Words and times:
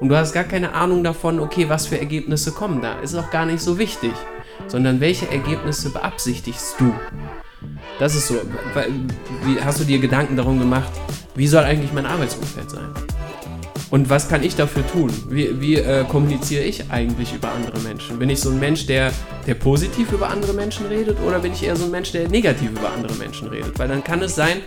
Und 0.00 0.10
du 0.10 0.16
hast 0.16 0.32
gar 0.32 0.44
keine 0.44 0.74
Ahnung 0.74 1.02
davon, 1.02 1.40
okay, 1.40 1.68
was 1.68 1.86
für 1.86 1.98
Ergebnisse 1.98 2.52
kommen 2.52 2.82
da. 2.82 3.00
Ist 3.00 3.14
auch 3.14 3.30
gar 3.30 3.46
nicht 3.46 3.60
so 3.60 3.78
wichtig. 3.78 4.12
Sondern 4.68 5.00
welche 5.00 5.30
Ergebnisse 5.30 5.90
beabsichtigst 5.90 6.76
du? 6.78 6.92
Das 7.98 8.14
ist 8.14 8.28
so. 8.28 8.34
Wie, 9.44 9.60
hast 9.62 9.80
du 9.80 9.84
dir 9.84 9.98
Gedanken 9.98 10.36
darum 10.36 10.58
gemacht, 10.58 10.90
wie 11.34 11.46
soll 11.46 11.64
eigentlich 11.64 11.92
mein 11.92 12.06
Arbeitsumfeld 12.06 12.70
sein? 12.70 12.88
Und 13.90 14.10
was 14.10 14.28
kann 14.28 14.42
ich 14.42 14.56
dafür 14.56 14.84
tun? 14.86 15.12
Wie, 15.30 15.60
wie 15.60 15.76
äh, 15.76 16.04
kommuniziere 16.04 16.64
ich 16.64 16.90
eigentlich 16.90 17.32
über 17.32 17.52
andere 17.52 17.78
Menschen? 17.80 18.18
Bin 18.18 18.28
ich 18.28 18.40
so 18.40 18.50
ein 18.50 18.58
Mensch, 18.58 18.86
der, 18.86 19.12
der 19.46 19.54
positiv 19.54 20.10
über 20.12 20.28
andere 20.28 20.54
Menschen 20.54 20.86
redet 20.86 21.18
oder 21.24 21.38
bin 21.38 21.52
ich 21.52 21.62
eher 21.62 21.76
so 21.76 21.84
ein 21.84 21.92
Mensch, 21.92 22.10
der 22.10 22.28
negativ 22.28 22.70
über 22.70 22.90
andere 22.90 23.14
Menschen 23.14 23.46
redet? 23.46 23.78
Weil 23.78 23.86
dann 23.86 24.02
kann 24.02 24.22
es 24.22 24.34
sein, 24.34 24.58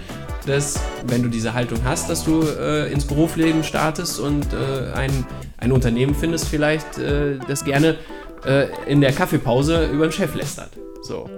dass, 0.49 0.79
wenn 1.05 1.21
du 1.21 1.29
diese 1.29 1.53
Haltung 1.53 1.79
hast, 1.83 2.09
dass 2.09 2.25
du 2.25 2.41
äh, 2.41 2.91
ins 2.91 3.05
Berufsleben 3.05 3.63
startest 3.63 4.19
und 4.19 4.51
äh, 4.53 4.91
ein, 4.93 5.25
ein 5.57 5.71
Unternehmen 5.71 6.15
findest 6.15 6.47
vielleicht, 6.47 6.97
äh, 6.97 7.37
das 7.47 7.63
gerne 7.63 7.97
äh, 8.45 8.67
in 8.87 8.99
der 9.01 9.13
Kaffeepause 9.13 9.85
über 9.87 10.07
den 10.07 10.11
Chef 10.11 10.33
lästert. 10.33 10.71
So. 11.03 11.29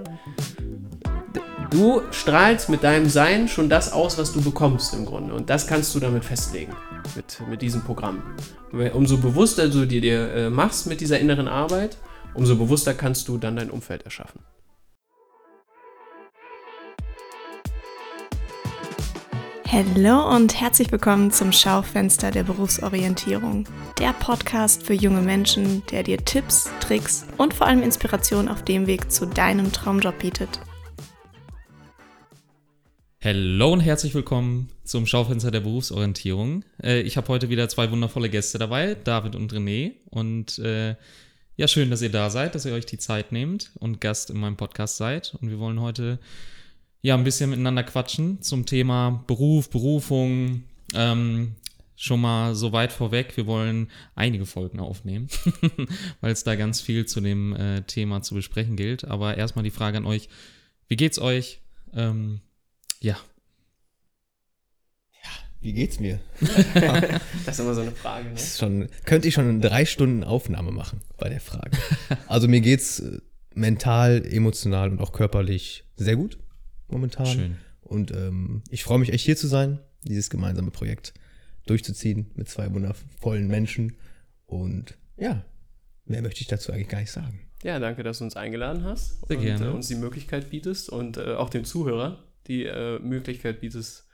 Du 1.70 2.02
strahlst 2.10 2.68
mit 2.68 2.82
deinem 2.84 3.08
Sein 3.08 3.48
schon 3.48 3.68
das 3.68 3.92
aus, 3.92 4.18
was 4.18 4.32
du 4.32 4.42
bekommst 4.42 4.94
im 4.94 5.06
Grunde. 5.06 5.34
Und 5.34 5.48
das 5.48 5.66
kannst 5.66 5.94
du 5.94 6.00
damit 6.00 6.24
festlegen, 6.24 6.72
mit, 7.14 7.40
mit 7.48 7.62
diesem 7.62 7.82
Programm. 7.82 8.22
Umso 8.92 9.18
bewusster 9.18 9.68
du 9.68 9.86
dir, 9.86 10.00
dir 10.00 10.34
äh, 10.34 10.50
machst 10.50 10.86
mit 10.86 11.00
dieser 11.00 11.18
inneren 11.18 11.48
Arbeit, 11.48 11.96
umso 12.34 12.56
bewusster 12.56 12.94
kannst 12.94 13.28
du 13.28 13.38
dann 13.38 13.56
dein 13.56 13.70
Umfeld 13.70 14.04
erschaffen. 14.04 14.40
Hallo 19.74 20.36
und 20.36 20.60
herzlich 20.60 20.92
willkommen 20.92 21.30
zum 21.30 21.50
Schaufenster 21.50 22.30
der 22.30 22.42
Berufsorientierung. 22.42 23.66
Der 23.98 24.12
Podcast 24.12 24.82
für 24.82 24.92
junge 24.92 25.22
Menschen, 25.22 25.82
der 25.90 26.02
dir 26.02 26.18
Tipps, 26.18 26.68
Tricks 26.80 27.26
und 27.38 27.54
vor 27.54 27.66
allem 27.68 27.82
Inspiration 27.82 28.48
auf 28.48 28.62
dem 28.62 28.86
Weg 28.86 29.10
zu 29.10 29.24
deinem 29.24 29.72
Traumjob 29.72 30.18
bietet. 30.18 30.60
Hallo 33.22 33.72
und 33.72 33.80
herzlich 33.80 34.14
willkommen 34.14 34.68
zum 34.84 35.06
Schaufenster 35.06 35.50
der 35.50 35.60
Berufsorientierung. 35.60 36.66
Äh, 36.82 37.00
ich 37.00 37.16
habe 37.16 37.28
heute 37.28 37.48
wieder 37.48 37.66
zwei 37.70 37.90
wundervolle 37.90 38.28
Gäste 38.28 38.58
dabei, 38.58 38.94
David 38.94 39.36
und 39.36 39.54
René. 39.54 39.92
Und 40.10 40.58
äh, 40.58 40.96
ja, 41.56 41.66
schön, 41.66 41.88
dass 41.88 42.02
ihr 42.02 42.12
da 42.12 42.28
seid, 42.28 42.54
dass 42.54 42.66
ihr 42.66 42.74
euch 42.74 42.84
die 42.84 42.98
Zeit 42.98 43.32
nehmt 43.32 43.70
und 43.76 44.02
Gast 44.02 44.28
in 44.28 44.36
meinem 44.36 44.58
Podcast 44.58 44.98
seid. 44.98 45.34
Und 45.40 45.48
wir 45.48 45.58
wollen 45.58 45.80
heute 45.80 46.18
ja 47.02 47.14
ein 47.14 47.24
bisschen 47.24 47.50
miteinander 47.50 47.82
quatschen 47.82 48.40
zum 48.40 48.64
Thema 48.64 49.24
Beruf, 49.26 49.68
Berufung. 49.68 50.62
Ähm, 50.94 51.56
schon 51.96 52.20
mal 52.20 52.54
so 52.54 52.72
weit 52.72 52.92
vorweg, 52.92 53.36
wir 53.36 53.46
wollen 53.46 53.88
einige 54.16 54.46
Folgen 54.46 54.80
aufnehmen, 54.80 55.28
weil 56.20 56.32
es 56.32 56.42
da 56.42 56.56
ganz 56.56 56.80
viel 56.80 57.06
zu 57.06 57.20
dem 57.20 57.54
äh, 57.54 57.82
Thema 57.82 58.22
zu 58.22 58.34
besprechen 58.34 58.76
gilt. 58.76 59.04
Aber 59.04 59.36
erstmal 59.36 59.62
die 59.62 59.70
Frage 59.70 59.98
an 59.98 60.06
euch, 60.06 60.28
wie 60.88 60.96
geht's 60.96 61.20
euch? 61.20 61.60
Ähm, 61.94 62.40
ja. 63.00 63.16
Ja, 65.22 65.30
wie 65.60 65.72
geht's 65.72 66.00
mir? 66.00 66.20
das 67.44 67.58
ist 67.58 67.60
immer 67.60 67.74
so 67.74 67.82
eine 67.82 67.92
Frage, 67.92 68.30
ne? 68.30 68.38
Schon, 68.38 68.88
könnte 69.04 69.28
ich 69.28 69.34
schon 69.34 69.48
eine 69.48 69.60
drei 69.60 69.84
Stunden 69.84 70.24
Aufnahme 70.24 70.72
machen 70.72 71.02
bei 71.18 71.28
der 71.28 71.40
Frage. 71.40 71.70
Also 72.26 72.48
mir 72.48 72.60
geht's 72.60 72.98
äh, 73.00 73.20
mental, 73.54 74.24
emotional 74.28 74.90
und 74.90 75.00
auch 75.00 75.12
körperlich 75.12 75.84
sehr 75.96 76.16
gut 76.16 76.41
momentan. 76.92 77.26
Schön. 77.26 77.56
Und 77.80 78.12
ähm, 78.12 78.62
ich 78.70 78.84
freue 78.84 78.98
mich 78.98 79.12
echt 79.12 79.24
hier 79.24 79.36
zu 79.36 79.48
sein, 79.48 79.80
dieses 80.02 80.30
gemeinsame 80.30 80.70
Projekt 80.70 81.12
durchzuziehen 81.66 82.30
mit 82.34 82.48
zwei 82.48 82.72
wundervollen 82.72 83.48
Menschen. 83.48 83.96
Und 84.46 84.96
ja, 85.16 85.44
mehr 86.04 86.22
möchte 86.22 86.40
ich 86.40 86.46
dazu 86.46 86.72
eigentlich 86.72 86.88
gar 86.88 87.00
nicht 87.00 87.10
sagen. 87.10 87.40
Ja, 87.62 87.78
danke, 87.78 88.02
dass 88.02 88.18
du 88.18 88.24
uns 88.24 88.36
eingeladen 88.36 88.84
hast 88.84 89.26
Sehr 89.26 89.38
und 89.38 89.44
gerne. 89.44 89.66
Äh, 89.66 89.70
uns 89.70 89.88
die 89.88 89.94
Möglichkeit 89.94 90.50
bietest 90.50 90.88
und 90.90 91.16
äh, 91.16 91.34
auch 91.34 91.50
dem 91.50 91.64
Zuhörer 91.64 92.24
die 92.46 92.64
äh, 92.64 92.98
Möglichkeit 92.98 93.60
bietest, 93.60 94.08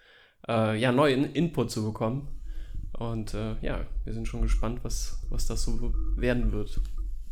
äh, 0.46 0.78
ja, 0.78 0.92
neuen 0.92 1.32
Input 1.32 1.70
zu 1.70 1.84
bekommen. 1.84 2.28
Und 2.92 3.34
äh, 3.34 3.56
ja, 3.62 3.86
wir 4.04 4.12
sind 4.12 4.28
schon 4.28 4.42
gespannt, 4.42 4.80
was, 4.82 5.24
was 5.30 5.46
das 5.46 5.62
so 5.62 5.94
werden 6.16 6.52
wird. 6.52 6.80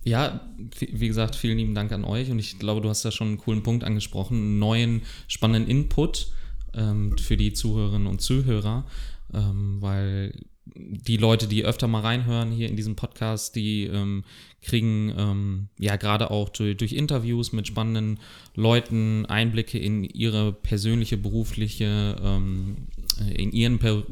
Ja, 0.06 0.40
wie 0.78 1.08
gesagt, 1.08 1.34
vielen 1.34 1.58
lieben 1.58 1.74
Dank 1.74 1.90
an 1.90 2.04
euch 2.04 2.30
und 2.30 2.38
ich 2.38 2.60
glaube, 2.60 2.80
du 2.80 2.88
hast 2.88 3.04
da 3.04 3.10
schon 3.10 3.26
einen 3.26 3.38
coolen 3.38 3.64
Punkt 3.64 3.82
angesprochen, 3.82 4.36
einen 4.36 4.58
neuen 4.60 5.02
spannenden 5.26 5.68
Input 5.68 6.28
ähm, 6.74 7.18
für 7.18 7.36
die 7.36 7.52
Zuhörerinnen 7.52 8.06
und 8.06 8.20
Zuhörer, 8.20 8.86
ähm, 9.34 9.78
weil 9.80 10.32
die 10.76 11.16
Leute, 11.16 11.48
die 11.48 11.64
öfter 11.64 11.88
mal 11.88 12.02
reinhören 12.02 12.52
hier 12.52 12.68
in 12.68 12.76
diesem 12.76 12.94
Podcast, 12.94 13.56
die 13.56 13.84
ähm, 13.84 14.22
kriegen 14.62 15.12
ähm, 15.16 15.68
ja 15.76 15.96
gerade 15.96 16.30
auch 16.30 16.50
durch, 16.50 16.76
durch, 16.76 16.92
Interviews 16.92 17.52
mit 17.52 17.66
spannenden 17.66 18.20
Leuten 18.54 19.26
Einblicke 19.26 19.78
in 19.78 20.04
ihre 20.04 20.52
persönliche 20.52 21.16
berufliche, 21.16 22.16
ähm, 22.22 22.76
in 23.34 23.50
ihren 23.50 23.80
per 23.80 24.04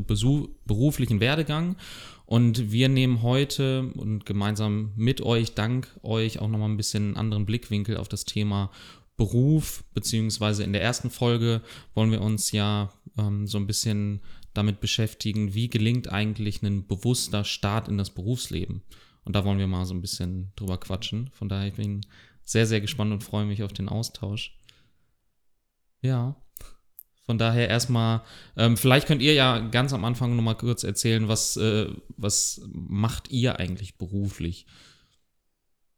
beruflichen 0.67 1.21
Werdegang. 1.21 1.77
Und 2.27 2.73
wir 2.73 2.89
nehmen 2.89 3.23
heute 3.23 3.93
und 3.97 4.25
gemeinsam 4.25 4.93
mit 4.97 5.21
euch, 5.21 5.55
dank 5.55 5.89
euch, 6.03 6.39
auch 6.39 6.49
nochmal 6.49 6.71
ein 6.71 6.77
bisschen 6.77 7.05
einen 7.05 7.17
anderen 7.17 7.47
Blickwinkel 7.47 7.97
auf 7.99 8.09
das 8.09 8.25
Thema 8.25 8.71
Beruf, 9.17 9.85
beziehungsweise 9.95 10.65
in 10.65 10.73
der 10.73 10.83
ersten 10.83 11.11
Folge 11.11 11.63
wollen 11.95 12.11
wir 12.11 12.21
uns 12.21 12.51
ja 12.51 12.93
ähm, 13.17 13.47
so 13.47 13.59
ein 13.59 13.67
bisschen 13.67 14.21
damit 14.55 14.81
beschäftigen, 14.81 15.55
wie 15.55 15.69
gelingt 15.69 16.11
eigentlich 16.11 16.63
ein 16.63 16.87
bewusster 16.87 17.45
Start 17.45 17.89
in 17.89 17.99
das 17.99 18.11
Berufsleben. 18.11 18.83
Und 19.25 19.37
da 19.37 19.45
wollen 19.45 19.59
wir 19.59 19.67
mal 19.67 19.85
so 19.85 19.95
ein 19.95 20.01
bisschen 20.01 20.53
drüber 20.57 20.79
quatschen. 20.79 21.31
Von 21.33 21.49
daher 21.49 21.71
bin 21.71 22.01
ich 22.01 22.09
sehr, 22.43 22.67
sehr 22.67 22.81
gespannt 22.81 23.13
und 23.13 23.25
freue 23.25 23.47
mich 23.47 23.63
auf 23.63 23.73
den 23.73 23.89
Austausch. 23.89 24.57
Ja. 26.03 26.37
Von 27.25 27.39
daher 27.39 27.69
erstmal, 27.69 28.23
ähm, 28.57 28.77
vielleicht 28.77 29.07
könnt 29.07 29.23
ihr 29.23 29.33
ja 29.33 29.59
ganz 29.59 29.93
am 29.93 30.05
Anfang 30.05 30.37
nochmal 30.37 30.57
kurz 30.57 30.85
erzählen, 30.85 31.27
was, 31.27 31.57
äh, 31.57 31.87
was 32.17 32.61
macht 32.71 33.31
ihr 33.31 33.59
eigentlich 33.59 33.97
beruflich? 33.97 34.67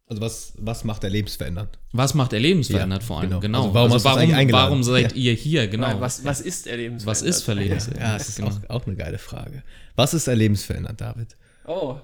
Also 0.09 0.22
was, 0.22 0.53
was 0.56 0.84
macht 0.84 1.03
er 1.03 1.10
lebensverändert? 1.10 1.81
Was 1.91 2.15
macht 2.15 2.32
er 2.32 2.38
lebensverändert 2.38 3.03
ja, 3.03 3.06
vor 3.06 3.19
allem? 3.19 3.28
Genau. 3.28 3.41
genau. 3.41 3.62
Also 3.62 3.75
warum, 3.75 3.92
also 3.92 4.04
warum, 4.04 4.53
warum 4.53 4.82
seid 4.84 5.12
ja. 5.12 5.19
ihr 5.19 5.32
hier? 5.32 5.66
Genau. 5.66 6.00
Was, 6.00 6.25
was 6.25 6.41
ist 6.41 6.69
er 6.69 6.76
lebensverändert? 6.76 7.06
Was 7.06 7.22
ist 7.22 7.42
verlebensverändert? 7.42 8.09
Ja, 8.09 8.16
das 8.16 8.28
ist 8.28 8.36
genau. 8.36 8.50
auch, 8.50 8.82
auch, 8.82 8.86
eine 8.86 8.94
geile 8.94 9.19
Frage. 9.19 9.65
Was 9.97 10.15
ist 10.15 10.28
er 10.28 10.36
lebensverändert, 10.36 11.00
David? 11.00 11.36
Oh, 11.66 11.97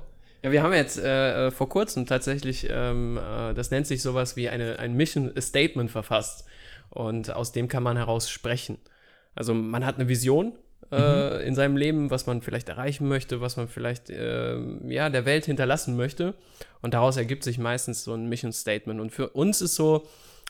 ja, 0.43 0.51
wir 0.51 0.65
haben 0.65 0.73
jetzt 0.73 0.99
äh, 0.99 1.47
äh, 1.47 1.51
vor 1.53 1.69
kurzem 1.69 2.05
tatsächlich, 2.05 2.67
ähm, 2.69 3.19
äh, 3.19 3.55
das 3.55 3.71
nennt 3.71 3.87
sich 3.87 4.03
sowas 4.03 4.35
wie 4.35 4.49
eine, 4.49 4.81
ein 4.81 4.95
Mission 4.95 5.31
Statement 5.41 5.89
verfasst. 5.89 6.45
Und 6.91 7.31
aus 7.31 7.53
dem 7.53 7.69
kann 7.69 7.85
man 7.85 7.97
heraus 7.97 8.29
sprechen. 8.29 8.79
Also 9.35 9.55
man 9.55 9.85
hat 9.87 9.97
eine 9.97 10.09
Vision 10.09 10.53
äh, 10.91 11.37
mhm. 11.37 11.41
in 11.41 11.55
seinem 11.55 11.77
Leben, 11.77 12.11
was 12.11 12.27
man 12.27 12.43
vielleicht 12.43 12.69
erreichen 12.69 13.09
möchte, 13.09 13.41
was 13.41 13.57
man 13.57 13.69
vielleicht 13.69 14.11
äh, 14.11 14.59
ja, 14.89 15.09
der 15.09 15.25
Welt 15.25 15.47
hinterlassen 15.47 15.97
möchte. 15.97 16.35
Und 16.83 16.95
daraus 16.95 17.17
ergibt 17.17 17.45
sich 17.45 17.59
meistens 17.59 18.05
so 18.05 18.15
ein 18.15 18.29
Mission 18.29 18.53
Statement. 18.53 19.01
Und 19.01 19.11
für 19.11 19.29
uns 19.31 19.63
ist 19.63 19.75
so, 19.75 20.07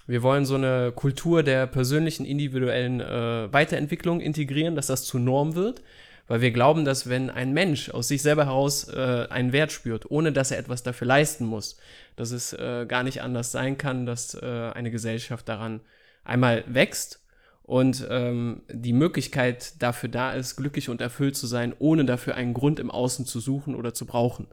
wir 0.07 0.23
wollen 0.23 0.45
so 0.45 0.57
eine 0.57 0.93
Kultur 0.93 1.43
der 1.43 1.67
persönlichen, 1.67 2.27
individuellen 2.27 3.01
äh, 3.01 3.53
Weiterentwicklung 3.53 4.21
integrieren, 4.21 4.75
dass 4.75 4.89
das 4.89 5.05
zur 5.05 5.21
Norm 5.21 5.55
wird. 5.55 5.83
Weil 6.29 6.41
wir 6.41 6.51
glauben, 6.51 6.85
dass 6.85 7.09
wenn 7.09 7.31
ein 7.31 7.53
Mensch 7.53 7.91
aus 7.91 8.09
sich 8.09 8.23
selber 8.23 8.47
heraus 8.47 8.89
äh, 8.89 9.27
einen 9.29 9.53
Wert 9.53 9.71
spürt, 9.71 10.11
ohne 10.11 10.33
dass 10.33 10.51
er 10.51 10.59
etwas 10.59 10.83
dafür 10.83 11.07
leisten 11.07 11.45
muss, 11.45 11.77
dass 12.17 12.31
es 12.31 12.53
äh, 12.53 12.87
gar 12.87 13.03
nicht 13.03 13.23
anders 13.23 13.53
sein 13.53 13.77
kann, 13.77 14.07
dass 14.07 14.35
äh, 14.35 14.71
eine 14.73 14.91
Gesellschaft 14.91 15.49
daran 15.49 15.81
einmal 16.25 16.65
wächst 16.67 17.22
und 17.63 18.07
ähm, 18.11 18.63
die 18.71 18.93
Möglichkeit 18.93 19.83
dafür 19.83 20.09
da 20.09 20.33
ist, 20.33 20.57
glücklich 20.57 20.89
und 20.89 21.01
erfüllt 21.01 21.37
zu 21.37 21.47
sein, 21.47 21.75
ohne 21.79 22.05
dafür 22.05 22.35
einen 22.35 22.55
Grund 22.55 22.81
im 22.81 22.91
Außen 22.91 23.25
zu 23.25 23.41
suchen 23.41 23.75
oder 23.75 23.95
zu 23.95 24.07
brauchen. 24.07 24.49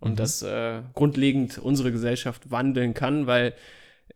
Und 0.00 0.12
mhm. 0.12 0.16
das 0.16 0.42
äh, 0.42 0.82
grundlegend 0.94 1.58
unsere 1.58 1.92
Gesellschaft 1.92 2.50
wandeln 2.50 2.94
kann, 2.94 3.26
weil 3.26 3.54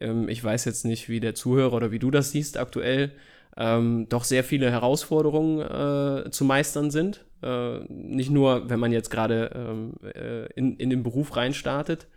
ähm, 0.01 0.29
ich 0.29 0.43
weiß 0.43 0.65
jetzt 0.65 0.85
nicht, 0.85 1.09
wie 1.09 1.21
der 1.21 1.35
Zuhörer 1.35 1.75
oder 1.75 1.91
wie 1.91 1.99
du 1.99 2.11
das 2.11 2.33
siehst 2.33 2.59
aktuell, 2.59 3.13
ähm, 3.57 4.09
doch 4.09 4.25
sehr 4.25 4.43
viele 4.43 4.71
Herausforderungen 4.71 6.27
äh, 6.27 6.31
zu 6.31 6.45
meistern 6.45 6.91
sind. 6.91 7.25
Äh, 7.43 7.81
nicht 7.89 8.31
nur, 8.31 8.69
wenn 8.69 8.81
man 8.81 8.91
jetzt 8.91 9.11
gerade 9.11 9.51
ähm, 9.55 9.95
äh, 10.03 10.47
in, 10.55 10.77
in 10.77 10.91
den 10.91 11.03
Beruf 11.03 11.37
reinstartet, 11.37 12.09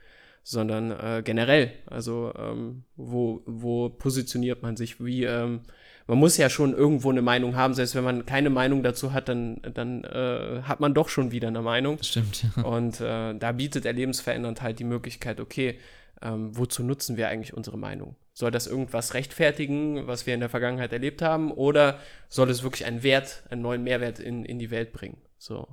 sondern 0.43 0.91
äh, 0.91 1.21
generell. 1.23 1.73
Also 1.85 2.33
ähm, 2.39 2.83
wo, 2.95 3.43
wo 3.45 3.89
positioniert 3.89 4.63
man 4.63 4.77
sich, 4.77 5.03
wie 5.03 5.25
ähm, 5.25 5.61
man 6.07 6.17
muss 6.17 6.37
ja 6.37 6.49
schon 6.49 6.73
irgendwo 6.73 7.11
eine 7.11 7.21
Meinung 7.21 7.55
haben, 7.55 7.73
selbst 7.73 7.93
wenn 7.93 8.03
man 8.03 8.25
keine 8.25 8.49
Meinung 8.49 8.81
dazu 8.81 9.11
hat, 9.11 9.27
dann, 9.27 9.61
dann 9.73 10.05
äh, 10.05 10.61
hat 10.63 10.79
man 10.79 10.93
doch 10.93 11.09
schon 11.09 11.31
wieder 11.31 11.49
eine 11.49 11.61
Meinung. 11.61 12.01
Stimmt, 12.01 12.45
ja. 12.55 12.63
Und 12.63 13.01
äh, 13.01 13.35
da 13.37 13.51
bietet 13.51 13.85
er 13.85 13.93
lebensverändernd 13.93 14.61
halt 14.61 14.79
die 14.79 14.85
Möglichkeit, 14.85 15.41
okay, 15.41 15.77
ähm, 16.21 16.57
wozu 16.57 16.83
nutzen 16.83 17.17
wir 17.17 17.27
eigentlich 17.27 17.53
unsere 17.53 17.77
Meinung? 17.77 18.15
Soll 18.33 18.51
das 18.51 18.67
irgendwas 18.67 19.13
rechtfertigen, 19.13 20.07
was 20.07 20.25
wir 20.25 20.33
in 20.33 20.39
der 20.39 20.49
Vergangenheit 20.49 20.93
erlebt 20.93 21.21
haben, 21.21 21.51
oder 21.51 21.99
soll 22.29 22.49
es 22.49 22.63
wirklich 22.63 22.85
einen 22.85 23.03
Wert, 23.03 23.43
einen 23.49 23.61
neuen 23.61 23.83
Mehrwert 23.83 24.19
in, 24.19 24.45
in 24.45 24.59
die 24.59 24.71
Welt 24.71 24.93
bringen? 24.93 25.17
So, 25.37 25.67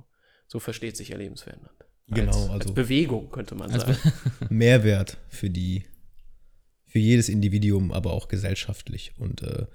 so 0.47 0.59
versteht 0.59 0.97
sich 0.97 1.11
er 1.11 1.17
lebensverändernd. 1.17 1.85
Genau, 2.07 2.31
als, 2.31 2.49
also 2.49 2.51
als 2.51 2.73
Bewegung 2.73 3.31
könnte 3.31 3.55
man 3.55 3.71
sagen. 3.71 3.97
Mehrwert 4.49 5.17
für 5.29 5.49
die, 5.49 5.85
für 6.85 6.99
jedes 6.99 7.29
Individuum, 7.29 7.91
aber 7.91 8.13
auch 8.13 8.27
gesellschaftlich. 8.27 9.13
Und 9.17 9.41
äh, 9.41 9.65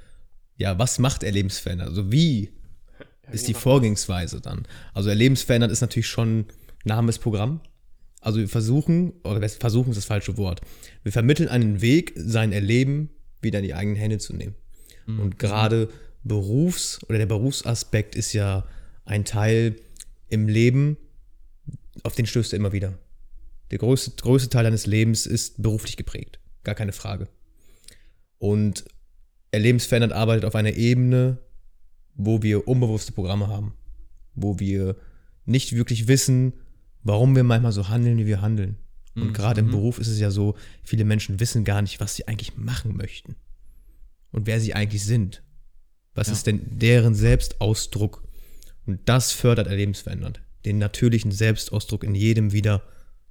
ja, 0.61 0.79
was 0.79 0.99
macht 0.99 1.23
Erlebensverändert? 1.23 1.89
Also 1.89 2.13
wie 2.13 2.51
ist 3.33 3.49
die 3.49 3.55
Vorgehensweise 3.55 4.43
dann? 4.43 4.67
Also 4.93 5.09
Erlebensverändert 5.09 5.71
ist 5.71 5.81
natürlich 5.81 6.09
schon 6.09 6.45
Name 6.85 7.07
des 7.07 7.19
Programm. 7.19 7.63
Also 8.21 8.41
wir 8.41 8.49
versuchen, 8.49 9.15
oder 9.25 9.49
versuchen 9.49 9.91
ist 9.91 9.97
das 9.97 10.05
falsche 10.05 10.37
Wort. 10.37 10.61
Wir 11.03 11.13
vermitteln 11.13 11.49
einen 11.49 11.81
Weg, 11.81 12.13
sein 12.15 12.53
Erleben 12.53 13.09
wieder 13.41 13.61
in 13.61 13.65
die 13.65 13.75
eigenen 13.75 13.97
Hände 13.97 14.19
zu 14.19 14.35
nehmen. 14.35 14.55
Mhm. 15.07 15.21
Und 15.21 15.39
gerade 15.39 15.89
Berufs- 16.25 17.03
oder 17.09 17.17
der 17.17 17.25
Berufsaspekt 17.25 18.15
ist 18.15 18.35
ja 18.35 18.67
ein 19.07 19.25
Teil 19.25 19.77
im 20.29 20.47
Leben, 20.47 20.99
auf 22.03 22.15
den 22.15 22.27
stößt 22.27 22.53
du 22.53 22.57
immer 22.57 22.73
wieder. 22.73 22.99
Der 23.71 23.79
größte, 23.79 24.11
größte 24.21 24.51
Teil 24.51 24.65
deines 24.65 24.85
Lebens 24.85 25.25
ist 25.25 25.63
beruflich 25.63 25.97
geprägt. 25.97 26.39
Gar 26.65 26.75
keine 26.75 26.93
Frage. 26.93 27.29
Und 28.37 28.85
Erlebensverändert 29.53 30.13
arbeitet 30.13 30.45
auf 30.45 30.55
einer 30.55 30.75
Ebene, 30.75 31.39
wo 32.15 32.43
wir 32.43 32.69
unbewusste 32.69 33.13
Programme 33.13 33.49
haben. 33.49 33.75
Wo 34.35 34.59
wir 34.59 34.97
nicht 35.45 35.75
wirklich 35.75 36.07
wissen, 36.09 36.53
warum 37.03 37.35
wir 37.35 37.45
manchmal 37.45 37.73
so 37.73 37.89
handeln, 37.89 38.19
wie 38.19 38.27
wir 38.27 38.41
handeln. 38.41 38.77
Und 39.15 39.29
mhm. 39.29 39.33
gerade 39.33 39.61
im 39.61 39.67
mhm. 39.67 39.73
Beruf 39.73 39.99
ist 39.99 40.09
es 40.09 40.21
ja 40.21 40.31
so, 40.31 40.55
viele 40.83 41.05
Menschen 41.05 41.41
wissen 41.41 41.65
gar 41.65 41.83
nicht, 41.83 42.01
was 42.01 42.15
sie 42.15 42.29
eigentlich 42.29 42.57
machen 42.57 42.97
möchten. 42.97 43.37
Und 44.31 44.47
wer 44.47 44.61
sie 44.61 44.75
eigentlich 44.75 45.05
sind. 45.05 45.43
Was 46.15 46.29
ja. 46.29 46.35
ist 46.35 46.47
denn 46.47 46.61
deren 46.79 47.15
Selbstausdruck? 47.15 48.23
Und 48.87 49.01
das 49.09 49.33
fördert 49.33 49.67
erlebensverändert. 49.67 50.41
Den 50.65 50.79
natürlichen 50.79 51.33
Selbstausdruck 51.33 52.05
in 52.05 52.15
jedem 52.15 52.53
wieder 52.53 52.83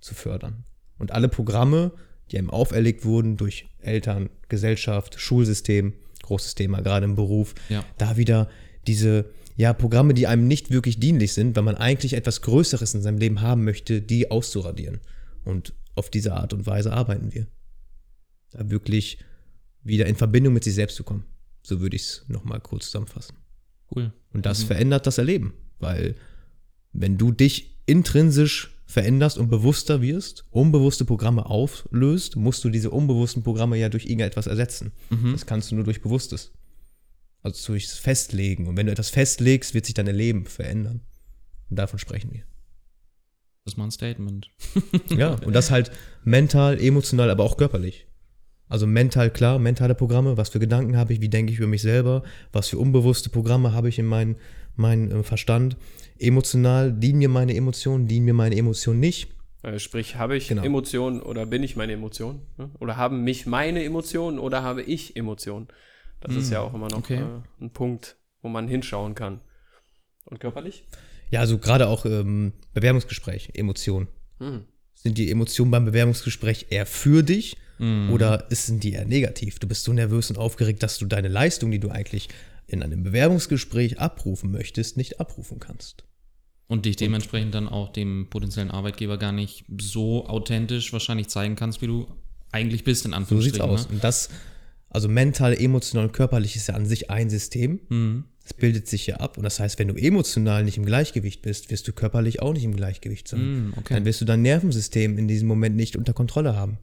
zu 0.02 0.14
fördern. 0.14 0.66
Und 0.98 1.12
alle 1.12 1.30
Programme, 1.30 1.94
die 2.32 2.38
einem 2.38 2.50
auferlegt 2.50 3.06
wurden 3.06 3.38
durch 3.38 3.68
Eltern, 3.80 4.30
Gesellschaft, 4.50 5.20
Schulsystem, 5.20 5.94
großes 6.30 6.56
Thema, 6.56 6.82
gerade 6.82 7.06
im 7.06 7.16
Beruf, 7.16 7.54
ja. 7.68 7.84
da 7.98 8.18
wieder 8.18 8.50
diese 8.88 9.26
ja, 9.58 9.74
Programme, 9.74 10.14
die 10.14 10.26
einem 10.26 10.48
nicht 10.48 10.72
wirklich 10.72 11.00
dienlich 11.00 11.34
sind, 11.34 11.56
weil 11.56 11.64
man 11.64 11.76
eigentlich 11.76 12.14
etwas 12.14 12.42
Größeres 12.42 12.94
in 12.94 13.02
seinem 13.02 13.18
Leben 13.18 13.42
haben 13.42 13.66
möchte, 13.66 14.02
die 14.02 14.32
auszuradieren. 14.32 15.02
Und 15.44 15.74
auf 15.96 16.10
diese 16.10 16.34
Art 16.34 16.54
und 16.54 16.66
Weise 16.66 16.94
arbeiten 16.94 17.34
wir. 17.34 17.48
Da 18.52 18.70
wirklich 18.70 19.20
wieder 19.84 20.06
in 20.06 20.16
Verbindung 20.16 20.54
mit 20.54 20.64
sich 20.64 20.76
selbst 20.76 20.96
zu 20.96 21.04
kommen. 21.04 21.26
So 21.62 21.82
würde 21.82 21.98
ich 21.98 22.04
es 22.04 22.26
nochmal 22.30 22.62
kurz 22.62 22.86
zusammenfassen. 22.86 23.36
Cool. 23.94 24.14
Und 24.32 24.46
das 24.46 24.64
mhm. 24.64 24.68
verändert 24.68 25.08
das 25.08 25.18
Erleben, 25.18 25.54
weil 25.80 26.16
wenn 26.94 27.18
du 27.18 27.32
dich 27.32 27.78
intrinsisch 27.86 28.79
veränderst 28.90 29.38
und 29.38 29.50
bewusster 29.50 30.02
wirst, 30.02 30.46
unbewusste 30.50 31.06
Programme 31.06 31.46
auflöst, 31.46 32.36
musst 32.36 32.64
du 32.64 32.72
diese 32.72 32.90
unbewussten 32.90 33.44
Programme 33.44 33.78
ja 33.78 33.88
durch 33.88 34.06
irgendetwas 34.06 34.48
ersetzen. 34.48 34.94
Mhm. 35.12 35.34
Das 35.34 35.46
kannst 35.46 35.70
du 35.70 35.76
nur 35.76 35.84
durch 35.84 36.02
Bewusstes. 36.02 36.52
Also 37.44 37.68
durchs 37.68 37.94
Festlegen. 37.94 38.66
Und 38.66 38.78
wenn 38.78 38.88
du 38.88 38.92
etwas 38.92 39.12
festlegst, 39.12 39.76
wird 39.76 39.86
sich 39.86 39.94
dein 39.94 40.08
Leben 40.08 40.48
verändern. 40.48 41.02
Und 41.70 41.78
davon 41.78 42.00
sprechen 42.00 42.32
wir. 42.34 42.42
Das 43.64 43.74
ist 43.74 43.78
mal 43.78 43.84
ein 43.84 43.92
Statement. 43.92 44.50
ja, 45.10 45.36
und 45.36 45.54
das 45.54 45.70
halt 45.70 45.92
mental, 46.24 46.82
emotional, 46.82 47.30
aber 47.30 47.44
auch 47.44 47.58
körperlich. 47.58 48.08
Also 48.70 48.88
mental 48.88 49.30
klar, 49.30 49.60
mentale 49.60 49.94
Programme, 49.94 50.36
was 50.36 50.50
für 50.50 50.60
Gedanken 50.60 50.98
habe 50.98 51.14
ich, 51.14 51.22
wie 51.22 51.30
denke 51.30 51.54
ich 51.54 51.60
über 51.60 51.68
mich 51.68 51.84
selber, 51.84 52.24
was 52.52 52.70
für 52.70 52.80
unbewusste 52.80 53.30
Programme 53.30 53.72
habe 53.72 53.88
ich 53.88 54.00
in 54.00 54.08
meinem 54.08 54.36
mein, 54.76 55.12
äh, 55.12 55.24
Verstand. 55.24 55.78
Emotional, 56.20 56.92
dienen 56.92 57.20
mir 57.20 57.30
meine 57.30 57.56
Emotionen, 57.56 58.08
dienen 58.08 58.26
mir 58.26 58.34
meine 58.34 58.56
Emotionen 58.56 59.00
nicht. 59.00 59.30
Äh, 59.64 59.80
sprich, 59.80 60.16
habe 60.16 60.38
ich 60.38 60.48
genau. 60.48 60.64
Emotionen 60.64 61.22
oder 61.22 61.46
bin 61.46 61.64
ich 61.64 61.76
meine 61.76 61.94
Emotionen? 61.94 62.42
Ne? 62.58 62.70
Oder 62.80 62.98
haben 62.98 63.24
mich 63.24 63.46
meine 63.46 63.84
Emotionen 63.84 64.40
oder 64.40 64.64
habe 64.64 64.82
ich 64.82 65.16
Emotionen? 65.16 65.68
Das 66.22 66.32
hm, 66.32 66.40
ist 66.40 66.52
ja 66.52 66.62
auch 66.62 66.74
immer 66.74 66.90
noch 66.90 67.00
okay. 67.00 67.22
äh, 67.22 67.64
ein 67.64 67.72
Punkt, 67.72 68.18
wo 68.42 68.50
man 68.50 68.68
hinschauen 68.68 69.16
kann. 69.16 69.42
Und 70.26 70.40
körperlich? 70.40 70.86
Ja, 71.32 71.42
also 71.42 71.58
gerade 71.58 71.88
auch 71.88 72.06
ähm, 72.06 72.54
Bewerbungsgespräch, 72.74 73.52
Emotionen. 73.54 74.08
Hm. 74.40 74.64
Sind 74.94 75.18
die 75.18 75.32
Emotionen 75.32 75.72
beim 75.72 75.86
Bewerbungsgespräch 75.86 76.68
eher 76.70 76.86
für 76.86 77.24
dich 77.24 77.58
Mhm. 77.80 78.12
Oder 78.12 78.46
sind 78.50 78.84
die 78.84 78.94
eher 78.94 79.06
negativ? 79.06 79.58
Du 79.58 79.68
bist 79.68 79.84
so 79.84 79.94
nervös 79.94 80.30
und 80.30 80.38
aufgeregt, 80.38 80.84
dass 80.84 80.98
du 80.98 81.06
deine 81.06 81.30
Leistung, 81.30 81.72
die 81.72 81.80
du 81.80 81.90
eigentlich 81.90 82.30
in 82.68 82.84
einem 82.84 83.04
Bewerbungsgespräch 83.04 84.00
abrufen 84.00 84.52
möchtest, 84.52 84.98
nicht 84.98 85.20
abrufen 85.20 85.60
kannst. 85.60 86.04
Und 86.70 86.86
dich 86.86 86.96
dementsprechend 86.96 87.56
dann 87.56 87.68
auch 87.68 87.92
dem 87.92 88.28
potenziellen 88.30 88.70
Arbeitgeber 88.70 89.18
gar 89.18 89.32
nicht 89.32 89.66
so 89.82 90.28
authentisch 90.28 90.94
wahrscheinlich 90.94 91.28
zeigen 91.28 91.56
kannst, 91.56 91.82
wie 91.82 91.88
du 91.88 92.08
eigentlich 92.52 92.84
bist, 92.84 93.06
in 93.06 93.14
Anführungsstrichen. 93.14 93.60
So 93.68 93.76
sieht's 93.76 93.86
aus. 93.86 93.90
Ne? 93.90 93.96
Und 93.96 94.04
das, 94.04 94.30
also 94.90 95.10
mental, 95.10 95.60
emotional 95.60 96.06
und 96.06 96.14
körperlich 96.14 96.56
ist 96.56 96.68
ja 96.68 96.76
an 96.76 96.86
sich 96.86 97.10
ein 97.10 97.32
System. 97.32 97.80
Mhm. 97.90 98.26
Das 98.44 98.54
bildet 98.54 98.88
sich 98.88 99.08
ja 99.08 99.18
ab. 99.18 99.38
Und 99.38 99.44
das 99.44 99.60
heißt, 99.60 99.80
wenn 99.80 99.88
du 99.88 99.96
emotional 99.96 100.64
nicht 100.64 100.78
im 100.78 100.86
Gleichgewicht 100.86 101.42
bist, 101.42 101.72
wirst 101.72 101.88
du 101.88 101.92
körperlich 101.92 102.42
auch 102.42 102.54
nicht 102.54 102.64
im 102.64 102.76
Gleichgewicht 102.76 103.28
sein. 103.28 103.66
Mhm, 103.66 103.74
okay. 103.76 103.96
Dann 103.96 104.06
wirst 104.06 104.22
du 104.22 104.26
dein 104.26 104.44
Nervensystem 104.44 105.18
in 105.18 105.28
diesem 105.28 105.48
Moment 105.48 105.76
nicht 105.76 105.96
unter 105.96 106.14
Kontrolle 106.14 106.56
haben. 106.56 106.78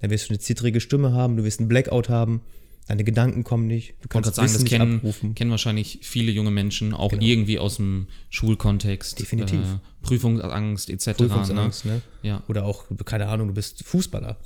Dann 0.00 0.10
wirst 0.10 0.28
du 0.28 0.32
eine 0.32 0.38
zittrige 0.38 0.80
Stimme 0.80 1.12
haben, 1.12 1.38
du 1.38 1.44
wirst 1.44 1.60
einen 1.60 1.68
Blackout 1.68 2.10
haben, 2.10 2.42
deine 2.90 3.04
Gedanken 3.04 3.44
kommen 3.44 3.68
nicht. 3.68 3.94
Du 4.02 4.08
kannst 4.08 4.34
sagen, 4.34 4.52
das 4.52 4.64
kennen, 4.64 5.34
kennen 5.36 5.50
wahrscheinlich 5.50 6.00
viele 6.02 6.32
junge 6.32 6.50
Menschen, 6.50 6.92
auch 6.92 7.10
genau. 7.10 7.22
irgendwie 7.22 7.58
aus 7.60 7.76
dem 7.76 8.08
Schulkontext. 8.30 9.20
Definitiv. 9.20 9.60
Äh, 9.60 9.78
Prüfungsangst 10.02 10.90
etc. 10.90 11.12
Prüfungsangst, 11.12 11.84
ne? 11.84 11.92
ne? 11.92 12.02
Ja. 12.22 12.42
Oder 12.48 12.64
auch, 12.64 12.86
keine 13.04 13.28
Ahnung, 13.28 13.48
du 13.48 13.54
bist 13.54 13.84
Fußballer. 13.84 14.38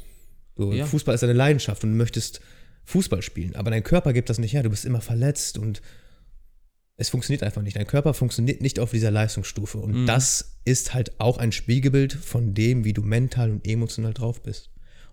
Du, 0.56 0.72
ja. 0.72 0.84
Fußball 0.84 1.14
ist 1.14 1.22
deine 1.22 1.32
Leidenschaft 1.32 1.82
und 1.84 1.92
du 1.92 1.96
möchtest 1.96 2.42
Fußball 2.84 3.22
spielen, 3.22 3.56
aber 3.56 3.70
dein 3.70 3.82
Körper 3.82 4.12
gibt 4.12 4.28
das 4.28 4.38
nicht 4.38 4.52
her. 4.52 4.62
Du 4.62 4.68
bist 4.68 4.84
immer 4.84 5.00
verletzt 5.00 5.56
und 5.56 5.80
es 6.96 7.08
funktioniert 7.08 7.42
einfach 7.42 7.62
nicht. 7.62 7.76
Dein 7.76 7.86
Körper 7.86 8.12
funktioniert 8.12 8.60
nicht 8.60 8.78
auf 8.78 8.90
dieser 8.90 9.10
Leistungsstufe. 9.10 9.78
Und 9.78 10.02
mhm. 10.02 10.06
das 10.06 10.58
ist 10.66 10.92
halt 10.92 11.18
auch 11.18 11.38
ein 11.38 11.50
Spiegelbild 11.50 12.12
von 12.12 12.52
dem, 12.52 12.84
wie 12.84 12.92
du 12.92 13.02
mental 13.02 13.50
und 13.50 13.66
emotional 13.66 14.12
drauf 14.12 14.42
bist. 14.42 14.70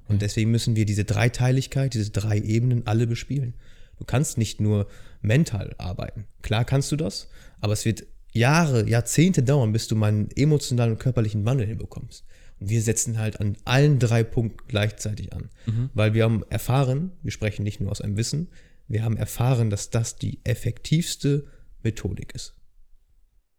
Und 0.07 0.21
deswegen 0.21 0.51
müssen 0.51 0.75
wir 0.75 0.86
diese 0.86 1.06
Dreiteiligkeit, 1.06 1.94
diese 1.94 2.12
drei 2.12 2.38
Ebenen 2.39 2.86
alle 2.88 3.07
bespielen. 3.07 3.56
Du 3.98 4.06
kannst 4.06 4.38
nicht 4.38 4.59
nur 4.59 4.88
mental 5.21 5.75
arbeiten. 5.77 6.25
Klar 6.42 6.65
kannst 6.65 6.92
du 6.92 6.95
das, 6.95 7.30
aber 7.59 7.74
es 7.74 7.86
wird 7.86 8.06
Jahre, 8.33 8.89
Jahrzehnte 8.89 9.44
dauern, 9.44 9.74
bis 9.74 9.88
du 9.88 9.95
mal 9.95 10.07
einen 10.07 10.31
emotionalen 10.36 10.94
und 10.94 11.00
körperlichen 11.00 11.45
Wandel 11.45 11.68
hinbekommst. 11.68 12.25
Und 12.59 12.69
wir 12.69 12.81
setzen 12.81 13.18
halt 13.18 13.39
an 13.39 13.57
allen 13.65 14.00
drei 14.00 14.24
Punkten 14.24 14.68
gleichzeitig 14.68 15.33
an. 15.33 15.49
Mhm. 15.66 15.90
Weil 15.94 16.14
wir 16.14 16.23
haben 16.23 16.44
erfahren, 16.49 17.11
wir 17.21 17.31
sprechen 17.31 17.64
nicht 17.64 17.80
nur 17.80 17.92
aus 17.92 18.02
einem 18.02 18.18
Wissen, 18.18 18.49
wir 18.87 19.04
haben 19.04 19.18
erfahren, 19.18 19.69
dass 19.69 19.90
das 19.90 20.18
die 20.18 20.40
effektivste 20.44 21.47
Methodik 21.83 22.33
ist. 22.35 22.56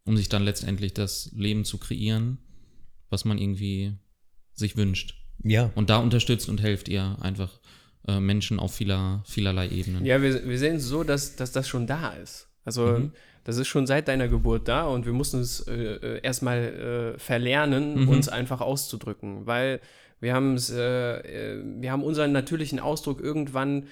Um 0.05 0.17
sich 0.17 0.29
dann 0.29 0.43
letztendlich 0.43 0.93
das 0.95 1.31
Leben 1.35 1.65
zu 1.65 1.79
kreieren, 1.79 2.39
was 3.09 3.25
man 3.25 3.39
irgendwie 3.39 3.95
sich 4.55 4.77
wünscht. 4.77 5.22
Ja. 5.45 5.71
Und 5.75 5.91
da 5.91 5.99
unterstützt 5.99 6.49
und 6.49 6.63
helft 6.63 6.89
ihr 6.89 7.17
einfach 7.21 7.61
äh, 8.07 8.21
Menschen 8.21 8.59
auf 8.59 8.75
vieler, 8.75 9.23
vielerlei 9.27 9.69
Ebenen. 9.69 10.05
Ja, 10.05 10.23
wir, 10.23 10.49
wir 10.49 10.59
sehen 10.59 10.77
es 10.77 10.85
so, 10.85 11.05
dass, 11.05 11.37
dass 11.37 11.53
das 11.53 11.69
schon 11.69 11.87
da 11.87 12.11
ist. 12.11 12.49
Also 12.65 12.87
mhm. 12.87 13.13
das 13.45 13.57
ist 13.57 13.69
schon 13.69 13.87
seit 13.87 14.09
deiner 14.09 14.29
Geburt 14.29 14.69
da 14.69 14.87
und 14.87 15.07
wir 15.07 15.13
mussten 15.13 15.41
es 15.41 15.67
äh, 15.67 15.73
äh 15.73 16.21
erstmal 16.23 17.15
äh, 17.15 17.19
verlernen, 17.19 18.03
mhm. 18.03 18.09
uns 18.09 18.29
einfach 18.29 18.61
auszudrücken, 18.61 19.47
weil 19.47 19.81
wir 20.21 20.35
haben 20.35 20.55
es, 20.55 20.71
äh, 20.71 21.57
äh, 21.57 21.63
wir 21.81 21.91
haben 21.91 22.05
unseren 22.05 22.33
natürlichen 22.33 22.79
Ausdruck 22.79 23.21
irgendwann 23.21 23.89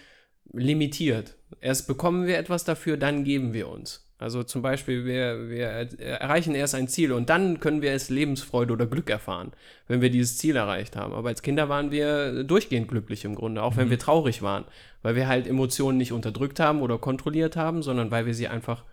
limitiert. 0.53 1.37
Erst 1.61 1.89
bekommen 1.89 2.27
wir 2.27 2.39
etwas 2.39 2.65
dafür, 2.65 2.97
dann 2.97 3.25
geben 3.25 3.53
wir 3.53 3.69
uns. 3.69 4.10
Also 4.21 4.43
zum 4.43 4.61
Beispiel, 4.61 5.07
wir, 5.07 5.49
wir 5.49 5.67
erreichen 5.67 6.55
erst 6.55 6.75
ein 6.75 6.89
Ziel 6.89 7.13
und 7.13 7.31
dann 7.31 7.59
können 7.59 7.81
wir 7.81 7.93
es 7.93 8.11
Lebensfreude 8.11 8.75
oder 8.75 8.85
Glück 8.85 9.09
erfahren, 9.09 9.53
wenn 9.89 10.03
wir 10.03 10.11
dieses 10.11 10.37
Ziel 10.37 10.57
erreicht 10.57 10.95
haben. 10.95 11.15
Aber 11.15 11.31
als 11.31 11.41
Kinder 11.41 11.71
waren 11.71 11.91
wir 11.91 12.45
durchgehend 12.45 12.87
glücklich 12.87 13.25
im 13.25 13.35
Grunde, 13.35 13.63
auch 13.63 13.79
wenn 13.79 13.87
mhm. 13.87 13.93
wir 13.93 13.99
traurig 13.99 14.43
waren, 14.43 14.67
weil 15.01 15.17
wir 15.17 15.27
halt 15.27 15.47
Emotionen 15.47 15.97
nicht 15.97 16.13
unterdrückt 16.13 16.61
haben 16.61 16.83
oder 16.83 16.99
kontrolliert 16.99 17.57
haben, 17.57 17.83
sondern 17.83 18.11
weil 18.11 18.27
wir 18.27 18.35
sie 18.35 18.47
einfach 18.47 18.85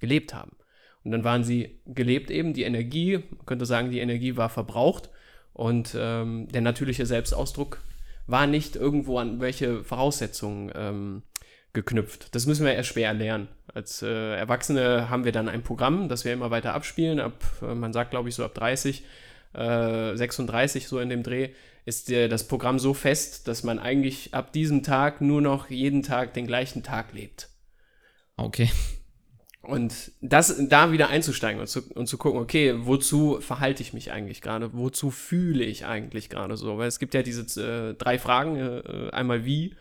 gelebt 0.00 0.34
haben. 0.34 0.56
Und 1.04 1.12
dann 1.12 1.22
waren 1.22 1.44
sie 1.44 1.78
gelebt 1.86 2.32
eben, 2.32 2.52
die 2.52 2.64
Energie, 2.64 3.18
man 3.18 3.46
könnte 3.46 3.66
sagen, 3.66 3.92
die 3.92 4.00
Energie 4.00 4.36
war 4.36 4.48
verbraucht 4.48 5.08
und 5.52 5.94
ähm, 5.96 6.48
der 6.48 6.62
natürliche 6.62 7.06
Selbstausdruck 7.06 7.80
war 8.26 8.48
nicht 8.48 8.74
irgendwo 8.74 9.18
an 9.18 9.40
welche 9.40 9.84
Voraussetzungen 9.84 10.72
ähm, 10.74 11.22
geknüpft. 11.74 12.34
Das 12.34 12.46
müssen 12.46 12.64
wir 12.64 12.74
erst 12.74 12.90
schwer 12.90 13.12
lernen. 13.12 13.48
Als 13.72 14.00
äh, 14.02 14.36
Erwachsene 14.36 15.10
haben 15.10 15.24
wir 15.24 15.32
dann 15.32 15.48
ein 15.48 15.62
Programm, 15.62 16.08
das 16.08 16.24
wir 16.24 16.32
immer 16.32 16.50
weiter 16.50 16.72
abspielen. 16.72 17.20
Ab, 17.20 17.44
äh, 17.60 17.74
man 17.74 17.92
sagt, 17.92 18.12
glaube 18.12 18.28
ich, 18.28 18.34
so 18.34 18.44
ab 18.44 18.54
30, 18.54 19.04
äh, 19.52 20.16
36 20.16 20.88
so 20.88 21.00
in 21.00 21.10
dem 21.10 21.22
Dreh, 21.22 21.50
ist 21.84 22.08
der, 22.08 22.28
das 22.28 22.48
Programm 22.48 22.78
so 22.78 22.94
fest, 22.94 23.46
dass 23.48 23.62
man 23.62 23.78
eigentlich 23.78 24.32
ab 24.32 24.52
diesem 24.52 24.82
Tag 24.82 25.20
nur 25.20 25.42
noch 25.42 25.68
jeden 25.68 26.02
Tag 26.02 26.32
den 26.32 26.46
gleichen 26.46 26.82
Tag 26.82 27.12
lebt. 27.12 27.50
Okay. 28.36 28.70
Und 29.60 30.12
das, 30.20 30.54
da 30.68 30.92
wieder 30.92 31.08
einzusteigen 31.08 31.60
und 31.60 31.66
zu, 31.66 31.82
und 31.94 32.06
zu 32.06 32.18
gucken, 32.18 32.40
okay, 32.40 32.74
wozu 32.76 33.40
verhalte 33.40 33.82
ich 33.82 33.92
mich 33.92 34.12
eigentlich 34.12 34.42
gerade? 34.42 34.74
Wozu 34.74 35.10
fühle 35.10 35.64
ich 35.64 35.86
eigentlich 35.86 36.28
gerade 36.28 36.56
so? 36.56 36.78
Weil 36.78 36.88
es 36.88 36.98
gibt 36.98 37.14
ja 37.14 37.22
diese 37.22 37.42
äh, 37.60 37.94
drei 37.94 38.18
Fragen. 38.18 38.56
Äh, 38.56 39.10
einmal 39.10 39.44
wie, 39.44 39.74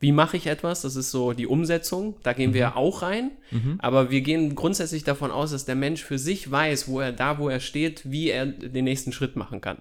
wie 0.00 0.12
mache 0.12 0.36
ich 0.36 0.46
etwas? 0.46 0.82
Das 0.82 0.96
ist 0.96 1.10
so 1.10 1.32
die 1.32 1.46
Umsetzung. 1.46 2.16
Da 2.22 2.32
gehen 2.32 2.50
mhm. 2.50 2.54
wir 2.54 2.76
auch 2.76 3.02
rein. 3.02 3.32
Mhm. 3.50 3.76
Aber 3.78 4.10
wir 4.10 4.20
gehen 4.20 4.54
grundsätzlich 4.54 5.04
davon 5.04 5.30
aus, 5.30 5.50
dass 5.50 5.64
der 5.64 5.74
Mensch 5.74 6.04
für 6.04 6.18
sich 6.18 6.50
weiß, 6.50 6.88
wo 6.88 7.00
er 7.00 7.12
da, 7.12 7.38
wo 7.38 7.48
er 7.48 7.60
steht, 7.60 8.10
wie 8.10 8.30
er 8.30 8.46
den 8.46 8.84
nächsten 8.84 9.12
Schritt 9.12 9.36
machen 9.36 9.60
kann. 9.60 9.78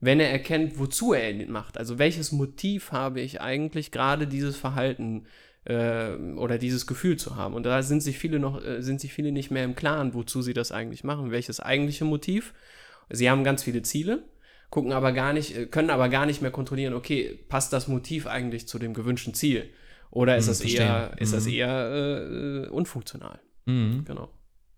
Wenn 0.00 0.18
er 0.18 0.30
erkennt, 0.30 0.78
wozu 0.78 1.12
er 1.12 1.30
ihn 1.30 1.50
macht. 1.50 1.78
Also 1.78 1.98
welches 1.98 2.32
Motiv 2.32 2.90
habe 2.90 3.20
ich 3.20 3.40
eigentlich 3.40 3.92
gerade 3.92 4.26
dieses 4.26 4.56
Verhalten 4.56 5.26
äh, 5.64 6.14
oder 6.36 6.58
dieses 6.58 6.88
Gefühl 6.88 7.16
zu 7.16 7.36
haben. 7.36 7.54
Und 7.54 7.64
da 7.64 7.82
sind 7.82 8.02
sich 8.02 8.18
viele 8.18 8.40
noch, 8.40 8.64
äh, 8.64 8.82
sind 8.82 9.00
sich 9.00 9.12
viele 9.12 9.30
nicht 9.30 9.52
mehr 9.52 9.64
im 9.64 9.76
Klaren, 9.76 10.14
wozu 10.14 10.42
sie 10.42 10.54
das 10.54 10.72
eigentlich 10.72 11.04
machen, 11.04 11.30
welches 11.30 11.60
eigentliche 11.60 12.04
Motiv. 12.04 12.52
Sie 13.10 13.30
haben 13.30 13.44
ganz 13.44 13.62
viele 13.62 13.82
Ziele, 13.82 14.24
gucken 14.72 14.92
aber 14.92 15.12
gar 15.12 15.32
nicht, 15.32 15.56
äh, 15.56 15.66
können 15.66 15.90
aber 15.90 16.08
gar 16.08 16.26
nicht 16.26 16.42
mehr 16.42 16.50
kontrollieren, 16.50 16.94
okay, 16.94 17.38
passt 17.48 17.72
das 17.72 17.86
Motiv 17.86 18.26
eigentlich 18.26 18.66
zu 18.66 18.80
dem 18.80 18.94
gewünschten 18.94 19.34
Ziel? 19.34 19.70
Oder 20.10 20.36
ist 20.36 20.46
hm, 20.46 20.50
das 20.50 20.60
eher, 20.62 21.14
ist 21.18 21.32
das 21.32 21.44
mhm. 21.44 21.52
eher 21.52 22.64
äh, 22.64 22.68
unfunktional? 22.68 23.38
Mhm. 23.66 24.04
Genau. 24.04 24.28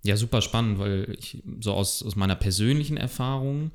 Ja, 0.03 0.17
super 0.17 0.43
spannend, 0.43 0.79
weil 0.79 1.17
ich 1.19 1.43
so 1.61 1.73
aus, 1.73 2.03
aus 2.03 2.15
meiner 2.15 2.37
persönlichen 2.37 2.99
Erfahrung 2.99 3.71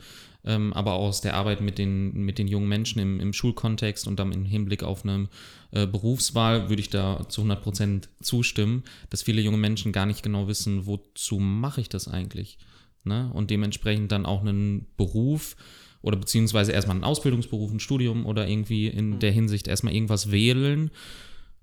ähm, 0.46 0.74
aber 0.74 0.94
auch 0.94 1.08
aus 1.08 1.22
der 1.22 1.34
Arbeit 1.36 1.62
mit 1.62 1.78
den, 1.78 2.14
mit 2.14 2.38
den 2.38 2.48
jungen 2.48 2.70
Menschen 2.70 3.00
im, 3.00 3.20
im 3.20 3.34
Schulkontext 3.34 4.08
und 4.08 4.20
dann 4.20 4.32
im 4.32 4.46
Hinblick 4.46 4.84
auf 4.84 5.04
eine 5.04 5.28
äh, 5.72 5.86
Berufswahl 5.86 6.70
würde 6.70 6.82
ich 6.82 6.90
da 6.90 7.28
zu 7.28 7.42
100 7.42 7.62
Prozent 7.62 8.10
zustimmen, 8.22 8.84
dass 9.10 9.24
viele 9.24 9.42
junge 9.42 9.58
Menschen 9.58 9.92
gar 9.92 10.06
nicht 10.06 10.24
genau 10.24 10.48
wissen, 10.48 10.86
wozu 10.86 11.40
mache 11.40 11.82
ich 11.82 11.90
das 11.90 12.08
eigentlich? 12.08 12.58
Ne? 13.04 13.30
Und 13.34 13.50
dementsprechend 13.50 14.12
dann 14.12 14.26
auch 14.26 14.42
einen 14.42 14.88
Beruf 14.96 15.56
oder 16.02 16.18
beziehungsweise 16.18 16.72
erstmal 16.72 16.96
einen 16.96 17.04
Ausbildungsberuf, 17.04 17.72
ein 17.72 17.80
Studium 17.80 18.26
oder 18.26 18.48
irgendwie 18.48 18.88
in 18.88 19.12
mhm. 19.12 19.20
der 19.20 19.32
Hinsicht 19.32 19.68
erstmal 19.68 19.94
irgendwas 19.94 20.32
wählen, 20.32 20.92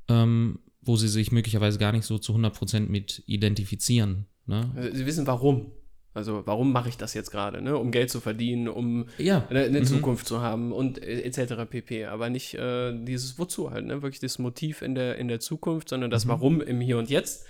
ähm, 0.08 0.58
wo 0.82 0.96
sie 0.96 1.08
sich 1.08 1.32
möglicherweise 1.32 1.78
gar 1.78 1.92
nicht 1.92 2.04
so 2.04 2.18
zu 2.18 2.32
100 2.32 2.54
Prozent 2.54 2.90
mit 2.90 3.22
identifizieren. 3.26 4.26
Ne? 4.46 4.70
Also 4.76 4.96
sie 4.96 5.06
wissen 5.06 5.26
warum. 5.26 5.72
Also 6.16 6.46
warum 6.46 6.72
mache 6.72 6.88
ich 6.88 6.96
das 6.96 7.12
jetzt 7.12 7.30
gerade, 7.30 7.60
ne? 7.60 7.76
um 7.76 7.90
Geld 7.90 8.10
zu 8.10 8.20
verdienen, 8.20 8.68
um 8.68 9.06
ja. 9.18 9.46
eine, 9.50 9.64
eine 9.64 9.80
mhm. 9.80 9.84
Zukunft 9.84 10.26
zu 10.26 10.40
haben 10.40 10.72
und 10.72 11.02
äh, 11.02 11.20
etc. 11.20 11.68
pp. 11.68 12.06
Aber 12.06 12.30
nicht 12.30 12.54
äh, 12.54 12.94
dieses 13.04 13.38
Wozu 13.38 13.70
halt, 13.70 13.84
ne? 13.84 14.00
wirklich 14.00 14.20
das 14.20 14.38
Motiv 14.38 14.80
in 14.80 14.94
der, 14.94 15.16
in 15.18 15.28
der 15.28 15.40
Zukunft, 15.40 15.90
sondern 15.90 16.10
das 16.10 16.24
mhm. 16.24 16.30
Warum 16.30 16.60
im 16.62 16.80
Hier 16.80 16.96
und 16.96 17.10
Jetzt. 17.10 17.44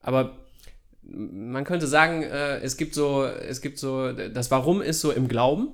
Aber 0.00 0.38
man 1.02 1.64
könnte 1.64 1.86
sagen, 1.86 2.22
äh, 2.22 2.60
es 2.60 2.78
gibt 2.78 2.94
so, 2.94 3.24
es 3.24 3.60
gibt 3.60 3.78
so, 3.78 4.12
das 4.12 4.50
Warum 4.50 4.80
ist 4.80 5.02
so 5.02 5.10
im 5.10 5.28
Glauben. 5.28 5.68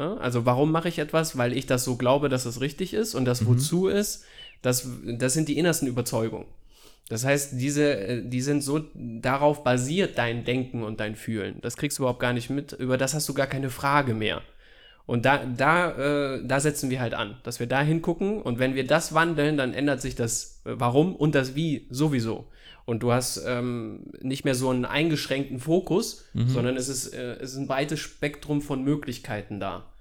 Ne? 0.00 0.16
Also 0.18 0.46
warum 0.46 0.72
mache 0.72 0.88
ich 0.88 0.98
etwas? 0.98 1.36
Weil 1.36 1.52
ich 1.52 1.66
das 1.66 1.84
so 1.84 1.96
glaube, 1.96 2.30
dass 2.30 2.46
es 2.46 2.62
richtig 2.62 2.94
ist 2.94 3.14
und 3.14 3.26
das 3.26 3.42
mhm. 3.42 3.48
Wozu 3.48 3.86
ist, 3.88 4.24
das, 4.62 4.88
das 5.04 5.34
sind 5.34 5.46
die 5.48 5.58
innersten 5.58 5.86
Überzeugungen. 5.86 6.46
Das 7.10 7.26
heißt, 7.26 7.60
diese, 7.60 7.98
äh, 7.98 8.22
die 8.24 8.40
sind 8.40 8.64
so 8.64 8.80
darauf 8.94 9.62
basiert, 9.62 10.16
dein 10.16 10.44
Denken 10.44 10.84
und 10.84 11.00
dein 11.00 11.16
Fühlen. 11.16 11.58
Das 11.60 11.76
kriegst 11.76 11.98
du 11.98 12.04
überhaupt 12.04 12.20
gar 12.20 12.32
nicht 12.32 12.48
mit. 12.48 12.72
Über 12.72 12.96
das 12.96 13.12
hast 13.12 13.28
du 13.28 13.34
gar 13.34 13.46
keine 13.46 13.68
Frage 13.68 14.14
mehr. 14.14 14.40
Und 15.04 15.26
da, 15.26 15.44
da, 15.44 16.36
äh, 16.36 16.46
da 16.46 16.60
setzen 16.60 16.88
wir 16.88 17.00
halt 17.00 17.12
an, 17.12 17.36
dass 17.42 17.60
wir 17.60 17.66
da 17.66 17.82
hingucken 17.82 18.40
und 18.40 18.58
wenn 18.58 18.74
wir 18.74 18.86
das 18.86 19.12
wandeln, 19.12 19.58
dann 19.58 19.74
ändert 19.74 20.00
sich 20.00 20.14
das 20.14 20.62
äh, 20.64 20.70
Warum 20.76 21.14
und 21.14 21.34
das 21.34 21.54
Wie 21.54 21.86
sowieso. 21.90 22.46
Und 22.90 23.04
du 23.04 23.12
hast 23.12 23.40
ähm, 23.46 24.06
nicht 24.20 24.44
mehr 24.44 24.56
so 24.56 24.68
einen 24.68 24.84
eingeschränkten 24.84 25.60
Fokus, 25.60 26.24
mhm. 26.34 26.48
sondern 26.48 26.76
es 26.76 26.88
ist, 26.88 27.14
äh, 27.14 27.34
es 27.34 27.52
ist 27.52 27.58
ein 27.58 27.68
weites 27.68 28.00
Spektrum 28.00 28.60
von 28.62 28.82
Möglichkeiten 28.82 29.60
da. 29.60 29.92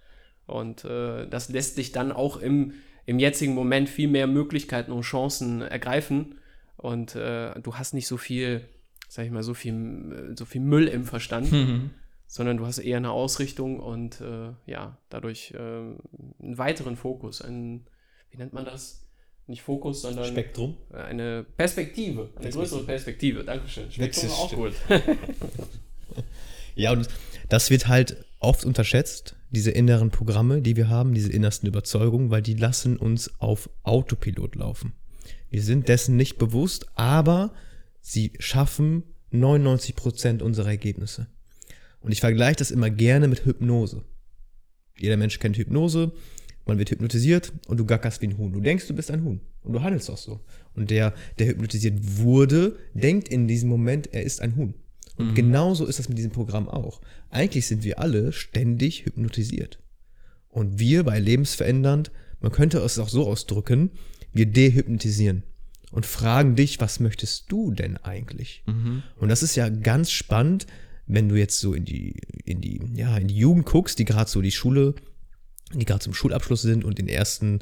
Und 0.47 0.85
äh, 0.85 1.27
das 1.27 1.49
lässt 1.49 1.77
dich 1.77 1.91
dann 1.91 2.11
auch 2.11 2.37
im, 2.37 2.73
im 3.05 3.19
jetzigen 3.19 3.53
Moment 3.53 3.89
viel 3.89 4.07
mehr 4.07 4.25
Möglichkeiten 4.25 4.91
und 4.91 5.01
Chancen 5.03 5.61
ergreifen, 5.61 6.39
und 6.79 7.13
äh, 7.15 7.59
du 7.59 7.75
hast 7.75 7.93
nicht 7.93 8.07
so 8.07 8.15
viel, 8.15 8.61
sag 9.09 9.25
ich 9.25 9.31
mal, 9.31 9.43
so 9.43 9.53
viel, 9.53 10.33
so 10.37 10.45
viel 10.45 10.61
Müll 10.61 10.87
im 10.87 11.03
Verstand, 11.03 11.51
mhm. 11.51 11.89
sondern 12.25 12.55
du 12.55 12.65
hast 12.65 12.79
eher 12.79 12.97
eine 12.97 13.11
Ausrichtung 13.11 13.81
und 13.81 14.21
äh, 14.21 14.51
ja, 14.65 14.97
dadurch 15.09 15.51
äh, 15.51 15.57
einen 15.57 16.57
weiteren 16.57 16.95
Fokus, 16.95 17.41
einen, 17.41 17.85
wie 18.31 18.37
nennt 18.37 18.53
man 18.53 18.63
das? 18.63 19.05
Nicht 19.49 19.63
Fokus, 19.63 20.03
sondern 20.03 20.25
Spektrum. 20.25 20.77
Eine 20.91 21.43
Perspektive, 21.57 22.29
eine 22.35 22.51
größere 22.51 22.83
Perspektive. 22.83 23.43
Dankeschön. 23.43 23.91
Spektrum 23.91 24.29
auch 24.29 24.53
gut. 24.53 24.73
ja, 26.75 26.91
und 26.91 27.07
das 27.49 27.71
wird 27.71 27.87
halt 27.87 28.23
oft 28.37 28.63
unterschätzt, 28.63 29.35
diese 29.49 29.71
inneren 29.71 30.11
Programme, 30.11 30.61
die 30.61 30.75
wir 30.75 30.87
haben, 30.87 31.15
diese 31.15 31.31
innersten 31.31 31.67
Überzeugungen, 31.67 32.29
weil 32.29 32.43
die 32.43 32.53
lassen 32.53 32.95
uns 32.95 33.39
auf 33.39 33.71
Autopilot 33.81 34.53
laufen. 34.53 34.93
Wir 35.49 35.63
sind 35.63 35.87
dessen 35.87 36.15
nicht 36.15 36.37
bewusst, 36.37 36.85
aber 36.93 37.51
sie 38.01 38.33
schaffen 38.37 39.01
99 39.31 39.95
Prozent 39.95 40.41
unserer 40.43 40.69
Ergebnisse. 40.69 41.25
Und 42.01 42.11
ich 42.11 42.19
vergleiche 42.19 42.57
das 42.57 42.69
immer 42.69 42.91
gerne 42.91 43.27
mit 43.27 43.45
Hypnose. 43.45 44.03
Jeder 44.95 45.17
Mensch 45.17 45.39
kennt 45.39 45.57
Hypnose, 45.57 46.11
man 46.65 46.77
wird 46.77 46.91
hypnotisiert 46.91 47.51
und 47.67 47.77
du 47.77 47.85
gackerst 47.85 48.21
wie 48.21 48.27
ein 48.27 48.37
Huhn. 48.37 48.51
Du 48.51 48.59
denkst, 48.59 48.87
du 48.87 48.93
bist 48.93 49.11
ein 49.11 49.23
Huhn 49.23 49.41
und 49.63 49.73
du 49.73 49.81
handelst 49.81 50.09
auch 50.09 50.17
so. 50.17 50.39
Und 50.75 50.91
der, 50.91 51.13
der 51.39 51.47
hypnotisiert 51.47 51.95
wurde, 52.17 52.77
denkt 52.93 53.27
in 53.27 53.47
diesem 53.47 53.69
Moment, 53.69 54.13
er 54.13 54.23
ist 54.23 54.41
ein 54.41 54.55
Huhn. 54.55 54.73
Und 55.17 55.31
mhm. 55.31 55.35
genauso 55.35 55.85
ist 55.85 55.99
das 55.99 56.09
mit 56.09 56.17
diesem 56.17 56.31
Programm 56.31 56.69
auch. 56.69 57.01
Eigentlich 57.29 57.67
sind 57.67 57.83
wir 57.83 57.99
alle 57.99 58.31
ständig 58.31 59.05
hypnotisiert. 59.05 59.79
Und 60.49 60.79
wir 60.79 61.03
bei 61.03 61.19
Lebensverändernd, 61.19 62.11
man 62.39 62.51
könnte 62.51 62.79
es 62.79 62.97
auch 62.99 63.09
so 63.09 63.27
ausdrücken, 63.27 63.91
wir 64.31 64.45
dehypnotisieren 64.45 65.43
und 65.91 66.05
fragen 66.05 66.55
dich, 66.55 66.79
was 66.79 66.99
möchtest 66.99 67.51
du 67.51 67.71
denn 67.71 67.97
eigentlich? 67.97 68.63
Mhm. 68.65 69.03
Und 69.17 69.29
das 69.29 69.43
ist 69.43 69.55
ja 69.55 69.69
ganz 69.69 70.11
spannend, 70.11 70.67
wenn 71.07 71.27
du 71.27 71.35
jetzt 71.35 71.59
so 71.59 71.73
in 71.73 71.85
die, 71.85 72.15
in 72.45 72.61
die, 72.61 72.79
ja, 72.93 73.17
in 73.17 73.27
die 73.27 73.37
Jugend 73.37 73.65
guckst, 73.65 73.97
die 73.99 74.05
gerade 74.05 74.29
so 74.29 74.41
die 74.41 74.51
Schule, 74.51 74.93
die 75.73 75.85
gerade 75.85 76.01
zum 76.01 76.13
Schulabschluss 76.13 76.61
sind 76.61 76.83
und 76.83 76.97
den 76.97 77.07
ersten, 77.07 77.59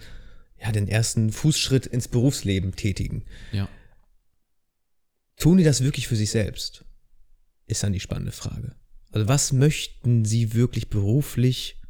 ja, 0.61 0.71
den 0.71 0.87
ersten 0.87 1.31
Fußschritt 1.31 1.85
ins 1.85 2.07
Berufsleben 2.07 2.75
tätigen. 2.75 3.23
Ja. 3.51 3.67
Tun 5.37 5.57
die 5.57 5.63
das 5.63 5.83
wirklich 5.83 6.07
für 6.07 6.15
sich 6.15 6.31
selbst? 6.31 6.85
Ist 7.67 7.83
dann 7.83 7.93
die 7.93 7.99
spannende 7.99 8.31
Frage. 8.31 8.75
Also 9.11 9.27
was 9.27 9.53
möchten 9.53 10.25
sie 10.25 10.53
wirklich 10.53 10.89
beruflich, 10.89 11.81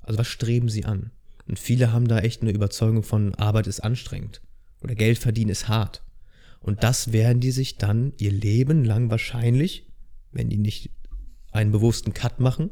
also 0.00 0.18
was 0.18 0.28
streben 0.28 0.68
sie 0.68 0.84
an? 0.84 1.10
Und 1.46 1.58
viele 1.58 1.92
haben 1.92 2.08
da 2.08 2.20
echt 2.20 2.42
eine 2.42 2.52
Überzeugung 2.52 3.02
von, 3.02 3.34
Arbeit 3.34 3.66
ist 3.66 3.80
anstrengend 3.80 4.40
oder 4.82 4.94
Geld 4.94 5.18
verdienen 5.18 5.50
ist 5.50 5.68
hart. 5.68 6.02
Und 6.60 6.82
das 6.82 7.12
werden 7.12 7.40
die 7.40 7.50
sich 7.50 7.78
dann 7.78 8.12
ihr 8.18 8.30
Leben 8.30 8.84
lang 8.84 9.10
wahrscheinlich, 9.10 9.86
wenn 10.30 10.48
die 10.48 10.58
nicht 10.58 10.90
einen 11.52 11.72
bewussten 11.72 12.12
Cut 12.12 12.38
machen 12.38 12.70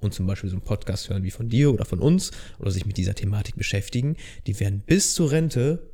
und 0.00 0.14
zum 0.14 0.26
Beispiel 0.26 0.50
so 0.50 0.56
einen 0.56 0.64
Podcast 0.64 1.08
hören 1.08 1.24
wie 1.24 1.30
von 1.30 1.48
dir 1.48 1.72
oder 1.72 1.84
von 1.84 1.98
uns 1.98 2.30
oder 2.58 2.70
sich 2.70 2.86
mit 2.86 2.96
dieser 2.96 3.14
Thematik 3.14 3.56
beschäftigen, 3.56 4.16
die 4.46 4.58
werden 4.60 4.80
bis 4.80 5.14
zur 5.14 5.30
Rente 5.30 5.90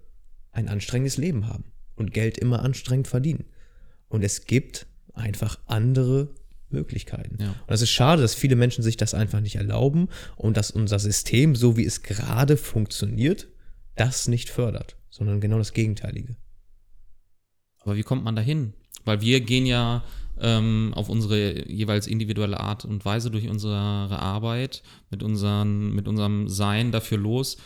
ein 0.53 0.69
anstrengendes 0.69 1.17
Leben 1.17 1.49
haben 1.49 1.65
und 1.97 2.13
Geld 2.13 2.39
immer 2.39 2.63
anstrengend 2.63 3.09
verdienen. 3.09 3.45
Und 4.09 4.23
es 4.23 4.47
gibt 4.47 4.87
einfach 5.13 5.59
andere 5.67 6.35
Möglichkeiten. 6.69 7.39
Ja. 7.41 7.51
Und 7.51 7.75
es 7.75 7.83
ist 7.83 7.91
schade, 7.91 8.23
dass 8.23 8.35
viele 8.35 8.57
Menschen 8.57 8.83
sich 8.83 8.97
das 8.97 9.15
einfach 9.15 9.41
nicht 9.41 9.57
erlauben 9.57 10.09
und 10.37 10.57
dass 10.57 10.71
unser 10.71 10.99
System, 10.99 11.57
so 11.57 11.77
wie 11.77 11.85
es 11.85 12.03
gerade 12.03 12.57
funktioniert, 12.57 13.49
das 13.97 14.29
nicht 14.29 14.51
fördert, 14.51 14.97
sondern 15.11 15.41
genau 15.41 15.59
das 15.59 15.73
Gegenteilige. 15.73 16.37
Aber 17.81 17.97
wie 17.97 18.03
kommt 18.03 18.25
man 18.25 18.37
dahin? 18.37 18.75
Weil 19.05 19.21
wir 19.21 19.41
gehen 19.41 19.67
ja 19.67 20.05
ähm, 20.41 20.93
auf 20.95 21.09
unsere 21.09 21.69
jeweils 21.71 22.07
individuelle 22.07 22.61
Art 22.61 22.85
und 22.85 23.05
Weise 23.05 23.31
durch 23.31 23.49
unsere 23.49 23.77
Arbeit, 23.77 24.83
mit, 25.11 25.23
unseren, 25.23 25.95
mit 25.95 26.09
unserem 26.09 26.49
Sein 26.49 26.93
dafür 26.93 27.19
los, 27.19 27.57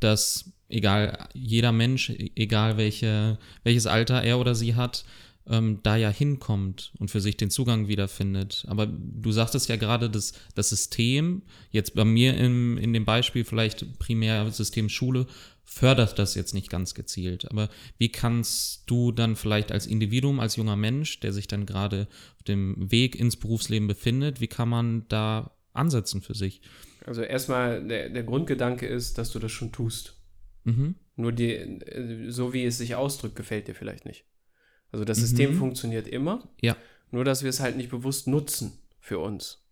dass 0.00 0.52
egal 0.68 1.28
jeder 1.32 1.72
Mensch, 1.72 2.12
egal 2.36 2.76
welche, 2.76 3.38
welches 3.64 3.86
Alter 3.86 4.22
er 4.22 4.38
oder 4.38 4.54
sie 4.54 4.74
hat, 4.74 5.04
ähm, 5.48 5.80
da 5.82 5.96
ja 5.96 6.10
hinkommt 6.10 6.92
und 6.98 7.10
für 7.10 7.20
sich 7.20 7.36
den 7.36 7.50
Zugang 7.50 7.88
wiederfindet. 7.88 8.64
Aber 8.68 8.86
du 8.86 9.32
sagtest 9.32 9.68
ja 9.68 9.76
gerade, 9.76 10.10
dass 10.10 10.32
das 10.54 10.68
System, 10.68 11.42
jetzt 11.70 11.94
bei 11.94 12.04
mir 12.04 12.36
im, 12.36 12.78
in 12.78 12.92
dem 12.92 13.04
Beispiel 13.04 13.44
vielleicht 13.44 13.98
primär 13.98 14.50
System 14.50 14.88
Schule, 14.88 15.26
fördert 15.64 16.18
das 16.18 16.34
jetzt 16.34 16.54
nicht 16.54 16.70
ganz 16.70 16.94
gezielt. 16.94 17.50
Aber 17.50 17.68
wie 17.98 18.10
kannst 18.10 18.90
du 18.90 19.12
dann 19.12 19.36
vielleicht 19.36 19.70
als 19.70 19.86
Individuum, 19.86 20.40
als 20.40 20.56
junger 20.56 20.76
Mensch, 20.76 21.20
der 21.20 21.32
sich 21.32 21.46
dann 21.46 21.66
gerade 21.66 22.08
auf 22.36 22.42
dem 22.44 22.90
Weg 22.90 23.16
ins 23.16 23.36
Berufsleben 23.36 23.86
befindet, 23.86 24.40
wie 24.40 24.46
kann 24.46 24.68
man 24.68 25.06
da 25.08 25.52
ansetzen 25.74 26.22
für 26.22 26.34
sich? 26.34 26.62
Also 27.04 27.22
erstmal, 27.22 27.86
der, 27.86 28.08
der 28.08 28.22
Grundgedanke 28.22 28.86
ist, 28.86 29.18
dass 29.18 29.30
du 29.30 29.38
das 29.38 29.52
schon 29.52 29.72
tust. 29.72 30.16
Mhm. 30.64 30.94
Nur 31.16 31.32
die, 31.32 31.80
so 32.28 32.52
wie 32.52 32.64
es 32.64 32.78
sich 32.78 32.94
ausdrückt, 32.94 33.36
gefällt 33.36 33.68
dir 33.68 33.74
vielleicht 33.74 34.04
nicht. 34.04 34.24
Also 34.92 35.04
das 35.04 35.18
mhm. 35.18 35.22
System 35.22 35.54
funktioniert 35.54 36.08
immer. 36.08 36.48
Ja. 36.60 36.76
Nur, 37.10 37.24
dass 37.24 37.42
wir 37.42 37.50
es 37.50 37.60
halt 37.60 37.76
nicht 37.76 37.90
bewusst 37.90 38.26
nutzen 38.26 38.78
für 39.00 39.18
uns. 39.18 39.64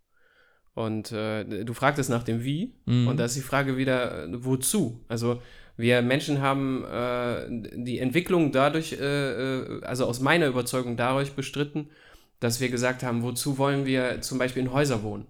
Und 0.75 1.11
äh, 1.13 1.65
du 1.65 1.73
fragtest 1.73 2.11
nach 2.11 2.23
dem 2.23 2.45
Wie 2.45 2.75
mhm. 2.85 3.09
und 3.09 3.17
da 3.17 3.25
ist 3.25 3.37
die 3.37 3.41
Frage 3.41 3.77
wieder, 3.77 4.25
äh, 4.25 4.45
wozu? 4.45 5.01
Also 5.09 5.41
wir 5.77 6.03
Menschen 6.03 6.41
haben 6.41 6.85
äh, 6.85 7.47
die 7.77 7.99
Entwicklung 7.99 8.53
dadurch, 8.53 8.93
äh, 8.93 8.99
äh, 9.01 9.83
also 9.85 10.07
aus 10.07 10.21
meiner 10.21 10.47
Überzeugung 10.47 10.97
dadurch 10.97 11.33
bestritten, 11.33 11.89
dass 12.41 12.61
wir 12.61 12.69
gesagt 12.69 13.03
haben, 13.03 13.23
wozu 13.23 13.59
wollen 13.59 13.87
wir 13.87 14.21
zum 14.21 14.39
Beispiel 14.39 14.63
in 14.63 14.73
Häuser 14.73 15.03
wohnen? 15.03 15.27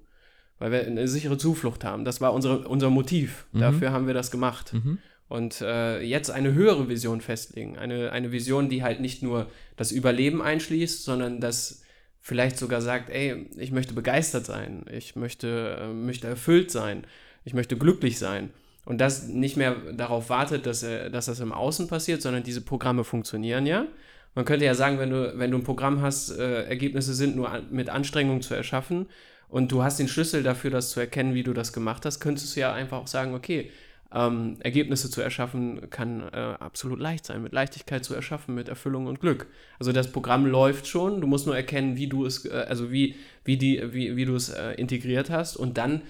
Weil 0.59 0.73
wir 0.73 0.87
eine 0.87 1.07
sichere 1.07 1.37
Zuflucht 1.37 1.85
haben. 1.85 2.05
Das 2.05 2.21
war 2.21 2.33
unsere, 2.33 2.66
unser 2.66 2.90
Motiv. 2.90 3.47
Mhm. 3.52 3.61
Dafür 3.61 3.93
haben 3.93 4.07
wir 4.07 4.14
das 4.14 4.31
gemacht. 4.31 4.73
Mhm. 4.73 4.99
Und 5.28 5.61
äh, 5.61 6.00
jetzt 6.00 6.30
eine 6.30 6.54
höhere 6.54 6.88
Vision 6.88 7.21
festlegen. 7.21 7.76
Eine, 7.76 8.12
eine 8.12 8.30
Vision, 8.30 8.68
die 8.68 8.83
halt 8.83 9.00
nicht 9.00 9.23
nur 9.23 9.50
das 9.76 9.90
Überleben 9.90 10.40
einschließt, 10.40 11.02
sondern 11.02 11.40
das 11.40 11.83
vielleicht 12.21 12.59
sogar 12.59 12.80
sagt, 12.80 13.11
ey, 13.11 13.49
ich 13.56 13.71
möchte 13.71 13.95
begeistert 13.95 14.47
sein, 14.47 14.85
ich 14.90 15.14
möchte, 15.14 15.78
äh, 15.80 15.92
möchte 15.92 16.26
erfüllt 16.26 16.71
sein, 16.71 17.06
ich 17.45 17.54
möchte 17.54 17.76
glücklich 17.76 18.18
sein. 18.18 18.50
Und 18.85 19.00
das 19.00 19.26
nicht 19.26 19.56
mehr 19.56 19.76
darauf 19.92 20.28
wartet, 20.30 20.66
dass, 20.66 20.83
äh, 20.83 21.11
dass 21.11 21.26
das 21.26 21.40
im 21.40 21.52
Außen 21.52 21.88
passiert, 21.88 22.23
sondern 22.23 22.42
diese 22.42 22.61
Programme 22.61 23.04
funktionieren 23.04 23.66
ja. 23.66 23.87
Man 24.35 24.45
könnte 24.45 24.64
ja 24.64 24.75
sagen, 24.75 24.99
wenn 24.99 25.11
du, 25.11 25.38
wenn 25.38 25.50
du 25.50 25.59
ein 25.59 25.64
Programm 25.64 26.02
hast, 26.02 26.30
äh, 26.30 26.64
Ergebnisse 26.64 27.14
sind 27.14 27.37
nur 27.37 27.50
an, 27.50 27.68
mit 27.71 27.88
Anstrengung 27.88 28.42
zu 28.42 28.54
erschaffen 28.54 29.06
und 29.49 29.73
du 29.73 29.83
hast 29.83 29.99
den 29.99 30.09
Schlüssel 30.09 30.42
dafür, 30.42 30.71
das 30.71 30.90
zu 30.90 31.00
erkennen, 31.00 31.35
wie 31.35 31.42
du 31.42 31.52
das 31.52 31.73
gemacht 31.73 32.04
hast, 32.04 32.21
könntest 32.21 32.54
du 32.54 32.61
ja 32.61 32.73
einfach 32.73 32.99
auch 32.99 33.06
sagen, 33.06 33.35
okay, 33.35 33.71
ähm, 34.13 34.57
Ergebnisse 34.61 35.11
zu 35.11 35.21
erschaffen 35.21 35.91
kann 35.91 36.21
äh, 36.33 36.37
absolut 36.37 37.01
leicht 37.01 37.27
sein, 37.27 37.43
mit 37.43 37.53
Leichtigkeit 37.53 38.05
zu 38.05 38.15
erschaffen, 38.15 38.55
mit 38.55 38.69
Erfüllung 38.69 39.07
und 39.07 39.21
Glück. 39.21 39.49
Also 39.79 39.93
das 39.93 40.13
Programm 40.13 40.47
läuft 40.47 40.87
schon, 40.87 41.21
du 41.21 41.27
musst 41.27 41.47
nur 41.47 41.57
erkennen, 41.57 41.97
wie 41.97 42.07
du 42.07 42.25
es, 42.25 42.45
äh, 42.45 42.67
also 42.69 42.93
wie, 42.93 43.17
wie, 43.45 43.57
die, 43.57 43.83
wie, 43.93 44.17
wie 44.17 44.25
du 44.25 44.35
es 44.35 44.49
äh, 44.49 44.73
integriert 44.73 45.31
hast 45.31 45.57
und 45.57 45.77
dann, 45.79 46.03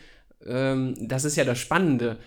ähm, 0.45 0.95
das 1.01 1.25
ist 1.25 1.37
ja 1.37 1.45
das 1.45 1.59
Spannende, 1.59 2.19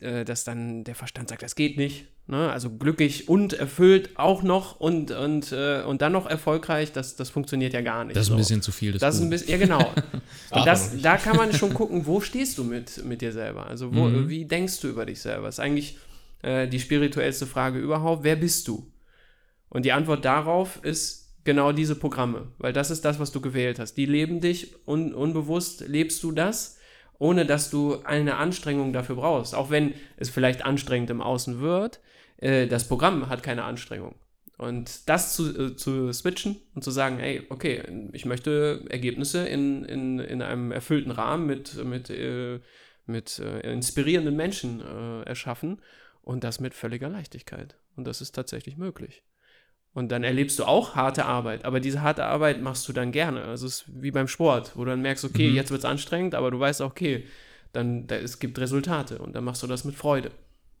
äh, 0.00 0.24
dass 0.24 0.44
dann 0.44 0.84
der 0.84 0.94
Verstand 0.94 1.28
sagt, 1.28 1.42
das 1.42 1.56
geht 1.56 1.76
nicht. 1.76 2.06
Ne? 2.28 2.50
Also 2.50 2.70
glücklich 2.70 3.28
und 3.28 3.52
erfüllt 3.52 4.10
auch 4.16 4.42
noch 4.42 4.80
und, 4.80 5.12
und, 5.12 5.52
äh, 5.52 5.82
und 5.82 6.02
dann 6.02 6.10
noch 6.10 6.26
erfolgreich, 6.26 6.90
das, 6.90 7.14
das 7.14 7.30
funktioniert 7.30 7.72
ja 7.72 7.82
gar 7.82 8.04
nicht. 8.04 8.16
Das 8.16 8.22
ist 8.22 8.28
so. 8.28 8.34
ein 8.34 8.38
bisschen 8.38 8.62
zu 8.62 8.72
viel. 8.72 8.92
Das, 8.92 9.00
das 9.00 9.14
ist 9.16 9.20
ein 9.20 9.30
bisschen, 9.30 9.50
ja 9.50 9.58
genau. 9.58 9.92
und 10.50 10.66
das, 10.66 11.00
da 11.00 11.18
kann 11.18 11.36
man 11.36 11.52
schon 11.52 11.72
gucken, 11.72 12.04
wo 12.06 12.20
stehst 12.20 12.58
du 12.58 12.64
mit, 12.64 13.04
mit 13.04 13.20
dir 13.20 13.30
selber? 13.32 13.66
Also 13.66 13.94
wo, 13.94 14.08
mhm. 14.08 14.28
wie 14.28 14.44
denkst 14.44 14.80
du 14.80 14.88
über 14.88 15.06
dich 15.06 15.20
selber? 15.20 15.46
Das 15.46 15.56
ist 15.56 15.60
eigentlich 15.60 15.98
äh, 16.42 16.66
die 16.66 16.80
spirituellste 16.80 17.46
Frage 17.46 17.78
überhaupt. 17.78 18.24
Wer 18.24 18.36
bist 18.36 18.66
du? 18.66 18.90
Und 19.68 19.84
die 19.84 19.92
Antwort 19.92 20.24
darauf 20.24 20.80
ist 20.82 21.32
genau 21.44 21.70
diese 21.70 21.94
Programme, 21.94 22.48
weil 22.58 22.72
das 22.72 22.90
ist 22.90 23.04
das, 23.04 23.20
was 23.20 23.30
du 23.30 23.40
gewählt 23.40 23.78
hast. 23.78 23.94
Die 23.94 24.06
leben 24.06 24.40
dich 24.40 24.74
un, 24.84 25.14
unbewusst, 25.14 25.86
lebst 25.86 26.24
du 26.24 26.32
das 26.32 26.76
ohne 27.18 27.46
dass 27.46 27.70
du 27.70 28.02
eine 28.04 28.36
Anstrengung 28.36 28.92
dafür 28.92 29.16
brauchst. 29.16 29.54
Auch 29.54 29.70
wenn 29.70 29.94
es 30.16 30.30
vielleicht 30.30 30.64
anstrengend 30.64 31.10
im 31.10 31.20
Außen 31.22 31.60
wird, 31.60 32.00
äh, 32.38 32.66
das 32.66 32.88
Programm 32.88 33.28
hat 33.28 33.42
keine 33.42 33.64
Anstrengung. 33.64 34.14
Und 34.58 35.08
das 35.08 35.34
zu, 35.34 35.72
äh, 35.72 35.76
zu 35.76 36.12
switchen 36.12 36.56
und 36.74 36.82
zu 36.82 36.90
sagen, 36.90 37.18
hey, 37.18 37.46
okay, 37.50 37.82
ich 38.12 38.24
möchte 38.24 38.84
Ergebnisse 38.88 39.46
in, 39.46 39.84
in, 39.84 40.18
in 40.18 40.42
einem 40.42 40.72
erfüllten 40.72 41.10
Rahmen 41.10 41.46
mit, 41.46 41.82
mit, 41.84 42.08
äh, 42.10 42.60
mit 43.04 43.38
äh, 43.38 43.72
inspirierenden 43.72 44.34
Menschen 44.34 44.80
äh, 44.80 45.22
erschaffen 45.22 45.82
und 46.22 46.42
das 46.42 46.58
mit 46.58 46.74
völliger 46.74 47.08
Leichtigkeit. 47.08 47.76
Und 47.96 48.06
das 48.06 48.20
ist 48.20 48.34
tatsächlich 48.34 48.78
möglich. 48.78 49.22
Und 49.92 50.10
dann 50.10 50.24
erlebst 50.24 50.58
du 50.58 50.64
auch 50.64 50.94
harte 50.94 51.24
Arbeit, 51.24 51.64
aber 51.64 51.80
diese 51.80 52.02
harte 52.02 52.24
Arbeit 52.24 52.60
machst 52.60 52.86
du 52.88 52.92
dann 52.92 53.12
gerne. 53.12 53.44
Also 53.44 53.66
es 53.66 53.82
ist 53.82 54.02
wie 54.02 54.10
beim 54.10 54.28
Sport, 54.28 54.72
wo 54.74 54.84
du 54.84 54.90
dann 54.90 55.00
merkst, 55.00 55.24
okay, 55.24 55.48
mhm. 55.48 55.54
jetzt 55.54 55.70
wird 55.70 55.80
es 55.80 55.84
anstrengend, 55.86 56.34
aber 56.34 56.50
du 56.50 56.60
weißt 56.60 56.82
auch, 56.82 56.90
okay, 56.90 57.24
dann 57.72 58.06
da, 58.06 58.16
es 58.16 58.38
gibt 58.38 58.58
Resultate 58.58 59.18
und 59.18 59.34
dann 59.34 59.44
machst 59.44 59.62
du 59.62 59.66
das 59.66 59.84
mit 59.84 59.94
Freude. 59.94 60.32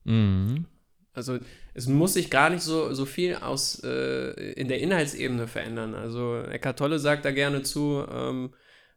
Mhm. 0.04 0.66
Also 1.16 1.38
es 1.72 1.86
muss 1.86 2.12
sich 2.12 2.30
gar 2.30 2.50
nicht 2.50 2.62
so, 2.62 2.92
so 2.92 3.06
viel 3.06 3.36
aus 3.36 3.82
äh, 3.82 4.52
in 4.52 4.68
der 4.68 4.80
Inhaltsebene 4.80 5.48
verändern. 5.48 5.94
Also 5.94 6.42
Eckhart 6.42 6.78
Tolle 6.78 6.98
sagt 6.98 7.24
da 7.24 7.30
gerne 7.30 7.62
zu, 7.62 8.04
ähm, 8.10 8.54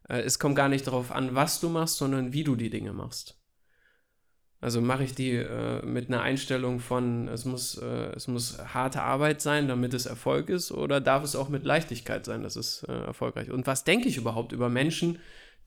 äh, 0.08 0.20
es 0.20 0.38
kommt 0.38 0.54
gar 0.54 0.68
nicht 0.68 0.86
darauf 0.86 1.12
an, 1.12 1.34
was 1.34 1.60
du 1.60 1.70
machst, 1.70 1.96
sondern 1.96 2.34
wie 2.34 2.44
du 2.44 2.56
die 2.56 2.68
Dinge 2.68 2.92
machst. 2.92 3.38
Also 4.60 4.82
mache 4.82 5.04
ich 5.04 5.14
die 5.14 5.36
äh, 5.36 5.84
mit 5.86 6.08
einer 6.08 6.20
Einstellung 6.20 6.80
von, 6.80 7.28
es 7.28 7.46
muss, 7.46 7.78
äh, 7.78 8.12
es 8.14 8.28
muss 8.28 8.58
harte 8.58 9.00
Arbeit 9.00 9.40
sein, 9.40 9.68
damit 9.68 9.94
es 9.94 10.04
Erfolg 10.04 10.50
ist, 10.50 10.70
oder 10.70 11.00
darf 11.00 11.24
es 11.24 11.34
auch 11.34 11.48
mit 11.48 11.64
Leichtigkeit 11.64 12.26
sein, 12.26 12.42
dass 12.42 12.56
es 12.56 12.82
äh, 12.82 12.92
erfolgreich 12.92 13.50
Und 13.50 13.66
was 13.66 13.84
denke 13.84 14.08
ich 14.08 14.18
überhaupt 14.18 14.52
über 14.52 14.68
Menschen, 14.68 15.18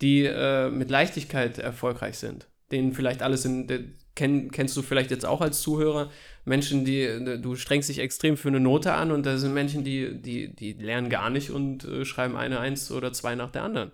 die 0.01 0.25
äh, 0.25 0.69
mit 0.69 0.91
Leichtigkeit 0.91 1.57
erfolgreich 1.57 2.19
sind? 2.19 2.47
Denen 2.73 2.93
vielleicht 2.93 3.21
alles 3.21 3.45
in, 3.45 3.95
kenn, 4.15 4.51
kennst 4.51 4.75
du 4.75 4.81
vielleicht 4.81 5.11
jetzt 5.11 5.25
auch 5.25 5.39
als 5.39 5.61
Zuhörer, 5.61 6.11
Menschen, 6.43 6.83
die, 6.83 7.07
du 7.41 7.55
strengst 7.55 7.87
dich 7.87 7.99
extrem 7.99 8.35
für 8.35 8.49
eine 8.49 8.59
Note 8.59 8.93
an 8.93 9.11
und 9.11 9.25
da 9.25 9.37
sind 9.37 9.53
Menschen, 9.53 9.85
die, 9.85 10.21
die, 10.21 10.53
die 10.53 10.73
lernen 10.73 11.09
gar 11.09 11.29
nicht 11.29 11.51
und 11.51 11.85
äh, 11.85 12.03
schreiben 12.03 12.35
eine 12.35 12.59
Eins 12.59 12.91
oder 12.91 13.13
zwei 13.13 13.35
nach 13.35 13.51
der 13.51 13.63
anderen. 13.63 13.91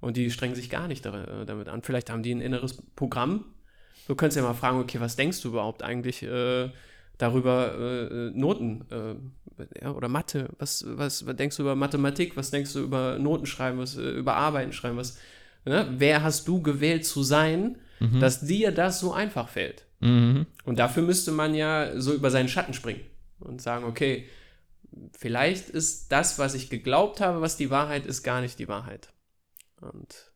Und 0.00 0.16
die 0.16 0.30
strengen 0.32 0.56
sich 0.56 0.70
gar 0.70 0.88
nicht 0.88 1.06
äh, 1.06 1.46
damit 1.46 1.68
an. 1.68 1.82
Vielleicht 1.82 2.10
haben 2.10 2.24
die 2.24 2.34
ein 2.34 2.40
inneres 2.40 2.82
Programm, 2.96 3.44
Du 4.06 4.14
könntest 4.14 4.36
ja 4.36 4.42
mal 4.42 4.54
fragen, 4.54 4.78
okay, 4.80 5.00
was 5.00 5.16
denkst 5.16 5.40
du 5.40 5.48
überhaupt 5.48 5.82
eigentlich 5.82 6.22
äh, 6.22 6.70
darüber, 7.16 7.74
äh, 7.74 8.30
Noten 8.38 8.84
äh, 8.90 9.82
ja, 9.82 9.92
oder 9.92 10.08
Mathe? 10.08 10.48
Was, 10.58 10.84
was, 10.86 11.26
was, 11.26 11.36
denkst 11.36 11.56
du 11.56 11.62
über 11.62 11.74
Mathematik? 11.74 12.36
Was 12.36 12.50
denkst 12.50 12.72
du 12.74 12.80
über 12.80 13.18
Notenschreiben? 13.18 13.78
Was, 13.78 13.96
äh, 13.96 14.10
über 14.10 14.34
Arbeiten 14.34 14.72
schreiben? 14.72 14.98
Was, 14.98 15.18
ne? 15.64 15.88
Wer 15.96 16.22
hast 16.22 16.48
du 16.48 16.60
gewählt 16.60 17.06
zu 17.06 17.22
sein, 17.22 17.78
mhm. 18.12 18.20
dass 18.20 18.40
dir 18.40 18.72
das 18.72 19.00
so 19.00 19.12
einfach 19.12 19.48
fällt? 19.48 19.86
Mhm. 20.00 20.46
Und 20.64 20.78
dafür 20.78 21.02
müsste 21.02 21.32
man 21.32 21.54
ja 21.54 22.00
so 22.00 22.12
über 22.12 22.30
seinen 22.30 22.48
Schatten 22.48 22.74
springen 22.74 23.00
und 23.40 23.62
sagen, 23.62 23.84
okay, 23.84 24.28
vielleicht 25.16 25.68
ist 25.70 26.12
das, 26.12 26.38
was 26.38 26.54
ich 26.54 26.70
geglaubt 26.70 27.20
habe, 27.20 27.40
was 27.40 27.56
die 27.56 27.70
Wahrheit 27.70 28.06
ist, 28.06 28.22
gar 28.22 28.40
nicht 28.40 28.58
die 28.58 28.68
Wahrheit. 28.68 29.08
Und 29.80 30.32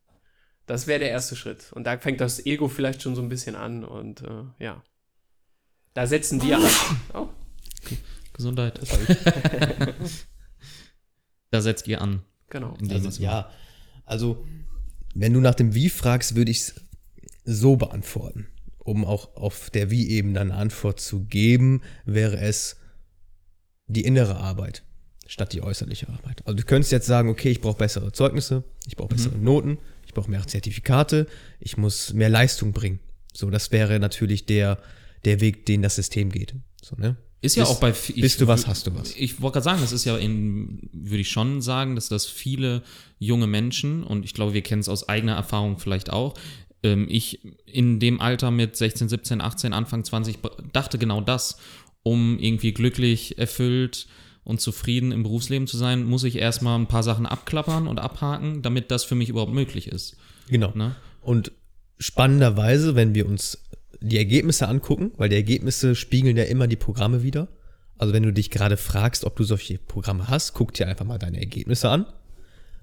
das 0.65 0.87
wäre 0.87 0.99
der 0.99 1.09
erste 1.09 1.35
Schritt. 1.35 1.71
Und 1.73 1.85
da 1.85 1.97
fängt 1.97 2.21
das 2.21 2.45
Ego 2.45 2.67
vielleicht 2.67 3.01
schon 3.01 3.15
so 3.15 3.21
ein 3.21 3.29
bisschen 3.29 3.55
an 3.55 3.83
und 3.83 4.21
äh, 4.21 4.43
ja. 4.59 4.83
Da 5.93 6.07
setzen 6.07 6.41
wir 6.41 6.57
an. 6.57 6.63
Oh. 7.13 7.29
Gesundheit. 8.33 8.79
da 11.51 11.61
setzt 11.61 11.87
ihr 11.87 12.01
an. 12.01 12.21
Genau. 12.49 12.75
Also, 12.89 13.21
ja, 13.21 13.49
also 14.05 14.45
wenn 15.15 15.33
du 15.33 15.41
nach 15.41 15.55
dem 15.55 15.73
Wie 15.73 15.89
fragst, 15.89 16.35
würde 16.35 16.51
ich 16.51 16.59
es 16.59 16.75
so 17.45 17.75
beantworten. 17.75 18.47
Um 18.77 19.05
auch 19.05 19.35
auf 19.35 19.69
der 19.69 19.91
Wie-Ebene 19.91 20.39
eine 20.39 20.55
Antwort 20.55 20.99
zu 20.99 21.25
geben, 21.25 21.81
wäre 22.05 22.39
es 22.39 22.77
die 23.87 24.03
innere 24.03 24.37
Arbeit 24.37 24.83
statt 25.29 25.53
die 25.53 25.61
äußerliche 25.61 26.09
Arbeit. 26.09 26.41
Also 26.45 26.57
du 26.57 26.63
könntest 26.63 26.91
jetzt 26.91 27.05
sagen, 27.05 27.29
okay, 27.29 27.51
ich 27.51 27.61
brauche 27.61 27.77
bessere 27.77 28.11
Zeugnisse, 28.11 28.63
ich 28.87 28.95
brauche 28.97 29.09
bessere 29.09 29.37
mhm. 29.37 29.43
Noten, 29.43 29.77
ich 30.07 30.13
brauche 30.15 30.29
mehr 30.29 30.45
Zertifikate, 30.45 31.27
ich 31.59 31.77
muss 31.77 32.13
mehr 32.13 32.29
Leistung 32.29 32.73
bringen. 32.73 32.99
So, 33.31 33.51
das 33.51 33.71
wäre 33.71 33.99
natürlich 33.99 34.47
der, 34.47 34.79
der 35.25 35.39
Weg, 35.39 35.67
den 35.67 35.83
das 35.83 35.95
System 35.95 36.31
geht. 36.31 36.55
So, 36.83 36.95
ne? 36.95 37.15
Ist 37.41 37.55
ja 37.55 37.63
bist, 37.63 37.75
auch 37.75 37.79
bei 37.79 37.91
ich, 37.91 38.21
Bist 38.21 38.41
du 38.41 38.47
was, 38.47 38.65
hast 38.65 38.87
du 38.87 38.95
was. 38.95 39.15
Ich 39.15 39.39
wollte 39.39 39.53
gerade 39.53 39.65
sagen, 39.65 39.81
das 39.81 39.91
ist 39.91 40.03
ja 40.03 40.17
in, 40.17 40.89
würde 40.91 41.21
ich 41.21 41.29
schon 41.29 41.61
sagen, 41.61 41.95
dass 41.95 42.09
das 42.09 42.25
viele 42.25 42.81
junge 43.19 43.47
Menschen, 43.47 44.03
und 44.03 44.25
ich 44.25 44.33
glaube, 44.33 44.53
wir 44.53 44.63
kennen 44.63 44.81
es 44.81 44.89
aus 44.89 45.07
eigener 45.07 45.35
Erfahrung 45.35 45.77
vielleicht 45.77 46.09
auch, 46.09 46.33
ähm, 46.83 47.07
ich 47.09 47.41
in 47.65 47.99
dem 47.99 48.21
Alter 48.21 48.51
mit 48.51 48.75
16, 48.75 49.09
17, 49.09 49.41
18, 49.41 49.73
Anfang 49.73 50.03
20 50.03 50.39
dachte 50.73 50.97
genau 50.97 51.21
das, 51.21 51.57
um 52.03 52.39
irgendwie 52.39 52.73
glücklich, 52.73 53.37
erfüllt, 53.37 54.07
und 54.49 54.59
zufrieden 54.59 55.11
im 55.11 55.21
Berufsleben 55.21 55.67
zu 55.67 55.77
sein, 55.77 56.03
muss 56.03 56.23
ich 56.23 56.37
erstmal 56.37 56.79
ein 56.79 56.87
paar 56.87 57.03
Sachen 57.03 57.27
abklappern 57.27 57.87
und 57.87 57.99
abhaken, 57.99 58.63
damit 58.63 58.89
das 58.89 59.03
für 59.03 59.13
mich 59.13 59.29
überhaupt 59.29 59.53
möglich 59.53 59.87
ist. 59.87 60.17
Genau. 60.49 60.71
Ne? 60.73 60.95
Und 61.21 61.51
spannenderweise, 61.99 62.95
wenn 62.95 63.13
wir 63.13 63.27
uns 63.27 63.59
die 64.01 64.17
Ergebnisse 64.17 64.67
angucken, 64.67 65.11
weil 65.17 65.29
die 65.29 65.35
Ergebnisse 65.35 65.93
spiegeln 65.93 66.35
ja 66.35 66.45
immer 66.45 66.65
die 66.65 66.77
Programme 66.77 67.21
wieder. 67.21 67.47
Also 67.99 68.11
wenn 68.11 68.23
du 68.23 68.33
dich 68.33 68.49
gerade 68.49 68.75
fragst, 68.75 69.23
ob 69.23 69.35
du 69.35 69.43
solche 69.43 69.77
Programme 69.77 70.29
hast, 70.29 70.55
guck 70.55 70.73
dir 70.73 70.87
einfach 70.87 71.05
mal 71.05 71.19
deine 71.19 71.39
Ergebnisse 71.39 71.89
an. 71.89 72.07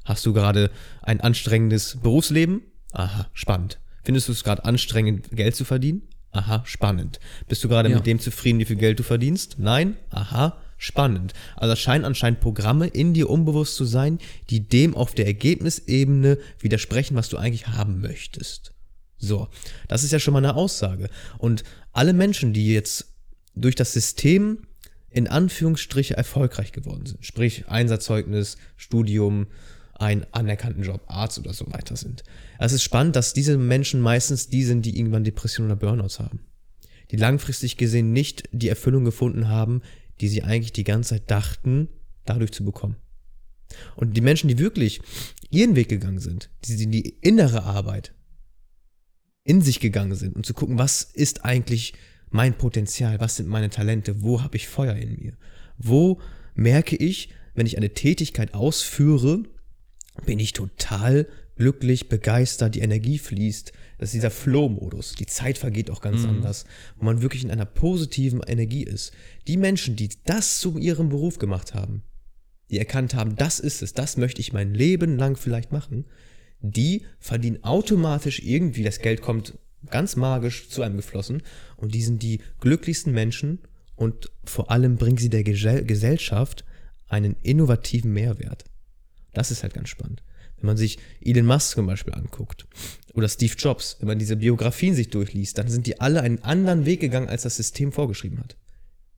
Hast 0.04 0.24
du 0.24 0.32
gerade 0.32 0.70
ein 1.02 1.20
anstrengendes 1.20 1.98
Berufsleben? 2.00 2.62
Aha, 2.92 3.26
spannend. 3.32 3.80
Findest 4.06 4.28
du 4.28 4.32
es 4.32 4.44
gerade 4.44 4.64
anstrengend, 4.64 5.30
Geld 5.32 5.56
zu 5.56 5.64
verdienen? 5.64 6.02
Aha, 6.30 6.62
spannend. 6.64 7.18
Bist 7.48 7.64
du 7.64 7.68
gerade 7.68 7.90
ja. 7.90 7.96
mit 7.96 8.06
dem 8.06 8.20
zufrieden, 8.20 8.60
wie 8.60 8.64
viel 8.64 8.76
Geld 8.76 9.00
du 9.00 9.02
verdienst? 9.02 9.56
Nein? 9.58 9.96
Aha, 10.10 10.62
spannend. 10.78 11.32
Also 11.56 11.72
es 11.72 11.80
scheinen 11.80 12.04
anscheinend 12.04 12.38
Programme 12.38 12.86
in 12.86 13.14
dir 13.14 13.28
unbewusst 13.28 13.74
zu 13.74 13.84
sein, 13.84 14.20
die 14.48 14.60
dem 14.60 14.94
auf 14.94 15.14
der 15.14 15.26
Ergebnisebene 15.26 16.38
widersprechen, 16.60 17.16
was 17.16 17.30
du 17.30 17.36
eigentlich 17.36 17.66
haben 17.66 18.00
möchtest. 18.00 18.74
So, 19.18 19.48
das 19.88 20.04
ist 20.04 20.12
ja 20.12 20.20
schon 20.20 20.34
mal 20.34 20.38
eine 20.38 20.54
Aussage. 20.54 21.10
Und 21.38 21.64
alle 21.92 22.12
Menschen, 22.12 22.52
die 22.52 22.72
jetzt 22.72 23.12
durch 23.56 23.74
das 23.74 23.92
System 23.92 24.68
in 25.10 25.26
Anführungsstriche 25.26 26.16
erfolgreich 26.16 26.70
geworden 26.70 27.06
sind. 27.06 27.26
Sprich 27.26 27.66
Einsatzzeugnis, 27.66 28.56
Studium, 28.76 29.48
einen 29.98 30.26
anerkannten 30.32 30.82
Job, 30.82 31.02
Arzt 31.06 31.38
oder 31.38 31.52
so 31.52 31.66
weiter 31.72 31.96
sind. 31.96 32.22
Es 32.58 32.72
ist 32.72 32.82
spannend, 32.82 33.16
dass 33.16 33.32
diese 33.32 33.56
Menschen 33.56 34.00
meistens 34.00 34.48
die 34.48 34.62
sind, 34.62 34.84
die 34.84 34.98
irgendwann 34.98 35.24
Depressionen 35.24 35.70
oder 35.70 35.80
Burnouts 35.80 36.18
haben. 36.20 36.40
Die 37.10 37.16
langfristig 37.16 37.76
gesehen 37.76 38.12
nicht 38.12 38.48
die 38.52 38.68
Erfüllung 38.68 39.04
gefunden 39.04 39.48
haben, 39.48 39.82
die 40.20 40.28
sie 40.28 40.42
eigentlich 40.42 40.72
die 40.72 40.84
ganze 40.84 41.10
Zeit 41.10 41.30
dachten, 41.30 41.88
dadurch 42.24 42.52
zu 42.52 42.64
bekommen. 42.64 42.96
Und 43.96 44.16
die 44.16 44.20
Menschen, 44.20 44.48
die 44.48 44.58
wirklich 44.58 45.00
ihren 45.50 45.76
Weg 45.76 45.88
gegangen 45.88 46.18
sind, 46.18 46.50
die 46.64 46.82
in 46.82 46.92
die 46.92 47.16
innere 47.20 47.64
Arbeit 47.64 48.12
in 49.44 49.60
sich 49.60 49.80
gegangen 49.80 50.14
sind 50.14 50.34
und 50.34 50.44
zu 50.44 50.54
gucken, 50.54 50.78
was 50.78 51.02
ist 51.02 51.44
eigentlich 51.44 51.94
mein 52.30 52.58
Potenzial, 52.58 53.20
was 53.20 53.36
sind 53.36 53.48
meine 53.48 53.70
Talente, 53.70 54.22
wo 54.22 54.42
habe 54.42 54.56
ich 54.56 54.68
Feuer 54.68 54.96
in 54.96 55.16
mir, 55.16 55.36
wo 55.78 56.20
merke 56.54 56.96
ich, 56.96 57.30
wenn 57.54 57.66
ich 57.66 57.76
eine 57.76 57.94
Tätigkeit 57.94 58.54
ausführe, 58.54 59.44
bin 60.24 60.38
ich 60.38 60.52
total 60.52 61.26
glücklich, 61.56 62.08
begeistert, 62.08 62.74
die 62.74 62.80
Energie 62.80 63.18
fließt. 63.18 63.72
Das 63.98 64.08
ist 64.08 64.14
dieser 64.14 64.30
Flow-Modus. 64.30 65.14
Die 65.14 65.26
Zeit 65.26 65.58
vergeht 65.58 65.90
auch 65.90 66.00
ganz 66.00 66.22
mhm. 66.22 66.30
anders, 66.30 66.66
wo 66.96 67.04
man 67.04 67.22
wirklich 67.22 67.44
in 67.44 67.50
einer 67.50 67.64
positiven 67.64 68.42
Energie 68.46 68.84
ist. 68.84 69.12
Die 69.46 69.56
Menschen, 69.56 69.96
die 69.96 70.10
das 70.24 70.60
zu 70.60 70.78
ihrem 70.78 71.08
Beruf 71.08 71.38
gemacht 71.38 71.74
haben, 71.74 72.02
die 72.70 72.78
erkannt 72.78 73.14
haben, 73.14 73.36
das 73.36 73.58
ist 73.60 73.82
es, 73.82 73.94
das 73.94 74.16
möchte 74.16 74.40
ich 74.40 74.52
mein 74.52 74.74
Leben 74.74 75.16
lang 75.16 75.36
vielleicht 75.36 75.72
machen, 75.72 76.04
die 76.60 77.02
verdienen 77.18 77.62
automatisch 77.64 78.40
irgendwie, 78.40 78.82
das 78.82 78.98
Geld 78.98 79.22
kommt 79.22 79.58
ganz 79.90 80.16
magisch 80.16 80.68
zu 80.68 80.82
einem 80.82 80.96
geflossen 80.96 81.42
und 81.76 81.94
die 81.94 82.02
sind 82.02 82.22
die 82.22 82.40
glücklichsten 82.60 83.12
Menschen 83.12 83.60
und 83.94 84.30
vor 84.44 84.70
allem 84.70 84.96
bringen 84.96 85.16
sie 85.16 85.30
der 85.30 85.44
Gesellschaft 85.44 86.64
einen 87.08 87.36
innovativen 87.42 88.12
Mehrwert. 88.12 88.64
Das 89.36 89.50
ist 89.50 89.62
halt 89.62 89.74
ganz 89.74 89.90
spannend. 89.90 90.22
Wenn 90.56 90.66
man 90.66 90.78
sich 90.78 90.98
Elon 91.20 91.44
Musk 91.44 91.72
zum 91.72 91.86
Beispiel 91.86 92.14
anguckt 92.14 92.66
oder 93.12 93.28
Steve 93.28 93.52
Jobs, 93.58 93.96
wenn 94.00 94.08
man 94.08 94.18
diese 94.18 94.36
Biografien 94.36 94.94
sich 94.94 95.10
durchliest, 95.10 95.58
dann 95.58 95.68
sind 95.68 95.86
die 95.86 96.00
alle 96.00 96.22
einen 96.22 96.42
anderen 96.42 96.86
Weg 96.86 97.00
gegangen, 97.00 97.28
als 97.28 97.42
das 97.42 97.56
System 97.56 97.92
vorgeschrieben 97.92 98.38
hat. 98.38 98.56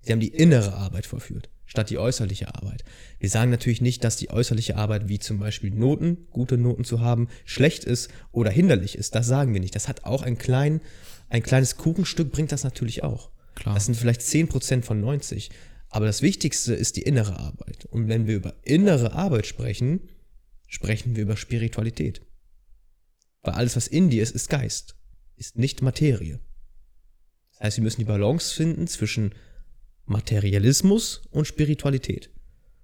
Sie 0.01 0.11
haben 0.11 0.19
die 0.19 0.35
innere 0.35 0.75
Arbeit 0.75 1.07
vorführt, 1.07 1.51
statt 1.67 1.91
die 1.91 1.99
äußerliche 1.99 2.53
Arbeit. 2.53 2.83
Wir 3.21 3.31
sagen 3.31 3.53
natürlich 3.53 3.81
nicht, 3.81 4.03
dass 4.03 4.17
die 4.17 4.31
äußerliche 4.31 4.75
Arbeit, 4.75 5.09
wie 5.09 5.21
zum 5.21 5.39
Beispiel 5.39 5.71
Noten, 5.71 6.27
gute 6.33 6.59
Noten 6.59 6.83
zu 6.83 7.01
haben, 7.01 7.29
schlecht 7.45 7.85
ist 7.85 8.11
oder 8.33 8.51
hinderlich 8.51 8.99
ist. 8.99 9.15
Das 9.15 9.27
sagen 9.29 9.55
wir 9.55 9.61
nicht. 9.61 9.77
Das 9.77 9.87
hat 9.87 10.05
auch 10.05 10.23
ein, 10.23 10.37
klein, 10.37 10.81
ein 11.29 11.45
kleines 11.45 11.77
Kuchenstück, 11.77 12.33
bringt 12.33 12.51
das 12.51 12.65
natürlich 12.65 13.05
auch. 13.05 13.31
Klar. 13.55 13.75
Das 13.75 13.87
sind 13.87 13.97
vielleicht 13.97 14.23
10% 14.23 14.83
von 14.83 15.01
90. 15.01 15.51
Aber 15.91 16.07
das 16.07 16.23
Wichtigste 16.23 16.75
ist 16.75 16.97
die 16.97 17.03
innere 17.03 17.39
Arbeit. 17.39 17.87
Und 17.87 18.09
wenn 18.09 18.27
wir 18.27 18.37
über 18.37 18.55
innere 18.63 19.13
Arbeit 19.13 19.47
sprechen, 19.47 20.09
sprechen 20.67 21.17
wir 21.17 21.23
über 21.23 21.37
Spiritualität. 21.37 22.23
Weil 23.43 23.55
alles, 23.55 23.77
was 23.77 23.87
in 23.87 24.11
dir 24.11 24.23
ist, 24.23 24.35
ist 24.35 24.51
Geist, 24.51 24.97
ist 25.37 25.57
nicht 25.57 25.83
Materie. 25.83 26.41
Das 27.53 27.61
heißt, 27.61 27.77
wir 27.79 27.85
müssen 27.85 28.01
die 28.01 28.05
Balance 28.05 28.55
finden 28.55 28.87
zwischen 28.87 29.35
Materialismus 30.05 31.23
und 31.31 31.47
Spiritualität. 31.47 32.31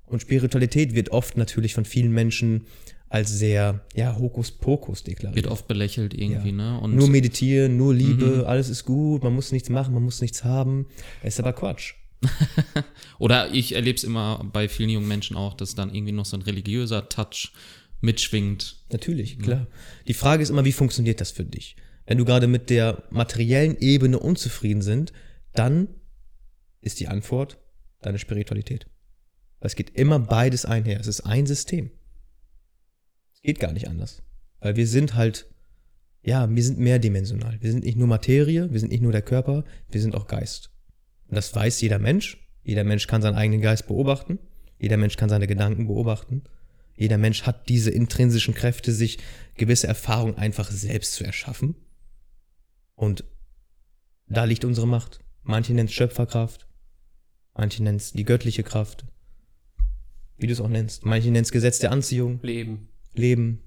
Und 0.06 0.20
Spiritualität 0.20 0.94
wird 0.94 1.10
oft 1.10 1.36
natürlich 1.36 1.74
von 1.74 1.84
vielen 1.84 2.12
Menschen 2.12 2.66
als 3.08 3.30
sehr, 3.30 3.84
ja, 3.94 4.18
Hokuspokus 4.18 5.04
deklariert. 5.04 5.36
Wird 5.36 5.46
oft 5.46 5.68
belächelt 5.68 6.14
irgendwie, 6.14 6.50
ja. 6.50 6.54
ne? 6.54 6.80
Und 6.80 6.96
nur 6.96 7.08
meditieren, 7.08 7.76
nur 7.76 7.94
Liebe, 7.94 8.38
mhm. 8.38 8.44
alles 8.44 8.68
ist 8.68 8.84
gut, 8.84 9.22
man 9.22 9.34
muss 9.34 9.52
nichts 9.52 9.68
machen, 9.68 9.94
man 9.94 10.02
muss 10.02 10.20
nichts 10.20 10.42
haben. 10.42 10.86
ist 11.22 11.38
aber 11.38 11.52
Quatsch. 11.52 11.94
Oder 13.18 13.52
ich 13.52 13.74
erlebe 13.74 13.96
es 13.96 14.04
immer 14.04 14.44
bei 14.52 14.68
vielen 14.68 14.90
jungen 14.90 15.08
Menschen 15.08 15.36
auch, 15.36 15.54
dass 15.54 15.74
dann 15.74 15.94
irgendwie 15.94 16.12
noch 16.12 16.24
so 16.24 16.36
ein 16.36 16.42
religiöser 16.42 17.08
Touch 17.08 17.52
mitschwingt. 18.00 18.76
Natürlich, 18.92 19.38
klar. 19.38 19.66
Die 20.06 20.14
Frage 20.14 20.42
ist 20.42 20.50
immer, 20.50 20.64
wie 20.64 20.72
funktioniert 20.72 21.20
das 21.20 21.30
für 21.30 21.44
dich? 21.44 21.76
Wenn 22.06 22.18
du 22.18 22.24
gerade 22.24 22.46
mit 22.46 22.70
der 22.70 23.04
materiellen 23.10 23.78
Ebene 23.78 24.18
unzufrieden 24.18 24.82
sind, 24.82 25.12
dann 25.52 25.88
ist 26.80 27.00
die 27.00 27.08
Antwort 27.08 27.58
deine 28.02 28.18
Spiritualität. 28.18 28.86
Es 29.60 29.76
geht 29.76 29.96
immer 29.96 30.18
beides 30.18 30.66
einher. 30.66 31.00
Es 31.00 31.06
ist 31.06 31.22
ein 31.22 31.46
System. 31.46 31.90
Es 33.32 33.40
geht 33.40 33.58
gar 33.58 33.72
nicht 33.72 33.88
anders. 33.88 34.22
Weil 34.60 34.76
wir 34.76 34.86
sind 34.86 35.14
halt, 35.14 35.46
ja, 36.22 36.48
wir 36.50 36.62
sind 36.62 36.78
mehrdimensional. 36.78 37.56
Wir 37.60 37.70
sind 37.70 37.84
nicht 37.84 37.96
nur 37.96 38.06
Materie, 38.06 38.70
wir 38.70 38.80
sind 38.80 38.92
nicht 38.92 39.02
nur 39.02 39.12
der 39.12 39.22
Körper, 39.22 39.64
wir 39.90 40.02
sind 40.02 40.14
auch 40.14 40.26
Geist. 40.26 40.73
Das 41.28 41.54
weiß 41.54 41.80
jeder 41.80 41.98
Mensch. 41.98 42.38
Jeder 42.62 42.84
Mensch 42.84 43.06
kann 43.06 43.22
seinen 43.22 43.36
eigenen 43.36 43.60
Geist 43.60 43.86
beobachten. 43.86 44.38
Jeder 44.78 44.96
Mensch 44.96 45.16
kann 45.16 45.28
seine 45.28 45.46
Gedanken 45.46 45.86
beobachten. 45.86 46.42
Jeder 46.96 47.18
Mensch 47.18 47.42
hat 47.42 47.68
diese 47.68 47.90
intrinsischen 47.90 48.54
Kräfte, 48.54 48.92
sich 48.92 49.18
gewisse 49.56 49.86
Erfahrungen 49.86 50.36
einfach 50.36 50.70
selbst 50.70 51.14
zu 51.14 51.24
erschaffen. 51.24 51.74
Und 52.94 53.24
da 54.28 54.44
liegt 54.44 54.64
unsere 54.64 54.86
Macht. 54.86 55.20
Manche 55.42 55.74
nennen 55.74 55.88
es 55.88 55.92
Schöpferkraft, 55.92 56.66
manche 57.54 57.82
nennen 57.82 57.98
es 57.98 58.12
die 58.12 58.24
göttliche 58.24 58.62
Kraft, 58.62 59.04
wie 60.38 60.46
du 60.46 60.52
es 60.52 60.60
auch 60.60 60.68
nennst. 60.68 61.04
Manche 61.04 61.30
nennen 61.30 61.44
es 61.44 61.52
Gesetz 61.52 61.80
der 61.80 61.92
Anziehung. 61.92 62.40
Leben. 62.42 62.88
Leben. 63.12 63.63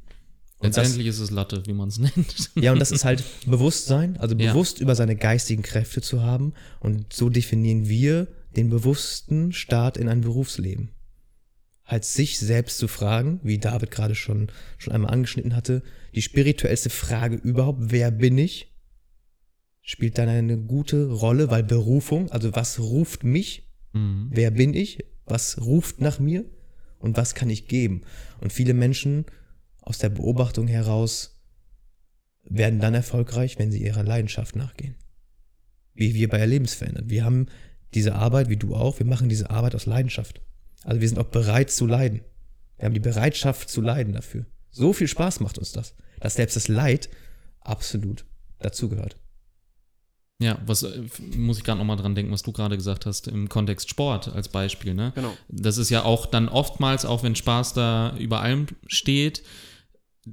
Letztendlich 0.59 1.05
das, 1.05 1.17
ist 1.17 1.21
es 1.21 1.31
Latte, 1.31 1.63
wie 1.65 1.73
man 1.73 1.89
es 1.89 1.99
nennt. 1.99 2.51
Ja, 2.55 2.71
und 2.71 2.79
das 2.79 2.91
ist 2.91 3.05
halt 3.05 3.23
Bewusstsein, 3.45 4.17
also 4.17 4.35
bewusst 4.35 4.79
ja. 4.79 4.83
über 4.83 4.95
seine 4.95 5.15
geistigen 5.15 5.61
Kräfte 5.61 6.01
zu 6.01 6.23
haben. 6.23 6.53
Und 6.79 7.13
so 7.13 7.29
definieren 7.29 7.87
wir 7.87 8.27
den 8.55 8.69
bewussten 8.69 9.53
Start 9.53 9.97
in 9.97 10.09
ein 10.09 10.21
Berufsleben. 10.21 10.89
Halt 11.85 12.03
sich 12.03 12.39
selbst 12.39 12.79
zu 12.79 12.87
fragen, 12.87 13.39
wie 13.43 13.59
David 13.59 13.91
gerade 13.91 14.15
schon, 14.15 14.51
schon 14.77 14.93
einmal 14.93 15.11
angeschnitten 15.11 15.55
hatte, 15.55 15.83
die 16.15 16.21
spirituellste 16.21 16.89
Frage 16.89 17.35
überhaupt, 17.35 17.79
wer 17.91 18.11
bin 18.11 18.37
ich? 18.37 18.73
Spielt 19.81 20.17
dann 20.17 20.27
eine 20.27 20.57
gute 20.57 21.05
Rolle, 21.05 21.49
weil 21.49 21.63
Berufung, 21.63 22.29
also 22.31 22.53
was 22.55 22.79
ruft 22.79 23.23
mich? 23.23 23.69
Mhm. 23.93 24.29
Wer 24.31 24.51
bin 24.51 24.73
ich? 24.73 25.05
Was 25.25 25.61
ruft 25.61 26.01
nach 26.01 26.19
mir? 26.19 26.43
Und 26.99 27.15
was 27.15 27.35
kann 27.35 27.49
ich 27.49 27.67
geben? 27.67 28.01
Und 28.41 28.51
viele 28.51 28.73
Menschen 28.73 29.25
aus 29.87 29.99
der 29.99 30.09
Beobachtung 30.09 30.67
heraus 30.67 31.39
werden 32.43 32.81
dann 32.81 32.93
erfolgreich, 32.93 33.57
wenn 33.57 33.71
sie 33.71 33.81
ihrer 33.81 34.03
Leidenschaft 34.03 34.55
nachgehen. 34.55 34.95
Wie 35.93 36.13
wir 36.13 36.27
bei 36.27 36.39
Erlebensverändern. 36.39 37.09
Wir 37.09 37.23
haben 37.23 37.47
diese 37.93 38.15
Arbeit, 38.15 38.49
wie 38.49 38.57
du 38.57 38.75
auch, 38.75 38.99
wir 38.99 39.05
machen 39.05 39.29
diese 39.29 39.49
Arbeit 39.49 39.75
aus 39.75 39.85
Leidenschaft. 39.85 40.41
Also 40.83 40.99
wir 40.99 41.07
sind 41.07 41.17
auch 41.17 41.27
bereit 41.27 41.71
zu 41.71 41.85
leiden. 41.85 42.21
Wir 42.77 42.85
haben 42.85 42.93
die 42.93 42.99
Bereitschaft 42.99 43.69
zu 43.69 43.79
leiden 43.79 44.13
dafür. 44.13 44.45
So 44.71 44.91
viel 44.91 45.07
Spaß 45.07 45.39
macht 45.39 45.57
uns 45.57 45.71
das, 45.71 45.95
dass 46.19 46.35
selbst 46.35 46.57
das 46.57 46.67
Leid 46.67 47.09
absolut 47.61 48.25
dazugehört. 48.59 49.15
Ja, 50.39 50.59
was 50.65 50.83
äh, 50.83 51.01
muss 51.35 51.57
ich 51.57 51.63
gerade 51.63 51.79
nochmal 51.79 51.97
dran 51.97 52.13
denken, 52.13 52.31
was 52.31 52.43
du 52.43 52.51
gerade 52.51 52.75
gesagt 52.75 53.05
hast, 53.05 53.27
im 53.27 53.47
Kontext 53.49 53.89
Sport 53.89 54.27
als 54.27 54.49
Beispiel, 54.49 54.93
ne? 54.93 55.13
Genau. 55.15 55.35
Das 55.47 55.77
ist 55.77 55.89
ja 55.89 56.03
auch 56.03 56.27
dann 56.27 56.49
oftmals, 56.49 57.05
auch 57.05 57.23
wenn 57.23 57.35
Spaß 57.35 57.73
da 57.73 58.15
über 58.17 58.41
allem 58.41 58.67
steht, 58.85 59.43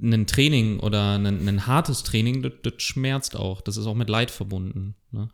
ein 0.01 0.27
Training 0.27 0.79
oder 0.79 1.17
ein, 1.17 1.47
ein 1.47 1.67
hartes 1.67 2.03
Training, 2.03 2.41
das, 2.41 2.53
das, 2.63 2.73
schmerzt 2.77 3.35
auch. 3.35 3.61
Das 3.61 3.77
ist 3.77 3.85
auch 3.85 3.95
mit 3.95 4.09
Leid 4.09 4.31
verbunden. 4.31 4.95
Ne? 5.11 5.29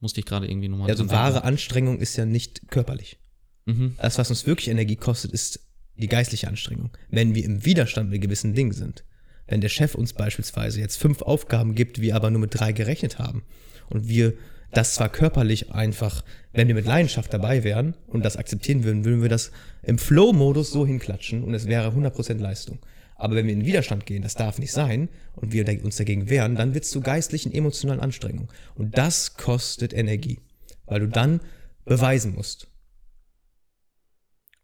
Musste 0.00 0.20
ich 0.20 0.26
gerade 0.26 0.48
irgendwie 0.48 0.68
nochmal. 0.68 0.88
Ja, 0.88 0.94
also 0.94 1.10
wahre 1.10 1.44
Anstrengung 1.44 1.98
ist 1.98 2.16
ja 2.16 2.24
nicht 2.24 2.68
körperlich. 2.68 3.18
Mhm. 3.66 3.96
Das, 4.00 4.18
was 4.18 4.30
uns 4.30 4.46
wirklich 4.46 4.68
Energie 4.68 4.96
kostet, 4.96 5.32
ist 5.32 5.60
die 5.96 6.08
geistliche 6.08 6.48
Anstrengung. 6.48 6.90
Wenn 7.10 7.34
wir 7.34 7.44
im 7.44 7.64
Widerstand 7.64 8.10
mit 8.10 8.22
gewissen 8.22 8.54
Dingen 8.54 8.72
sind. 8.72 9.04
Wenn 9.46 9.60
der 9.60 9.68
Chef 9.68 9.96
uns 9.96 10.12
beispielsweise 10.12 10.80
jetzt 10.80 10.96
fünf 10.96 11.22
Aufgaben 11.22 11.74
gibt, 11.74 12.00
wir 12.00 12.14
aber 12.14 12.30
nur 12.30 12.40
mit 12.40 12.58
drei 12.58 12.72
gerechnet 12.72 13.18
haben 13.18 13.42
und 13.88 14.08
wir 14.08 14.34
das 14.72 14.94
zwar 14.94 15.08
körperlich 15.08 15.72
einfach, 15.72 16.24
wenn 16.52 16.68
wir 16.68 16.76
mit 16.76 16.86
Leidenschaft 16.86 17.32
dabei 17.34 17.64
wären 17.64 17.96
und 18.06 18.24
das 18.24 18.36
akzeptieren 18.36 18.84
würden, 18.84 19.04
würden 19.04 19.22
wir 19.22 19.28
das 19.28 19.50
im 19.82 19.98
Flow-Modus 19.98 20.70
so 20.70 20.86
hinklatschen 20.86 21.42
und 21.42 21.54
es 21.54 21.66
wäre 21.66 21.88
100% 21.88 22.38
Leistung. 22.38 22.78
Aber 23.20 23.36
wenn 23.36 23.46
wir 23.46 23.52
in 23.52 23.66
Widerstand 23.66 24.06
gehen, 24.06 24.22
das 24.22 24.34
darf 24.34 24.58
nicht 24.58 24.72
sein, 24.72 25.10
und 25.36 25.52
wir 25.52 25.66
uns 25.84 25.96
dagegen 25.96 26.30
wehren, 26.30 26.56
dann 26.56 26.72
wird 26.72 26.84
es 26.84 26.90
zu 26.90 27.02
geistlichen, 27.02 27.52
emotionalen 27.52 28.00
Anstrengungen. 28.00 28.48
Und 28.74 28.96
das 28.96 29.34
kostet 29.34 29.92
Energie, 29.92 30.40
weil 30.86 31.00
du 31.00 31.08
dann 31.08 31.40
beweisen 31.84 32.34
musst. 32.34 32.68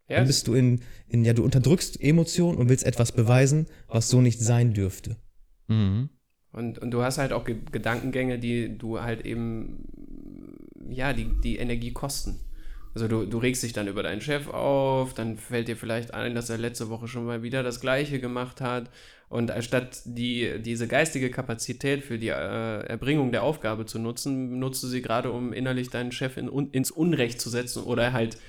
Dann 0.07 0.25
bist 0.25 0.47
du 0.47 0.55
in, 0.55 0.81
in, 1.07 1.23
ja, 1.23 1.33
du 1.33 1.43
unterdrückst 1.43 2.01
Emotionen 2.01 2.57
und 2.57 2.69
willst 2.69 2.85
etwas 2.85 3.11
beweisen, 3.11 3.67
was 3.87 4.09
so 4.09 4.21
nicht 4.21 4.39
sein 4.39 4.73
dürfte. 4.73 5.17
Mhm. 5.67 6.09
Und, 6.51 6.79
und 6.79 6.91
du 6.91 7.03
hast 7.03 7.19
halt 7.19 7.33
auch 7.33 7.45
Ge 7.45 7.57
Gedankengänge, 7.71 8.39
die 8.39 8.75
du 8.75 9.01
halt 9.01 9.23
eben, 9.23 9.83
ja, 10.89 11.13
die, 11.13 11.29
die 11.43 11.57
Energie 11.57 11.91
kosten. 11.91 12.39
Also 12.97 13.07
du, 13.07 13.27
du 13.27 13.37
regst 13.37 13.61
dich 13.61 13.73
dann 13.73 13.87
über 13.87 14.01
deinen 14.01 14.21
Chef 14.21 14.47
auf, 14.47 15.13
dann 15.13 15.37
fällt 15.37 15.67
dir 15.67 15.77
vielleicht 15.77 16.15
ein, 16.15 16.33
dass 16.33 16.49
er 16.49 16.57
letzte 16.57 16.89
Woche 16.89 17.07
schon 17.07 17.27
mal 17.27 17.43
wieder 17.43 17.61
das 17.61 17.79
Gleiche 17.79 18.19
gemacht 18.19 18.59
hat. 18.59 18.89
Und 19.29 19.51
anstatt 19.51 20.01
die, 20.05 20.59
diese 20.63 20.87
geistige 20.87 21.29
Kapazität 21.29 22.03
für 22.03 22.17
die 22.17 22.29
äh, 22.29 22.79
Erbringung 22.87 23.31
der 23.31 23.43
Aufgabe 23.43 23.85
zu 23.85 23.99
nutzen, 23.99 24.57
nutzt 24.57 24.81
du 24.81 24.87
sie 24.87 25.03
gerade, 25.03 25.31
um 25.31 25.53
innerlich 25.53 25.91
deinen 25.91 26.11
Chef 26.11 26.37
in, 26.37 26.47
ins 26.71 26.89
Unrecht 26.89 27.39
zu 27.39 27.51
setzen 27.51 27.83
oder 27.83 28.13
halt 28.13 28.39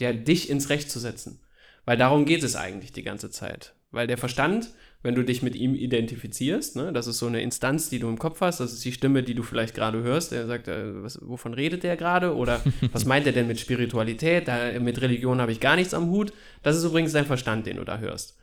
ja, 0.00 0.12
dich 0.12 0.50
ins 0.50 0.68
Recht 0.68 0.90
zu 0.90 0.98
setzen. 0.98 1.38
Weil 1.84 1.96
darum 1.96 2.24
geht 2.24 2.42
es 2.42 2.56
eigentlich 2.56 2.90
die 2.90 3.04
ganze 3.04 3.30
Zeit. 3.30 3.76
Weil 3.92 4.08
der 4.08 4.18
Verstand, 4.18 4.70
wenn 5.06 5.14
du 5.14 5.22
dich 5.22 5.40
mit 5.40 5.54
ihm 5.54 5.76
identifizierst, 5.76 6.74
ne, 6.74 6.92
das 6.92 7.06
ist 7.06 7.18
so 7.18 7.28
eine 7.28 7.40
Instanz, 7.40 7.88
die 7.88 8.00
du 8.00 8.08
im 8.08 8.18
Kopf 8.18 8.40
hast, 8.40 8.58
das 8.58 8.72
ist 8.72 8.84
die 8.84 8.90
Stimme, 8.90 9.22
die 9.22 9.34
du 9.34 9.44
vielleicht 9.44 9.72
gerade 9.72 10.02
hörst, 10.02 10.32
der 10.32 10.48
sagt, 10.48 10.66
äh, 10.66 11.00
was, 11.00 11.20
wovon 11.22 11.54
redet 11.54 11.84
der 11.84 11.96
gerade? 11.96 12.34
Oder 12.34 12.60
was 12.92 13.04
meint 13.04 13.24
er 13.24 13.32
denn 13.32 13.46
mit 13.46 13.60
Spiritualität? 13.60 14.48
Da, 14.48 14.76
mit 14.80 15.00
Religion 15.00 15.40
habe 15.40 15.52
ich 15.52 15.60
gar 15.60 15.76
nichts 15.76 15.94
am 15.94 16.10
Hut. 16.10 16.32
Das 16.64 16.76
ist 16.76 16.82
übrigens 16.82 17.12
dein 17.12 17.24
Verstand, 17.24 17.66
den 17.66 17.76
du 17.76 17.84
da 17.84 17.98
hörst. 17.98 18.36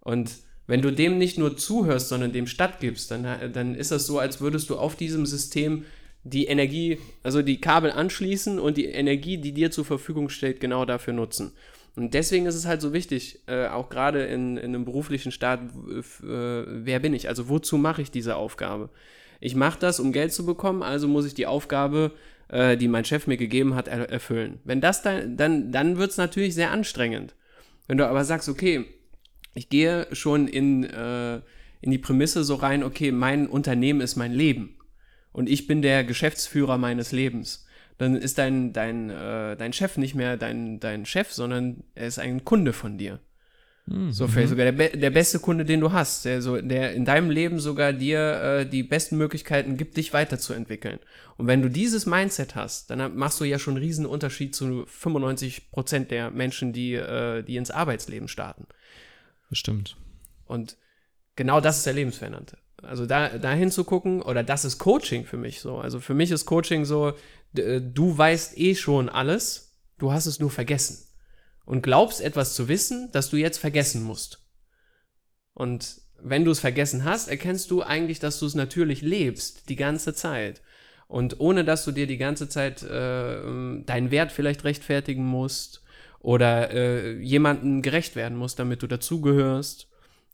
Und 0.00 0.32
wenn 0.66 0.82
du 0.82 0.90
dem 0.90 1.18
nicht 1.18 1.38
nur 1.38 1.56
zuhörst, 1.56 2.08
sondern 2.08 2.32
dem 2.32 2.48
stattgibst, 2.48 3.12
dann, 3.12 3.52
dann 3.52 3.76
ist 3.76 3.92
das 3.92 4.04
so, 4.04 4.18
als 4.18 4.40
würdest 4.40 4.70
du 4.70 4.76
auf 4.76 4.96
diesem 4.96 5.24
System 5.24 5.84
die 6.24 6.46
Energie, 6.46 6.98
also 7.22 7.42
die 7.42 7.60
Kabel 7.60 7.92
anschließen 7.92 8.58
und 8.58 8.76
die 8.76 8.86
Energie, 8.86 9.38
die 9.38 9.52
dir 9.52 9.70
zur 9.70 9.84
Verfügung 9.84 10.30
steht, 10.30 10.58
genau 10.58 10.84
dafür 10.84 11.12
nutzen. 11.12 11.52
Und 11.98 12.14
deswegen 12.14 12.46
ist 12.46 12.54
es 12.54 12.64
halt 12.64 12.80
so 12.80 12.92
wichtig, 12.92 13.40
äh, 13.48 13.66
auch 13.66 13.88
gerade 13.88 14.24
in, 14.24 14.56
in, 14.56 14.66
einem 14.66 14.84
beruflichen 14.84 15.32
Staat, 15.32 15.62
äh, 15.62 16.02
wer 16.22 17.00
bin 17.00 17.12
ich? 17.12 17.28
Also 17.28 17.48
wozu 17.48 17.76
mache 17.76 18.02
ich 18.02 18.12
diese 18.12 18.36
Aufgabe? 18.36 18.90
Ich 19.40 19.56
mache 19.56 19.80
das, 19.80 19.98
um 19.98 20.12
Geld 20.12 20.32
zu 20.32 20.46
bekommen, 20.46 20.84
also 20.84 21.08
muss 21.08 21.26
ich 21.26 21.34
die 21.34 21.48
Aufgabe, 21.48 22.12
äh, 22.50 22.76
die 22.76 22.86
mein 22.86 23.04
Chef 23.04 23.26
mir 23.26 23.36
gegeben 23.36 23.74
hat, 23.74 23.88
er 23.88 24.08
erfüllen. 24.10 24.60
Wenn 24.62 24.80
das 24.80 25.02
dann, 25.02 25.36
dann, 25.36 25.72
dann 25.72 25.98
wird 25.98 26.12
es 26.12 26.18
natürlich 26.18 26.54
sehr 26.54 26.70
anstrengend. 26.70 27.34
Wenn 27.88 27.98
du 27.98 28.06
aber 28.06 28.24
sagst, 28.24 28.48
okay, 28.48 28.84
ich 29.54 29.68
gehe 29.68 30.06
schon 30.12 30.46
in, 30.46 30.84
äh, 30.84 31.40
in 31.80 31.90
die 31.90 31.98
Prämisse 31.98 32.44
so 32.44 32.54
rein, 32.54 32.84
okay, 32.84 33.10
mein 33.10 33.48
Unternehmen 33.48 34.02
ist 34.02 34.14
mein 34.14 34.32
Leben 34.32 34.76
und 35.32 35.48
ich 35.50 35.66
bin 35.66 35.82
der 35.82 36.04
Geschäftsführer 36.04 36.78
meines 36.78 37.10
Lebens. 37.10 37.66
Dann 37.98 38.16
ist 38.16 38.38
dein, 38.38 38.72
dein, 38.72 39.10
äh, 39.10 39.56
dein 39.56 39.72
Chef 39.72 39.96
nicht 39.96 40.14
mehr 40.14 40.36
dein, 40.36 40.80
dein 40.80 41.04
Chef, 41.04 41.32
sondern 41.32 41.82
er 41.94 42.06
ist 42.06 42.18
ein 42.18 42.44
Kunde 42.44 42.72
von 42.72 42.96
dir. 42.96 43.20
Mhm. 43.88 44.12
So 44.12 44.28
vielleicht 44.28 44.50
sogar 44.50 44.70
der, 44.70 44.96
der 44.96 45.10
beste 45.10 45.38
Kunde, 45.38 45.64
den 45.64 45.80
du 45.80 45.92
hast, 45.92 46.24
der, 46.24 46.42
so, 46.42 46.60
der 46.60 46.92
in 46.92 47.04
deinem 47.04 47.30
Leben 47.30 47.58
sogar 47.58 47.92
dir 47.92 48.42
äh, 48.42 48.66
die 48.66 48.82
besten 48.82 49.16
Möglichkeiten 49.16 49.76
gibt, 49.76 49.96
dich 49.96 50.12
weiterzuentwickeln. 50.12 50.98
Und 51.36 51.46
wenn 51.46 51.62
du 51.62 51.70
dieses 51.70 52.06
Mindset 52.06 52.54
hast, 52.54 52.90
dann 52.90 53.16
machst 53.16 53.40
du 53.40 53.44
ja 53.44 53.58
schon 53.58 53.74
einen 53.74 53.84
riesen 53.84 54.06
Unterschied 54.06 54.54
zu 54.54 54.84
95 54.86 55.70
Prozent 55.70 56.10
der 56.10 56.30
Menschen, 56.30 56.72
die, 56.72 56.94
äh, 56.94 57.42
die 57.42 57.56
ins 57.56 57.70
Arbeitsleben 57.70 58.28
starten. 58.28 58.66
Bestimmt. 59.48 59.96
Und 60.44 60.76
genau 61.36 61.60
das 61.60 61.78
ist 61.78 61.86
der 61.86 61.94
Lebensverändernde. 61.94 62.58
Also 62.82 63.06
da, 63.06 63.38
da 63.38 63.52
hinzugucken, 63.52 64.22
oder 64.22 64.44
das 64.44 64.64
ist 64.64 64.78
Coaching 64.78 65.24
für 65.24 65.36
mich 65.36 65.60
so. 65.60 65.78
Also 65.78 65.98
für 65.98 66.14
mich 66.14 66.30
ist 66.30 66.46
Coaching 66.46 66.84
so, 66.84 67.14
du 67.52 68.16
weißt 68.16 68.58
eh 68.58 68.74
schon 68.74 69.08
alles, 69.08 69.78
du 69.98 70.12
hast 70.12 70.26
es 70.26 70.40
nur 70.40 70.50
vergessen. 70.50 71.06
Und 71.64 71.82
glaubst 71.82 72.20
etwas 72.20 72.54
zu 72.54 72.68
wissen, 72.68 73.10
das 73.12 73.30
du 73.30 73.36
jetzt 73.36 73.58
vergessen 73.58 74.02
musst. 74.02 74.42
Und 75.54 76.00
wenn 76.20 76.44
du 76.44 76.50
es 76.50 76.60
vergessen 76.60 77.04
hast, 77.04 77.28
erkennst 77.28 77.70
du 77.70 77.82
eigentlich, 77.82 78.18
dass 78.18 78.38
du 78.38 78.46
es 78.46 78.54
natürlich 78.54 79.02
lebst, 79.02 79.68
die 79.68 79.76
ganze 79.76 80.14
Zeit. 80.14 80.62
Und 81.06 81.40
ohne 81.40 81.64
dass 81.64 81.84
du 81.84 81.92
dir 81.92 82.06
die 82.06 82.18
ganze 82.18 82.48
Zeit 82.48 82.82
äh, 82.82 83.40
deinen 83.84 84.10
Wert 84.10 84.32
vielleicht 84.32 84.64
rechtfertigen 84.64 85.24
musst 85.24 85.82
oder 86.20 86.70
äh, 86.70 87.18
jemandem 87.20 87.82
gerecht 87.82 88.16
werden 88.16 88.36
muss, 88.36 88.56
damit 88.56 88.82
du 88.82 88.86
dazugehörst. 88.86 89.88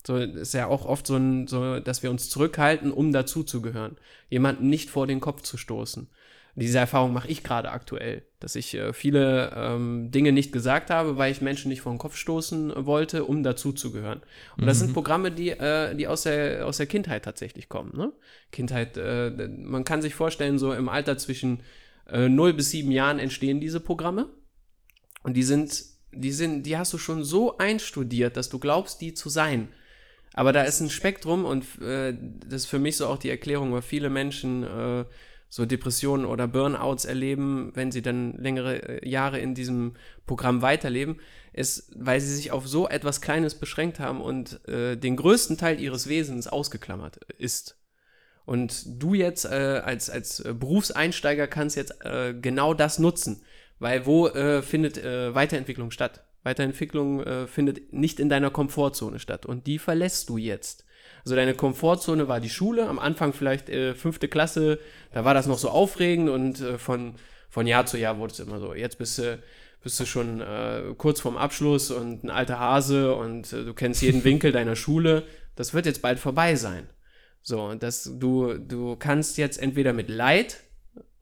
So 0.05 0.17
ist 0.17 0.53
ja 0.53 0.67
auch 0.67 0.85
oft 0.85 1.07
so, 1.07 1.15
ein, 1.15 1.47
so, 1.47 1.79
dass 1.79 2.03
wir 2.03 2.11
uns 2.11 2.29
zurückhalten, 2.29 2.91
um 2.91 3.11
dazuzugehören. 3.11 3.97
Jemanden 4.29 4.69
nicht 4.69 4.89
vor 4.89 5.07
den 5.07 5.19
Kopf 5.19 5.41
zu 5.41 5.57
stoßen. 5.57 6.09
Diese 6.57 6.79
Erfahrung 6.79 7.11
mache 7.11 7.27
ich 7.27 7.43
gerade 7.43 7.69
aktuell, 7.69 8.23
dass 8.39 8.55
ich 8.55 8.73
äh, 8.75 8.93
viele 8.93 9.51
ähm, 9.55 10.09
Dinge 10.09 10.31
nicht 10.31 10.53
gesagt 10.53 10.89
habe, 10.89 11.17
weil 11.17 11.31
ich 11.31 11.41
Menschen 11.41 11.67
nicht 11.67 11.81
vor 11.81 11.91
den 11.91 11.97
Kopf 11.97 12.15
stoßen 12.15 12.85
wollte, 12.85 13.25
um 13.25 13.43
dazuzugehören. 13.43 14.21
Und 14.55 14.63
mhm. 14.63 14.67
das 14.67 14.79
sind 14.79 14.89
mhm. 14.89 14.93
Programme, 14.93 15.31
die, 15.31 15.49
äh, 15.49 15.93
die 15.95 16.07
aus, 16.07 16.23
der, 16.23 16.65
aus 16.65 16.77
der 16.77 16.85
Kindheit 16.85 17.25
tatsächlich 17.25 17.67
kommen. 17.67 17.91
Ne? 17.97 18.13
Kindheit, 18.51 18.95
äh, 18.95 19.31
man 19.49 19.83
kann 19.83 20.01
sich 20.01 20.15
vorstellen, 20.15 20.57
so 20.57 20.73
im 20.73 20.87
Alter 20.87 21.17
zwischen 21.17 21.61
äh, 22.07 22.29
0 22.29 22.53
bis 22.53 22.71
7 22.71 22.89
Jahren 22.89 23.19
entstehen 23.19 23.59
diese 23.59 23.81
Programme. 23.81 24.29
Und 25.23 25.33
die 25.33 25.43
sind, 25.43 25.83
die 26.13 26.31
sind, 26.31 26.63
die 26.63 26.77
hast 26.77 26.93
du 26.93 26.97
schon 26.97 27.25
so 27.25 27.57
einstudiert, 27.57 28.37
dass 28.37 28.47
du 28.47 28.59
glaubst, 28.59 29.01
die 29.01 29.13
zu 29.13 29.27
sein. 29.27 29.67
Aber 30.33 30.53
da 30.53 30.63
ist 30.63 30.79
ein 30.79 30.89
Spektrum 30.89 31.43
und 31.43 31.81
äh, 31.81 32.13
das 32.45 32.63
ist 32.63 32.65
für 32.67 32.79
mich 32.79 32.95
so 32.95 33.07
auch 33.07 33.17
die 33.17 33.29
Erklärung, 33.29 33.73
weil 33.73 33.81
viele 33.81 34.09
Menschen 34.09 34.63
äh, 34.63 35.05
so 35.49 35.65
Depressionen 35.65 36.25
oder 36.25 36.47
Burnouts 36.47 37.05
erleben, 37.05 37.71
wenn 37.75 37.91
sie 37.91 38.01
dann 38.01 38.33
längere 38.33 39.03
äh, 39.03 39.09
Jahre 39.09 39.39
in 39.39 39.55
diesem 39.55 39.93
Programm 40.25 40.61
weiterleben, 40.61 41.19
ist, 41.53 41.91
weil 41.95 42.19
sie 42.19 42.35
sich 42.35 42.51
auf 42.51 42.67
so 42.67 42.87
etwas 42.87 43.21
Kleines 43.21 43.55
beschränkt 43.55 43.99
haben 43.99 44.21
und 44.21 44.67
äh, 44.67 44.97
den 44.97 45.15
größten 45.15 45.57
Teil 45.57 45.79
ihres 45.79 46.07
Wesens 46.07 46.47
ausgeklammert 46.47 47.17
ist. 47.37 47.77
Und 48.45 49.01
du 49.01 49.13
jetzt 49.13 49.45
äh, 49.45 49.81
als, 49.83 50.09
als 50.09 50.43
Berufseinsteiger 50.43 51.47
kannst 51.47 51.75
jetzt 51.75 52.05
äh, 52.05 52.33
genau 52.33 52.73
das 52.73 52.99
nutzen. 52.99 53.41
Weil 53.79 54.05
wo 54.05 54.27
äh, 54.27 54.61
findet 54.61 54.97
äh, 54.97 55.33
Weiterentwicklung 55.35 55.91
statt? 55.91 56.23
Weiterentwicklung 56.43 57.23
äh, 57.23 57.47
findet 57.47 57.91
nicht 57.91 58.19
in 58.19 58.29
deiner 58.29 58.51
Komfortzone 58.51 59.19
statt 59.19 59.45
und 59.45 59.67
die 59.67 59.79
verlässt 59.79 60.29
du 60.29 60.37
jetzt. 60.37 60.84
Also 61.25 61.35
deine 61.35 61.55
Komfortzone 61.55 62.27
war 62.27 62.39
die 62.39 62.51
Schule, 62.51 62.87
am 62.87 62.99
Anfang 62.99 63.33
vielleicht 63.33 63.67
äh, 63.69 63.95
fünfte 63.95 64.27
Klasse, 64.27 64.79
da 65.11 65.25
war 65.25 65.33
das 65.33 65.47
noch 65.47 65.57
so 65.57 65.69
aufregend 65.69 66.29
und 66.29 66.61
äh, 66.61 66.77
von, 66.77 67.15
von 67.49 67.65
Jahr 67.65 67.87
zu 67.87 67.97
Jahr 67.97 68.19
wurde 68.19 68.33
es 68.33 68.39
immer 68.39 68.59
so. 68.59 68.75
Jetzt 68.75 68.99
bist 68.99 69.17
du, 69.17 69.39
bist 69.81 69.99
du 69.99 70.05
schon 70.05 70.39
äh, 70.39 70.93
kurz 70.95 71.19
vorm 71.21 71.35
Abschluss 71.35 71.89
und 71.89 72.23
ein 72.23 72.29
alter 72.29 72.59
Hase 72.59 73.15
und 73.15 73.51
äh, 73.53 73.65
du 73.65 73.73
kennst 73.73 74.03
jeden 74.03 74.23
Winkel 74.23 74.51
deiner 74.51 74.75
Schule. 74.75 75.23
Das 75.55 75.73
wird 75.73 75.87
jetzt 75.87 76.03
bald 76.03 76.19
vorbei 76.19 76.53
sein. 76.53 76.87
So, 77.41 77.73
dass 77.73 78.03
du, 78.19 78.59
du 78.59 78.95
kannst 78.95 79.39
jetzt 79.39 79.59
entweder 79.59 79.93
mit 79.93 80.09
Leid 80.09 80.61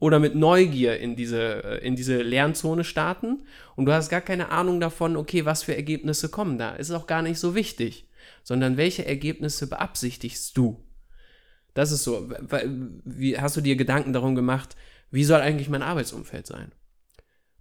oder 0.00 0.18
mit 0.18 0.34
Neugier 0.34 0.98
in 0.98 1.16
diese, 1.16 1.64
äh, 1.64 1.86
in 1.86 1.96
diese 1.96 2.20
Lernzone 2.20 2.84
starten 2.84 3.46
und 3.74 3.86
du 3.86 3.92
hast 3.92 4.10
gar 4.10 4.20
keine 4.20 4.50
Ahnung 4.50 4.80
davon, 4.80 5.16
okay, 5.16 5.46
was 5.46 5.62
für 5.62 5.74
Ergebnisse 5.74 6.28
kommen 6.28 6.58
da. 6.58 6.74
Ist 6.74 6.90
auch 6.90 7.06
gar 7.06 7.22
nicht 7.22 7.38
so 7.38 7.54
wichtig, 7.54 8.06
sondern 8.44 8.76
welche 8.76 9.04
Ergebnisse 9.04 9.66
beabsichtigst 9.66 10.56
du? 10.56 10.86
Das 11.74 11.90
ist 11.90 12.04
so. 12.04 12.30
Wie 13.04 13.38
hast 13.38 13.56
du 13.56 13.60
dir 13.60 13.74
Gedanken 13.74 14.12
darum 14.12 14.36
gemacht, 14.36 14.76
wie 15.10 15.24
soll 15.24 15.40
eigentlich 15.40 15.68
mein 15.68 15.82
Arbeitsumfeld 15.82 16.46
sein? 16.46 16.70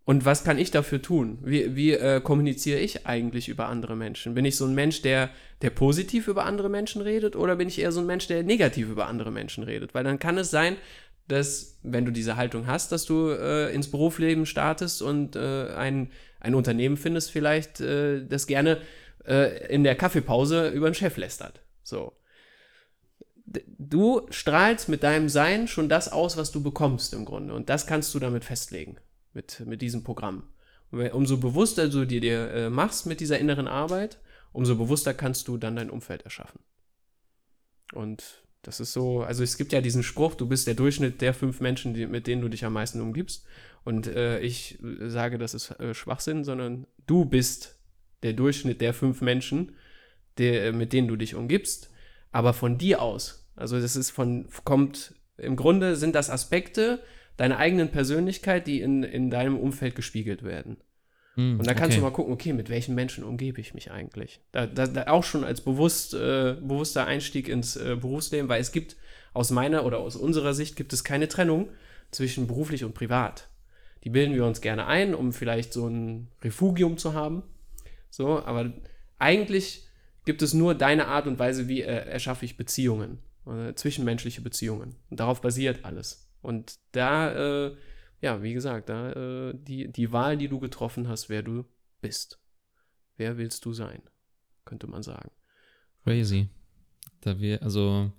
Und 0.06 0.26
was 0.26 0.44
kann 0.44 0.58
ich 0.58 0.70
dafür 0.70 1.02
tun? 1.02 1.40
Wie, 1.44 1.76
wie 1.76 1.92
äh, 1.94 2.20
kommuniziere 2.20 2.80
ich 2.80 3.08
eigentlich 3.08 3.48
über 3.48 3.70
andere 3.70 3.96
Menschen? 3.96 4.34
Bin 4.34 4.44
ich 4.44 4.58
so 4.58 4.66
ein 4.66 4.76
Mensch, 4.76 5.02
der, 5.02 5.30
der 5.62 5.70
positiv 5.70 6.28
über 6.28 6.46
andere 6.46 6.70
Menschen 6.70 7.02
redet, 7.02 7.38
oder 7.38 7.56
bin 7.56 7.70
ich 7.70 7.80
eher 7.80 7.94
so 7.94 8.02
ein 8.02 8.06
Mensch, 8.06 8.28
der 8.28 8.44
negativ 8.44 8.90
über 8.90 9.08
andere 9.08 9.32
Menschen 9.32 9.64
redet? 9.64 9.94
Weil 9.94 10.04
dann 10.04 10.20
kann 10.20 10.38
es 10.38 10.52
sein, 10.52 10.76
dass, 11.30 11.80
wenn 11.84 12.04
du 12.04 12.12
diese 12.12 12.36
Haltung 12.36 12.68
hast, 12.68 12.92
dass 12.92 13.06
du 13.06 13.30
äh, 13.30 13.74
ins 13.74 13.90
Berufsleben 13.90 14.46
startest 14.46 15.02
und 15.02 15.38
äh, 15.38 15.68
ein, 15.74 16.12
ein 16.42 16.54
Unternehmen 16.54 16.98
findest, 16.98 17.32
vielleicht, 17.32 17.80
äh, 17.80 18.26
das 18.26 18.46
gerne 18.46 18.82
äh, 19.26 19.68
in 19.68 19.84
der 19.84 19.96
Kaffeepause 19.96 20.70
über 20.70 20.90
den 20.90 20.96
Chef 20.96 21.18
lästert. 21.18 21.62
So. 21.84 22.14
Du 23.46 24.26
strahlst 24.30 24.90
mit 24.90 25.04
deinem 25.04 25.30
Sein 25.30 25.68
schon 25.68 25.90
das 25.90 26.12
aus, 26.12 26.38
was 26.38 26.52
du 26.52 26.64
bekommst 26.64 27.14
im 27.14 27.26
Grunde. 27.26 27.54
Und 27.54 27.70
das 27.70 27.86
kannst 27.88 28.14
du 28.16 28.20
damit 28.20 28.46
festlegen, 28.46 28.98
mit, 29.34 29.62
mit 29.66 29.82
diesem 29.82 30.04
Programm. 30.04 30.44
Umso 30.92 31.38
bewusster 31.38 31.90
du 31.90 32.06
dir, 32.06 32.22
dir 32.22 32.52
äh, 32.52 32.70
machst 32.70 33.06
mit 33.06 33.20
dieser 33.20 33.40
inneren 33.40 33.68
Arbeit, 33.68 34.20
umso 34.52 34.76
bewusster 34.76 35.14
kannst 35.14 35.48
du 35.48 35.58
dann 35.58 35.76
dein 35.76 35.90
Umfeld 35.90 36.22
erschaffen. 36.22 36.60
Und 37.94 38.44
das 38.62 38.80
ist 38.80 38.94
so, 38.94 39.24
also 39.24 39.44
es 39.44 39.58
gibt 39.58 39.74
ja 39.74 39.82
diesen 39.82 40.04
Spruch, 40.04 40.36
du 40.36 40.48
bist 40.48 40.68
der 40.68 40.74
Durchschnitt 40.74 41.22
der 41.22 41.34
fünf 41.34 41.60
Menschen, 41.60 41.94
die, 41.94 42.08
mit 42.08 42.28
denen 42.28 42.42
du 42.42 42.48
dich 42.48 42.64
am 42.64 42.74
meisten 42.74 43.02
umgibst. 43.02 43.46
Und 43.84 44.08
äh, 44.08 44.40
ich 44.40 44.80
sage, 44.82 45.38
das 45.38 45.54
ist 45.54 45.72
äh, 45.80 45.94
Schwachsinn, 45.94 46.44
sondern 46.44 46.88
du 47.06 47.26
bist 47.26 47.80
der 48.24 48.34
Durchschnitt 48.34 48.82
der 48.82 48.94
fünf 48.94 49.22
Menschen, 49.22 49.76
der, 50.38 50.74
mit 50.74 50.94
denen 50.94 51.08
du 51.08 51.16
dich 51.16 51.36
umgibst, 51.36 51.92
aber 52.32 52.54
von 52.54 52.78
dir 52.78 53.02
aus. 53.02 53.48
Also 53.56 53.80
das 53.80 53.96
ist 53.96 54.10
von, 54.10 54.48
kommt, 54.64 55.14
im 55.38 55.56
Grunde 55.56 55.96
sind 55.96 56.16
das 56.16 56.30
Aspekte 56.30 57.02
deiner 57.38 57.58
eigenen 57.58 57.90
Persönlichkeit, 57.90 58.68
die 58.68 58.82
in, 58.82 59.04
in 59.04 59.30
deinem 59.30 59.58
Umfeld 59.58 59.96
gespiegelt 59.96 60.44
werden. 60.44 60.78
Mm, 61.36 61.60
und 61.60 61.68
da 61.68 61.74
kannst 61.74 61.92
okay. 61.92 61.98
du 61.98 62.02
mal 62.02 62.12
gucken, 62.12 62.34
okay, 62.34 62.54
mit 62.54 62.70
welchen 62.70 62.96
Menschen 62.96 63.24
umgebe 63.24 63.60
ich 63.60 63.74
mich 63.74 63.92
eigentlich? 63.92 64.42
Da, 64.52 64.68
da, 64.68 64.88
da 64.88 65.08
auch 65.08 65.24
schon 65.24 65.44
als 65.44 65.62
bewusst, 65.62 66.14
äh, 66.14 66.56
bewusster 66.62 67.06
Einstieg 67.06 67.48
ins 67.48 67.76
äh, 67.76 67.98
Berufsleben, 68.00 68.50
weil 68.50 68.62
es 68.62 68.72
gibt 68.72 68.98
aus 69.34 69.50
meiner 69.50 69.86
oder 69.86 70.00
aus 70.00 70.16
unserer 70.16 70.54
Sicht 70.54 70.76
gibt 70.76 70.94
es 70.94 71.04
keine 71.04 71.28
Trennung 71.28 71.70
zwischen 72.12 72.46
beruflich 72.46 72.84
und 72.84 72.94
privat. 72.94 73.50
die 74.04 74.10
bilden 74.10 74.36
wir 74.36 74.46
uns 74.46 74.62
gerne 74.62 74.86
ein, 74.86 75.16
um 75.16 75.34
vielleicht 75.34 75.74
so 75.74 75.88
ein 75.88 76.28
Refugium 76.44 76.98
zu 76.98 77.14
haben. 77.14 77.42
So, 78.14 78.46
aber 78.46 78.72
eigentlich 79.18 79.88
gibt 80.24 80.44
es 80.44 80.54
nur 80.54 80.76
deine 80.76 81.08
Art 81.08 81.26
und 81.26 81.40
Weise, 81.40 81.68
wie 81.68 81.82
äh, 81.82 81.86
erschaffe 81.86 82.46
ich 82.46 82.58
Beziehungen, 82.58 83.18
äh, 83.48 83.74
zwischenmenschliche 83.74 84.42
Beziehungen. 84.42 84.98
Und 85.10 85.20
darauf 85.20 85.42
basiert 85.42 85.84
alles. 85.84 86.32
Und 86.44 86.76
da, 86.92 87.66
äh, 87.66 87.76
ja, 88.22 88.44
wie 88.44 88.54
gesagt, 88.54 88.90
da 88.90 89.14
äh, 89.14 89.56
die, 89.56 89.92
die 89.92 90.12
Wahl, 90.12 90.38
die 90.38 90.48
du 90.48 90.60
getroffen 90.60 91.08
hast, 91.08 91.30
wer 91.30 91.42
du 91.42 91.66
bist. 92.02 92.40
Wer 93.18 93.40
willst 93.40 93.66
du 93.66 93.74
sein? 93.74 94.04
Könnte 94.64 94.86
man 94.86 95.02
sagen. 95.02 95.32
Crazy. 96.04 96.50
Da 97.22 97.40
wir, 97.40 97.64
also 97.64 98.12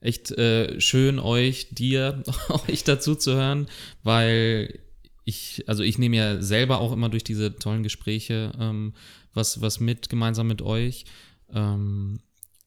echt 0.00 0.32
äh, 0.32 0.80
schön 0.80 1.20
euch, 1.20 1.68
dir, 1.70 2.24
euch 2.68 2.82
dazu 2.82 3.14
zu 3.14 3.36
hören, 3.36 3.68
weil 4.02 4.85
ich, 5.26 5.64
also 5.66 5.82
ich 5.82 5.98
nehme 5.98 6.16
ja 6.16 6.40
selber 6.40 6.80
auch 6.80 6.92
immer 6.92 7.08
durch 7.08 7.24
diese 7.24 7.56
tollen 7.56 7.82
Gespräche 7.82 8.52
ähm, 8.58 8.94
was, 9.34 9.60
was 9.60 9.80
mit, 9.80 10.08
gemeinsam 10.08 10.46
mit 10.46 10.62
euch. 10.62 11.04
Ähm, 11.52 12.20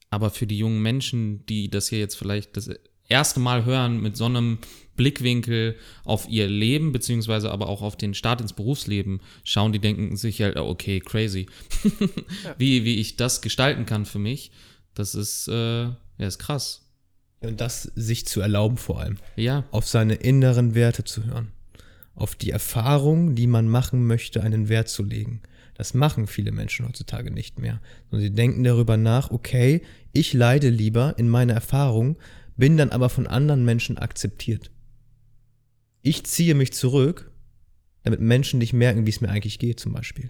aber 0.09 0.29
für 0.29 0.45
die 0.45 0.57
jungen 0.57 0.81
Menschen, 0.81 1.45
die 1.45 1.69
das 1.69 1.87
hier 1.87 1.99
jetzt 1.99 2.15
vielleicht 2.15 2.57
das 2.57 2.69
erste 3.07 3.39
Mal 3.39 3.63
hören, 3.63 4.01
mit 4.01 4.17
so 4.17 4.25
einem 4.25 4.59
Blickwinkel 4.97 5.77
auf 6.03 6.27
ihr 6.27 6.47
Leben, 6.47 6.91
beziehungsweise 6.91 7.49
aber 7.49 7.69
auch 7.69 7.81
auf 7.81 7.95
den 7.95 8.13
Start 8.13 8.41
ins 8.41 8.51
Berufsleben 8.51 9.21
schauen, 9.45 9.71
die 9.71 9.79
denken 9.79 10.17
sich 10.17 10.41
halt, 10.41 10.57
okay, 10.57 10.99
crazy. 10.99 11.47
wie, 12.57 12.83
wie 12.83 12.95
ich 12.95 13.15
das 13.15 13.41
gestalten 13.41 13.85
kann 13.85 14.05
für 14.05 14.19
mich, 14.19 14.51
das 14.95 15.15
ist, 15.15 15.47
äh, 15.47 15.83
ja, 15.83 15.95
ist 16.17 16.39
krass. 16.39 16.85
Und 17.39 17.61
das 17.61 17.83
sich 17.83 18.27
zu 18.27 18.41
erlauben 18.41 18.75
vor 18.75 18.99
allem. 18.99 19.17
Ja. 19.37 19.63
Auf 19.71 19.87
seine 19.87 20.15
inneren 20.15 20.75
Werte 20.75 21.05
zu 21.05 21.23
hören. 21.23 21.53
Auf 22.19 22.35
die 22.35 22.51
Erfahrung, 22.51 23.35
die 23.35 23.47
man 23.47 23.67
machen 23.67 24.05
möchte, 24.05 24.43
einen 24.43 24.67
Wert 24.69 24.89
zu 24.89 25.03
legen. 25.03 25.41
Das 25.75 25.93
machen 25.93 26.27
viele 26.27 26.51
Menschen 26.51 26.85
heutzutage 26.85 27.31
nicht 27.31 27.59
mehr. 27.59 27.79
Und 28.11 28.19
sie 28.19 28.31
denken 28.31 28.65
darüber 28.65 28.97
nach, 28.97 29.31
okay, 29.31 29.81
ich 30.11 30.33
leide 30.33 30.69
lieber 30.69 31.15
in 31.17 31.29
meiner 31.29 31.53
Erfahrung, 31.53 32.17
bin 32.57 32.75
dann 32.75 32.89
aber 32.89 33.07
von 33.07 33.25
anderen 33.25 33.63
Menschen 33.63 33.97
akzeptiert. 33.97 34.69
Ich 36.01 36.25
ziehe 36.25 36.55
mich 36.55 36.73
zurück, 36.73 37.31
damit 38.03 38.19
Menschen 38.19 38.59
nicht 38.59 38.73
merken, 38.73 39.05
wie 39.05 39.09
es 39.11 39.21
mir 39.21 39.29
eigentlich 39.29 39.59
geht, 39.59 39.79
zum 39.79 39.93
Beispiel. 39.93 40.29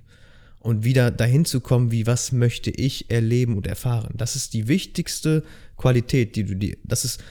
Und 0.60 0.84
wieder 0.84 1.10
dahin 1.10 1.46
zu 1.46 1.62
kommen, 1.62 1.90
wie 1.90 2.06
was 2.06 2.32
möchte 2.32 2.70
ich 2.70 3.10
erleben 3.10 3.58
und 3.58 3.66
erfahren. 3.66 4.14
Das 4.16 4.36
ist 4.36 4.54
die 4.54 4.68
wichtigste 4.68 5.44
Qualität, 5.78 6.36
die 6.36 6.44
du 6.44 6.56
dir, 6.56 6.78
das 6.84 7.06
ist, 7.06 7.24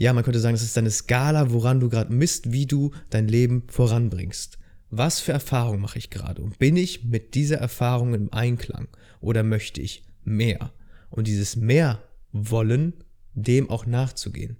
ja, 0.00 0.12
man 0.12 0.24
könnte 0.24 0.40
sagen, 0.40 0.54
das 0.54 0.62
ist 0.62 0.76
deine 0.76 0.90
Skala, 0.90 1.52
woran 1.52 1.80
du 1.80 1.88
gerade 1.88 2.12
misst, 2.12 2.52
wie 2.52 2.66
du 2.66 2.92
dein 3.10 3.28
Leben 3.28 3.64
voranbringst 3.68 4.60
was 4.90 5.20
für 5.20 5.32
Erfahrungen 5.32 5.80
mache 5.80 5.98
ich 5.98 6.10
gerade 6.10 6.42
und 6.42 6.58
bin 6.58 6.76
ich 6.76 7.04
mit 7.04 7.34
dieser 7.34 7.58
Erfahrung 7.58 8.12
im 8.12 8.32
Einklang 8.32 8.88
oder 9.20 9.42
möchte 9.42 9.80
ich 9.80 10.02
mehr? 10.24 10.72
Und 11.10 11.26
dieses 11.26 11.56
mehr 11.56 12.02
wollen, 12.32 12.94
dem 13.34 13.70
auch 13.70 13.86
nachzugehen. 13.86 14.56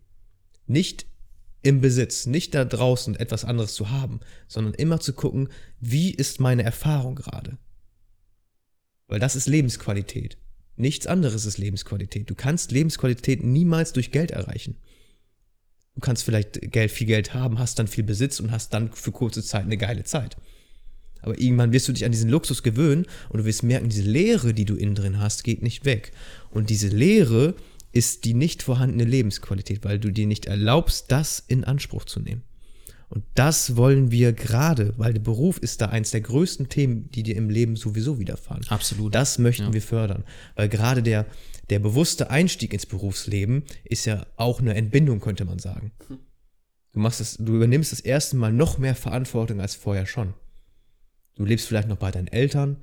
Nicht 0.66 1.06
im 1.62 1.80
Besitz, 1.80 2.26
nicht 2.26 2.54
da 2.54 2.64
draußen 2.64 3.16
etwas 3.16 3.44
anderes 3.44 3.74
zu 3.74 3.90
haben, 3.90 4.20
sondern 4.48 4.74
immer 4.74 5.00
zu 5.00 5.12
gucken, 5.12 5.48
wie 5.80 6.12
ist 6.12 6.40
meine 6.40 6.62
Erfahrung 6.62 7.16
gerade? 7.16 7.58
Weil 9.08 9.20
das 9.20 9.36
ist 9.36 9.46
Lebensqualität. 9.46 10.38
Nichts 10.76 11.06
anderes 11.06 11.44
ist 11.44 11.58
Lebensqualität. 11.58 12.30
Du 12.30 12.34
kannst 12.34 12.72
Lebensqualität 12.72 13.44
niemals 13.44 13.92
durch 13.92 14.12
Geld 14.12 14.30
erreichen. 14.30 14.76
Du 16.00 16.06
kannst 16.06 16.24
vielleicht 16.24 16.72
Geld, 16.72 16.90
viel 16.90 17.06
Geld 17.06 17.34
haben, 17.34 17.58
hast 17.58 17.78
dann 17.78 17.86
viel 17.86 18.04
Besitz 18.04 18.40
und 18.40 18.52
hast 18.52 18.72
dann 18.72 18.90
für 18.90 19.12
kurze 19.12 19.42
Zeit 19.42 19.64
eine 19.64 19.76
geile 19.76 20.02
Zeit. 20.02 20.34
Aber 21.20 21.38
irgendwann 21.38 21.72
wirst 21.72 21.88
du 21.88 21.92
dich 21.92 22.06
an 22.06 22.10
diesen 22.10 22.30
Luxus 22.30 22.62
gewöhnen 22.62 23.04
und 23.28 23.40
du 23.40 23.44
wirst 23.44 23.62
merken, 23.62 23.90
diese 23.90 24.08
Leere, 24.08 24.54
die 24.54 24.64
du 24.64 24.76
innen 24.76 24.94
drin 24.94 25.20
hast, 25.20 25.44
geht 25.44 25.62
nicht 25.62 25.84
weg. 25.84 26.12
Und 26.50 26.70
diese 26.70 26.88
Leere 26.88 27.54
ist 27.92 28.24
die 28.24 28.32
nicht 28.32 28.62
vorhandene 28.62 29.04
Lebensqualität, 29.04 29.84
weil 29.84 29.98
du 29.98 30.10
dir 30.10 30.26
nicht 30.26 30.46
erlaubst, 30.46 31.12
das 31.12 31.44
in 31.46 31.64
Anspruch 31.64 32.06
zu 32.06 32.20
nehmen. 32.20 32.44
Und 33.10 33.22
das 33.34 33.76
wollen 33.76 34.10
wir 34.10 34.32
gerade, 34.32 34.94
weil 34.96 35.12
der 35.12 35.20
Beruf 35.20 35.58
ist 35.58 35.82
da 35.82 35.86
eins 35.90 36.12
der 36.12 36.22
größten 36.22 36.70
Themen, 36.70 37.10
die 37.10 37.24
dir 37.24 37.36
im 37.36 37.50
Leben 37.50 37.76
sowieso 37.76 38.18
widerfahren. 38.18 38.64
Absolut. 38.68 39.14
Das 39.14 39.38
möchten 39.38 39.64
ja. 39.64 39.72
wir 39.74 39.82
fördern, 39.82 40.24
weil 40.56 40.70
gerade 40.70 41.02
der, 41.02 41.26
der 41.70 41.78
bewusste 41.78 42.30
Einstieg 42.30 42.72
ins 42.72 42.86
Berufsleben 42.86 43.64
ist 43.84 44.04
ja 44.04 44.26
auch 44.36 44.60
eine 44.60 44.74
Entbindung, 44.74 45.20
könnte 45.20 45.44
man 45.44 45.58
sagen. 45.58 45.92
Du 46.92 46.98
machst 46.98 47.20
das, 47.20 47.36
du 47.36 47.54
übernimmst 47.54 47.92
das 47.92 48.00
erste 48.00 48.36
Mal 48.36 48.52
noch 48.52 48.78
mehr 48.78 48.96
Verantwortung 48.96 49.60
als 49.60 49.76
vorher 49.76 50.06
schon. 50.06 50.34
Du 51.36 51.44
lebst 51.44 51.68
vielleicht 51.68 51.88
noch 51.88 51.96
bei 51.96 52.10
deinen 52.10 52.26
Eltern. 52.26 52.82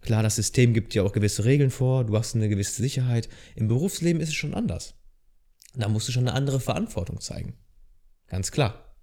Klar, 0.00 0.22
das 0.22 0.36
System 0.36 0.72
gibt 0.72 0.94
dir 0.94 1.04
auch 1.04 1.12
gewisse 1.12 1.44
Regeln 1.44 1.70
vor, 1.70 2.04
du 2.04 2.16
hast 2.16 2.34
eine 2.34 2.48
gewisse 2.48 2.80
Sicherheit. 2.80 3.28
Im 3.56 3.68
Berufsleben 3.68 4.22
ist 4.22 4.30
es 4.30 4.34
schon 4.34 4.54
anders. 4.54 4.94
Da 5.74 5.88
musst 5.88 6.08
du 6.08 6.12
schon 6.12 6.28
eine 6.28 6.36
andere 6.36 6.60
Verantwortung 6.60 7.20
zeigen. 7.20 7.54
Ganz 8.28 8.52
klar. 8.52 8.96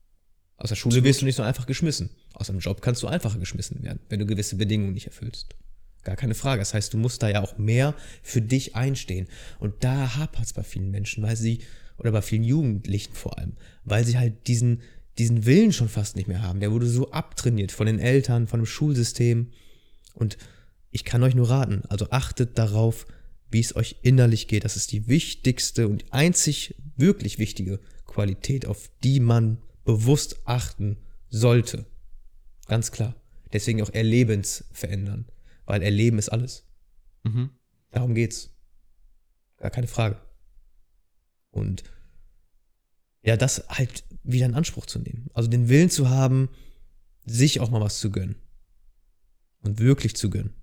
Aus 0.58 0.70
der 0.70 0.76
Schule 0.76 1.04
wirst 1.04 1.22
du 1.22 1.26
nicht 1.26 1.36
so 1.36 1.44
einfach 1.44 1.66
geschmissen. 1.66 2.10
Aus 2.34 2.48
dem 2.48 2.60
Job 2.60 2.82
kannst 2.82 3.04
du 3.04 3.08
einfacher 3.08 3.40
geschmissen 3.40 3.82
werden, 3.84 4.00
wenn 4.10 4.20
du 4.20 4.26
gewisse 4.26 4.56
Bedingungen 4.56 4.94
nicht 4.94 5.08
erfüllst. 5.08 5.56
Gar 6.04 6.16
keine 6.16 6.36
Frage. 6.36 6.60
Das 6.60 6.74
heißt, 6.74 6.94
du 6.94 6.98
musst 6.98 7.22
da 7.22 7.30
ja 7.30 7.42
auch 7.42 7.58
mehr 7.58 7.94
für 8.24 8.42
dich 8.42 8.76
einstehen. 8.76 9.28
Und 9.60 9.84
da 9.84 10.16
hapert 10.16 10.46
es 10.46 10.54
bei 10.54 10.64
vielen 10.64 10.92
Menschen, 10.92 11.24
weil 11.24 11.36
sie, 11.36 11.60
oder 11.98 12.12
bei 12.12 12.22
vielen 12.22 12.44
Jugendlichen 12.44 13.14
vor 13.14 13.38
allem, 13.38 13.54
weil 13.84 14.06
sie 14.06 14.18
halt 14.18 14.48
diesen, 14.48 14.82
diesen 15.18 15.46
Willen 15.46 15.74
schon 15.74 15.90
fast 15.90 16.16
nicht 16.16 16.28
mehr 16.28 16.42
haben. 16.42 16.62
Der 16.62 16.72
wurde 16.72 16.88
so 16.88 17.12
abtrainiert 17.12 17.72
von 17.72 17.88
den 17.88 18.00
Eltern, 18.00 18.48
von 18.48 18.62
dem 18.62 18.66
Schulsystem. 18.66 19.52
Und 20.14 20.38
ich 20.92 21.04
kann 21.04 21.24
euch 21.24 21.36
nur 21.36 21.50
raten, 21.50 21.84
also 21.90 22.10
achtet 22.12 22.58
darauf, 22.58 23.06
wie 23.52 23.60
es 23.60 23.76
euch 23.76 23.98
innerlich 24.02 24.48
geht. 24.48 24.64
Das 24.64 24.76
ist 24.76 24.92
die 24.92 25.08
wichtigste 25.08 25.88
und 25.88 26.06
einzig 26.12 26.76
wirklich 26.96 27.40
wichtige 27.40 27.80
Qualität, 28.06 28.66
auf 28.66 28.90
die 29.04 29.20
man 29.20 29.58
bewusst 29.86 30.42
achten 30.46 30.98
sollte. 31.30 31.86
Ganz 32.68 32.92
klar. 32.92 33.16
Deswegen 33.52 33.82
auch 33.82 33.90
Erlebens 33.92 34.66
verändern. 34.72 35.26
Weil 35.70 35.84
Erleben 35.84 36.18
ist 36.18 36.30
alles. 36.30 36.66
Mhm. 37.24 37.52
Darum 37.92 38.16
geht's. 38.16 38.50
Gar 39.58 39.70
keine 39.70 39.86
Frage. 39.86 40.20
Und 41.52 41.84
ja, 43.22 43.38
das 43.38 43.66
halt 43.70 44.04
wieder 44.24 44.48
in 44.48 44.56
Anspruch 44.56 44.88
zu 44.88 44.98
nehmen. 44.98 45.30
Also 45.36 45.48
den 45.48 45.70
Willen 45.70 45.92
zu 45.92 46.10
haben, 46.10 46.50
sich 47.24 47.60
auch 47.60 47.70
mal 47.70 47.82
was 47.82 48.00
zu 48.00 48.10
gönnen. 48.10 48.36
Und 49.62 49.78
wirklich 49.78 50.16
zu 50.16 50.32
gönnen. 50.32 50.56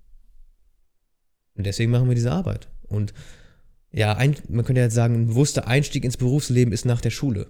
Und 1.53 1.65
deswegen 1.65 1.91
machen 1.91 2.09
wir 2.09 2.15
diese 2.15 2.33
Arbeit. 2.33 2.67
Und 2.83 3.13
ja, 3.91 4.13
ein, 4.13 4.35
man 4.49 4.65
könnte 4.65 4.81
jetzt 4.81 4.93
sagen, 4.93 5.15
ein 5.15 5.27
bewusster 5.27 5.67
Einstieg 5.67 6.03
ins 6.03 6.17
Berufsleben 6.17 6.73
ist 6.73 6.83
nach 6.83 6.99
der 6.99 7.11
Schule. 7.11 7.49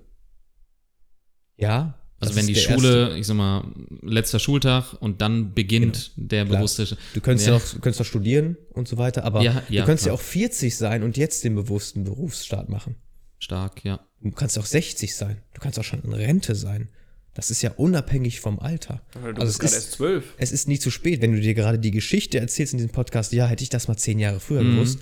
Ja. 1.56 2.00
Also 2.20 2.36
wenn 2.36 2.48
die 2.48 2.56
Schule, 2.56 3.02
erste. 3.02 3.20
ich 3.20 3.28
sag 3.28 3.36
mal, 3.36 3.64
letzter 4.02 4.40
Schultag 4.40 4.94
und 5.00 5.22
dann 5.22 5.54
beginnt 5.54 6.12
genau. 6.16 6.28
der 6.28 6.46
klar. 6.46 6.58
bewusste. 6.58 6.98
Du 7.14 7.22
könntest 7.22 7.48
ja, 7.48 7.56
auch, 7.56 7.62
du 7.62 7.80
könntest 7.80 8.02
auch 8.02 8.06
studieren 8.06 8.58
und 8.74 8.88
so 8.88 8.98
weiter, 8.98 9.24
aber 9.24 9.44
ja, 9.44 9.62
ja, 9.70 9.82
du 9.82 9.86
könntest 9.86 10.06
klar. 10.06 10.16
ja 10.16 10.20
auch 10.20 10.24
40 10.24 10.76
sein 10.76 11.04
und 11.04 11.16
jetzt 11.16 11.44
den 11.44 11.54
bewussten 11.54 12.04
Berufsstart 12.06 12.70
machen. 12.70 12.96
Stark, 13.38 13.84
ja. 13.84 14.00
Du 14.22 14.32
kannst 14.32 14.58
auch 14.58 14.66
60 14.66 15.16
sein. 15.16 15.44
Du 15.54 15.62
kannst 15.62 15.78
auch 15.78 15.84
schon 15.84 16.02
in 16.02 16.14
Rente 16.14 16.56
sein. 16.56 16.90
Das 17.36 17.52
ist 17.52 17.62
ja 17.62 17.70
unabhängig 17.78 18.40
vom 18.40 18.58
Alter. 18.58 19.04
Ja, 19.14 19.32
du 19.32 19.42
also 19.42 19.46
bist 19.46 19.60
gerade 19.60 19.76
erst 19.76 19.92
zwölf. 19.92 20.34
Es 20.38 20.52
ist 20.52 20.68
nie 20.68 20.80
zu 20.80 20.90
spät, 20.90 21.22
wenn 21.22 21.34
du 21.34 21.40
dir 21.40 21.54
gerade 21.54 21.78
die 21.78 21.92
Geschichte 21.92 22.40
erzählst 22.40 22.74
in 22.74 22.80
diesem 22.80 22.92
Podcast. 22.92 23.32
Ja, 23.32 23.46
hätte 23.46 23.62
ich 23.62 23.70
das 23.70 23.88
mal 23.88 23.96
zehn 23.96 24.18
Jahre 24.18 24.40
früher 24.40 24.64
mhm. 24.64 24.74
gewusst. 24.74 25.00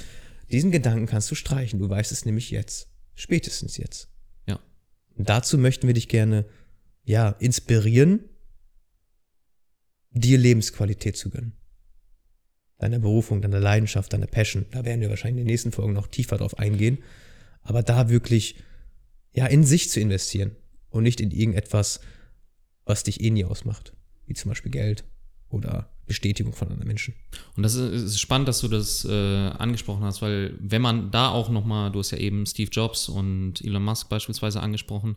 Diesen 0.52 0.70
Gedanken 0.70 1.06
kannst 1.06 1.32
du 1.32 1.36
streichen. 1.36 1.80
Du 1.80 1.90
weißt 1.90 2.12
es 2.12 2.26
nämlich 2.26 2.52
jetzt. 2.52 2.90
Spätestens 3.14 3.78
jetzt. 3.78 4.10
Ja. 4.48 4.60
Und 5.16 5.30
dazu 5.30 5.58
möchten 5.58 5.88
wir 5.88 5.94
dich 5.94 6.10
gerne 6.10 6.44
ja, 7.06 7.30
inspirieren, 7.30 8.20
dir 10.12 10.38
Lebensqualität 10.38 11.18
zu 11.18 11.30
gönnen. 11.30 11.54
Deiner 12.78 13.00
Berufung, 13.00 13.42
deiner 13.42 13.60
Leidenschaft, 13.60 14.12
deiner 14.12 14.28
Passion. 14.28 14.66
Da 14.72 14.84
werden 14.84 15.02
wir 15.02 15.10
wahrscheinlich 15.10 15.42
in 15.42 15.48
den 15.48 15.52
nächsten 15.52 15.72
Folgen 15.72 15.94
noch 15.94 16.08
tiefer 16.08 16.38
drauf 16.38 16.60
eingehen. 16.60 16.98
Aber 17.62 17.84
da 17.84 18.10
wirklich, 18.10 18.58
ja, 19.32 19.46
in 19.46 19.64
sich 19.64 19.90
zu 19.90 20.00
investieren 20.00 20.56
und 20.90 21.04
nicht 21.04 21.22
in 21.22 21.32
irgendetwas, 21.32 22.02
was 22.84 23.04
dich 23.04 23.22
eh 23.22 23.30
nie 23.30 23.46
ausmacht. 23.46 23.94
Wie 24.26 24.34
zum 24.34 24.50
Beispiel 24.50 24.72
Geld 24.72 25.06
oder 25.50 25.95
Bestätigung 26.08 26.54
von 26.54 26.68
anderen 26.70 26.88
Menschen. 26.88 27.16
Und 27.58 27.64
das 27.64 27.76
ist, 27.76 28.20
spannend, 28.20 28.48
dass 28.48 28.62
du 28.62 28.68
das 28.68 29.06
äh, 29.06 29.12
angesprochen 29.12 30.04
hast, 30.04 30.22
weil 30.22 30.54
wenn 30.60 30.82
man 30.82 31.12
da 31.12 31.30
auch 31.30 31.50
nochmal, 31.50 31.92
du 31.92 32.00
hast 32.00 32.12
ja 32.12 32.18
eben 32.20 32.46
Steve 32.46 32.70
Jobs 32.72 33.10
und 33.10 33.64
Elon 33.64 33.84
Musk 33.84 34.10
beispielsweise 34.10 34.62
angesprochen, 34.62 35.16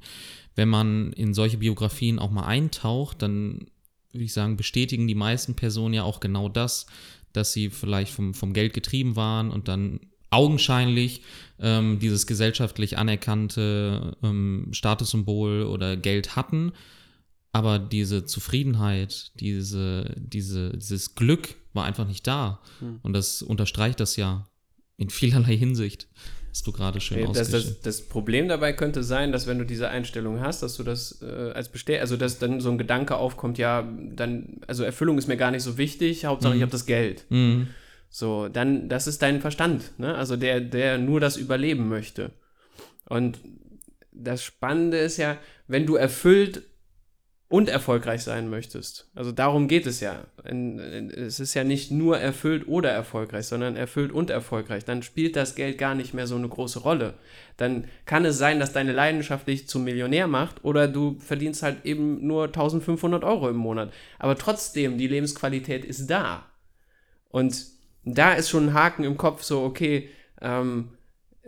wenn 0.55 0.69
man 0.69 1.13
in 1.13 1.35
solche 1.35 1.59
Biografien 1.59 2.19
auch 2.19 2.31
mal 2.31 2.47
eintaucht, 2.47 3.23
dann 3.23 3.67
würde 4.13 4.25
ich 4.25 4.33
sagen, 4.33 4.57
bestätigen 4.57 5.07
die 5.07 5.15
meisten 5.15 5.55
Personen 5.55 5.95
ja 5.95 6.05
auch 6.05 6.21
genau 6.21 6.49
das, 6.49 6.87
dass 7.33 7.53
sie 7.53 7.69
vielleicht 7.69 8.13
vom, 8.13 8.33
vom 8.33 8.55
Geld 8.55 8.73
getrieben 8.73 9.15
waren 9.15 9.51
und 9.51 9.69
dann 9.69 10.01
augenscheinlich 10.31 11.23
ähm, 11.61 11.99
dieses 11.99 12.27
gesellschaftlich 12.27 12.99
anerkannte 12.99 14.17
ähm, 14.23 14.69
Statussymbol 14.73 15.63
oder 15.63 15.97
Geld 15.97 16.37
hatten 16.37 16.73
aber 17.59 17.81
diese 17.81 18.25
Zufriedenheit, 18.25 19.33
diese, 19.41 20.15
diese, 20.17 20.71
dieses 20.77 21.17
Glück 21.17 21.57
war 21.73 21.85
einfach 21.87 22.07
nicht 22.07 22.25
da. 22.25 22.61
Hm. 22.79 23.01
Und 23.03 23.15
das 23.15 23.43
unterstreicht 23.43 23.99
das 23.99 24.15
ja 24.15 24.47
in 24.97 25.11
vielerlei 25.11 25.57
Hinsicht, 25.57 26.07
was 26.51 26.63
du 26.63 26.71
gerade 26.71 27.01
schön 27.01 27.27
okay, 27.27 27.33
das, 27.35 27.51
das, 27.51 27.81
das, 27.81 28.03
Problem 28.03 28.47
dabei 28.47 28.73
könnte 28.73 29.03
sein, 29.03 29.33
dass 29.33 29.49
wenn 29.49 29.59
du 29.59 29.65
diese 29.65 29.89
Einstellung 29.89 30.41
hast, 30.41 30.63
dass 30.63 30.77
du 30.77 30.85
das 30.85 31.21
äh, 31.21 31.51
als 31.53 31.69
bestell, 31.69 31.99
also 31.99 32.17
dass 32.17 32.39
dann 32.39 32.61
so 32.61 32.71
ein 32.71 32.79
Gedanke 32.79 33.17
aufkommt, 33.17 33.59
ja, 33.59 33.89
dann, 34.15 34.61
also 34.69 34.85
Erfüllung 34.85 35.19
ist 35.19 35.27
mir 35.27 35.37
gar 35.37 35.51
nicht 35.51 35.65
so 35.65 35.77
wichtig, 35.79 36.27
Hauptsache 36.27 36.53
mhm. 36.53 36.59
ich 36.59 36.63
habe 36.63 36.73
das 36.73 36.87
Geld. 36.87 37.25
Mhm. 37.29 37.67
So, 38.09 38.49
dann, 38.49 38.89
das 38.89 39.09
ist 39.09 39.21
dein 39.21 39.41
Verstand, 39.41 39.99
ne? 39.99 40.15
Also 40.15 40.37
der, 40.37 40.61
der 40.61 40.97
nur 40.97 41.19
das 41.19 41.37
überleben 41.37 41.89
möchte. 41.89 42.31
Und 43.09 43.41
das 44.13 44.45
Spannende 44.45 44.99
ist 44.99 45.17
ja, 45.17 45.39
wenn 45.67 45.87
du 45.87 45.97
erfüllt 45.97 46.63
und 47.49 47.71
erfolgreich 47.71 48.23
sein 48.23 48.51
möchtest. 48.51 49.09
Also 49.15 49.33
darum 49.33 49.69
geht 49.69 49.87
es 49.87 50.01
ja. 50.01 50.27
Es 50.45 51.41
ist 51.41 51.55
ja 51.55 51.65
nicht 51.65 51.91
nur 51.91 52.19
erfüllt 52.19 52.69
oder 52.69 52.91
erfolgreich, 52.91 53.47
sondern 53.47 53.75
erfüllt 53.75 54.13
und 54.13 54.29
erfolgreich. 54.29 54.85
Dann 54.85 55.03
spielt 55.03 55.35
das 55.35 55.55
Geld 55.55 55.79
gar 55.79 55.95
nicht 55.95 56.13
mehr 56.13 56.27
so 56.27 56.37
eine 56.37 56.49
große 56.49 56.81
Rolle. 56.81 57.15
Dann 57.57 57.87
kann 58.05 58.27
es 58.27 58.37
sein, 58.37 58.61
dass 58.61 58.75
deine 58.75 58.93
Leidenschaft 58.93 59.49
dich 59.49 59.67
zum 59.67 59.85
Millionär 59.85 60.27
macht 60.27 60.63
oder 60.63 60.89
du 60.89 61.19
verdienst 61.21 61.63
halt 61.63 61.87
eben 61.87 62.27
nur 62.27 62.47
1500 62.47 63.25
Euro 63.25 63.49
im 63.49 63.57
Monat. 63.57 63.93
Aber 64.19 64.37
trotzdem, 64.37 64.99
die 64.99 65.09
Lebensqualität 65.09 65.87
ist 65.87 66.07
da. 66.09 66.45
Und 67.31 67.65
da 68.05 68.35
ist 68.35 68.51
schon 68.51 68.69
ein 68.69 68.75
Haken 68.75 69.05
im 69.05 69.17
Kopf, 69.17 69.43
so, 69.43 69.63
okay, 69.63 70.11
ähm, 70.43 70.91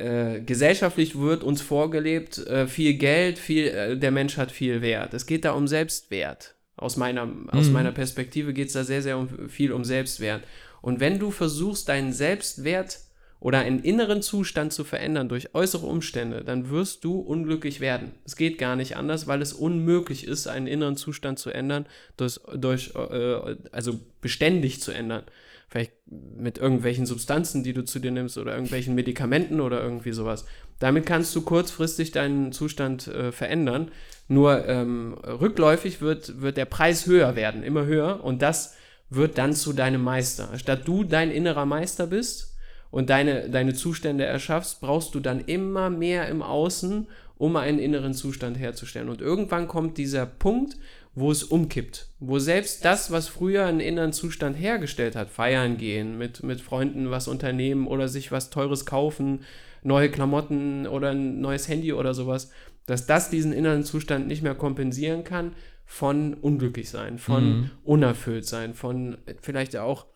äh, 0.01 0.41
gesellschaftlich 0.41 1.19
wird 1.19 1.45
uns 1.45 1.61
vorgelebt, 1.61 2.39
äh, 2.39 2.67
viel 2.67 2.95
Geld, 2.95 3.39
viel, 3.39 3.67
äh, 3.69 3.97
der 3.97 4.11
Mensch 4.11 4.37
hat 4.37 4.51
viel 4.51 4.83
Wert. 4.83 5.15
Es 5.15 5.27
geht 5.27 5.45
da 5.45 5.53
um 5.53 5.69
Selbstwert. 5.69 6.55
Aus 6.77 6.97
meiner, 6.97 7.27
mhm. 7.27 7.51
aus 7.51 7.69
meiner 7.69 7.93
Perspektive 7.93 8.55
geht 8.55 8.69
es 8.69 8.73
da 8.73 8.85
sehr, 8.85 9.03
sehr 9.03 9.19
um, 9.19 9.49
viel 9.49 9.73
um 9.73 9.85
Selbstwert. 9.85 10.43
Und 10.81 10.99
wenn 11.01 11.19
du 11.19 11.31
versuchst, 11.31 11.89
deinen 11.89 12.13
Selbstwert 12.13 13.01
oder 13.39 13.59
einen 13.59 13.83
inneren 13.83 14.23
Zustand 14.23 14.73
zu 14.73 14.85
verändern 14.85 15.29
durch 15.29 15.55
äußere 15.55 15.87
Umstände, 15.87 16.43
dann 16.45 16.71
wirst 16.71 17.05
du 17.05 17.19
unglücklich 17.19 17.81
werden. 17.81 18.13
Es 18.25 18.37
geht 18.37 18.59
gar 18.59 18.77
nicht 18.77 18.97
anders, 18.97 19.27
weil 19.27 19.43
es 19.43 19.53
unmöglich 19.53 20.27
ist, 20.27 20.47
einen 20.47 20.67
inneren 20.67 20.97
Zustand 20.97 21.39
zu 21.39 21.51
ändern, 21.51 21.87
durch, 22.17 22.41
durch 22.55 22.95
äh, 22.95 23.57
also 23.73 24.01
beständig 24.21 24.81
zu 24.81 24.93
ändern 24.93 25.25
vielleicht 25.71 25.93
mit 26.07 26.59
irgendwelchen 26.59 27.07
Substanzen, 27.07 27.63
die 27.63 27.73
du 27.73 27.85
zu 27.85 28.01
dir 28.01 28.11
nimmst 28.11 28.37
oder 28.39 28.53
irgendwelchen 28.53 28.97
Medikamenten 28.97 29.61
oder 29.61 29.81
irgendwie 29.81 30.13
sowas. 30.13 30.45
Damit 30.81 31.07
kannst 31.07 31.35
du 31.37 31.43
kurzfristig 31.43 32.11
deinen 32.11 32.51
Zustand 32.51 33.07
äh, 33.07 33.31
verändern. 33.31 33.93
Nur 34.27 34.67
ähm, 34.67 35.15
rückläufig 35.15 36.01
wird, 36.01 36.41
wird 36.41 36.57
der 36.57 36.65
Preis 36.65 37.07
höher 37.07 37.37
werden, 37.37 37.63
immer 37.63 37.87
höher 37.87 38.25
und 38.25 38.43
das 38.43 38.75
wird 39.11 39.39
dann 39.39 39.55
zu 39.55 39.73
deinem 39.73 40.03
Meister. 40.03 40.59
Statt 40.59 40.83
du 40.87 41.05
dein 41.05 41.31
innerer 41.31 41.67
Meister 41.67 42.09
bist 42.09 42.57
und 42.91 43.11
deine, 43.11 43.49
deine 43.49 43.75
Zustände 43.75 44.25
erschaffst, 44.25 44.81
brauchst 44.81 45.15
du 45.15 45.21
dann 45.21 45.41
immer 45.41 45.89
mehr 45.89 46.29
im 46.29 46.43
Außen, 46.43 47.07
um 47.37 47.57
einen 47.57 47.79
inneren 47.79 48.13
Zustand 48.13 48.59
herzustellen. 48.59 49.09
Und 49.09 49.21
irgendwann 49.21 49.69
kommt 49.69 49.99
dieser 49.99 50.27
Punkt, 50.27 50.77
wo 51.15 51.31
es 51.31 51.43
umkippt, 51.43 52.09
wo 52.21 52.39
selbst 52.39 52.85
das, 52.85 53.11
was 53.11 53.29
früher 53.29 53.67
einen 53.67 53.81
inneren 53.81 54.13
Zustand 54.13 54.57
hergestellt 54.57 55.17
hat, 55.17 55.29
feiern 55.29 55.77
gehen, 55.77 56.17
mit, 56.19 56.43
mit 56.43 56.61
Freunden 56.61 57.11
was 57.11 57.27
unternehmen 57.27 57.87
oder 57.87 58.09
sich 58.09 58.31
was 58.31 58.51
Teures 58.51 58.87
kaufen, 58.87 59.41
neue 59.83 60.11
Klamotten 60.11 60.87
oder 60.87 61.11
ein 61.11 61.41
neues 61.41 61.69
Handy 61.69 61.93
oder 61.93 62.15
sowas, 62.15 62.51
dass 62.87 63.07
das 63.07 63.31
diesen 63.31 63.53
inneren 63.53 63.85
Zustand 63.85 64.29
nicht 64.29 64.43
mehr 64.43 64.55
kompensieren 64.55 65.25
kann 65.25 65.53
von 65.85 66.35
unglücklich 66.35 66.91
sein, 66.91 67.19
von 67.19 67.45
mhm. 67.45 67.71
unerfüllt 67.83 68.47
sein, 68.47 68.75
von 68.75 69.19
vielleicht 69.43 69.77
auch, 69.77 70.07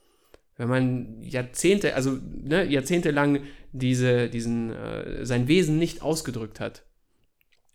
wenn 0.56 0.68
man 0.68 1.22
Jahrzehnte, 1.22 1.96
also 1.96 2.18
ne, 2.42 2.64
jahrzehntelang 2.64 3.40
diese, 3.72 4.28
diesen, 4.28 4.72
äh, 4.72 5.26
sein 5.26 5.48
Wesen 5.48 5.78
nicht 5.78 6.02
ausgedrückt 6.02 6.60
hat, 6.60 6.84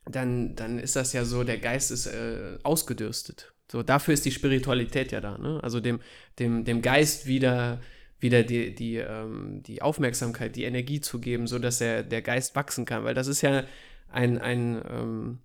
dann, 0.10 0.56
dann 0.56 0.80
ist 0.80 0.96
das 0.96 1.14
ja 1.14 1.24
so, 1.24 1.44
der 1.44 1.60
Geist 1.60 1.92
ist 1.92 2.08
äh, 2.08 2.58
ausgedürstet. 2.64 3.54
So, 3.72 3.84
dafür 3.84 4.16
ist 4.16 4.26
die 4.26 4.32
Spiritualität 4.32 5.12
ja 5.12 5.22
da, 5.22 5.38
ne? 5.38 5.60
Also 5.62 5.80
dem, 5.80 6.00
dem, 6.40 6.66
dem 6.66 6.82
Geist 6.82 7.28
wieder, 7.28 7.80
wieder 8.20 8.44
die, 8.44 8.74
die, 8.74 8.96
ähm, 8.96 9.62
die 9.62 9.82
Aufmerksamkeit, 9.84 10.56
die 10.56 10.64
Energie 10.64 11.02
zu 11.02 11.20
geben, 11.20 11.46
sodass 11.46 11.80
er, 11.80 12.04
der 12.04 12.24
Geist 12.24 12.56
wachsen 12.56 12.86
kann. 12.86 13.04
Weil 13.04 13.14
das 13.14 13.28
ist 13.28 13.42
ja 13.42 13.64
ein, 14.12 14.40
ein, 14.40 14.82
ähm, 14.90 15.40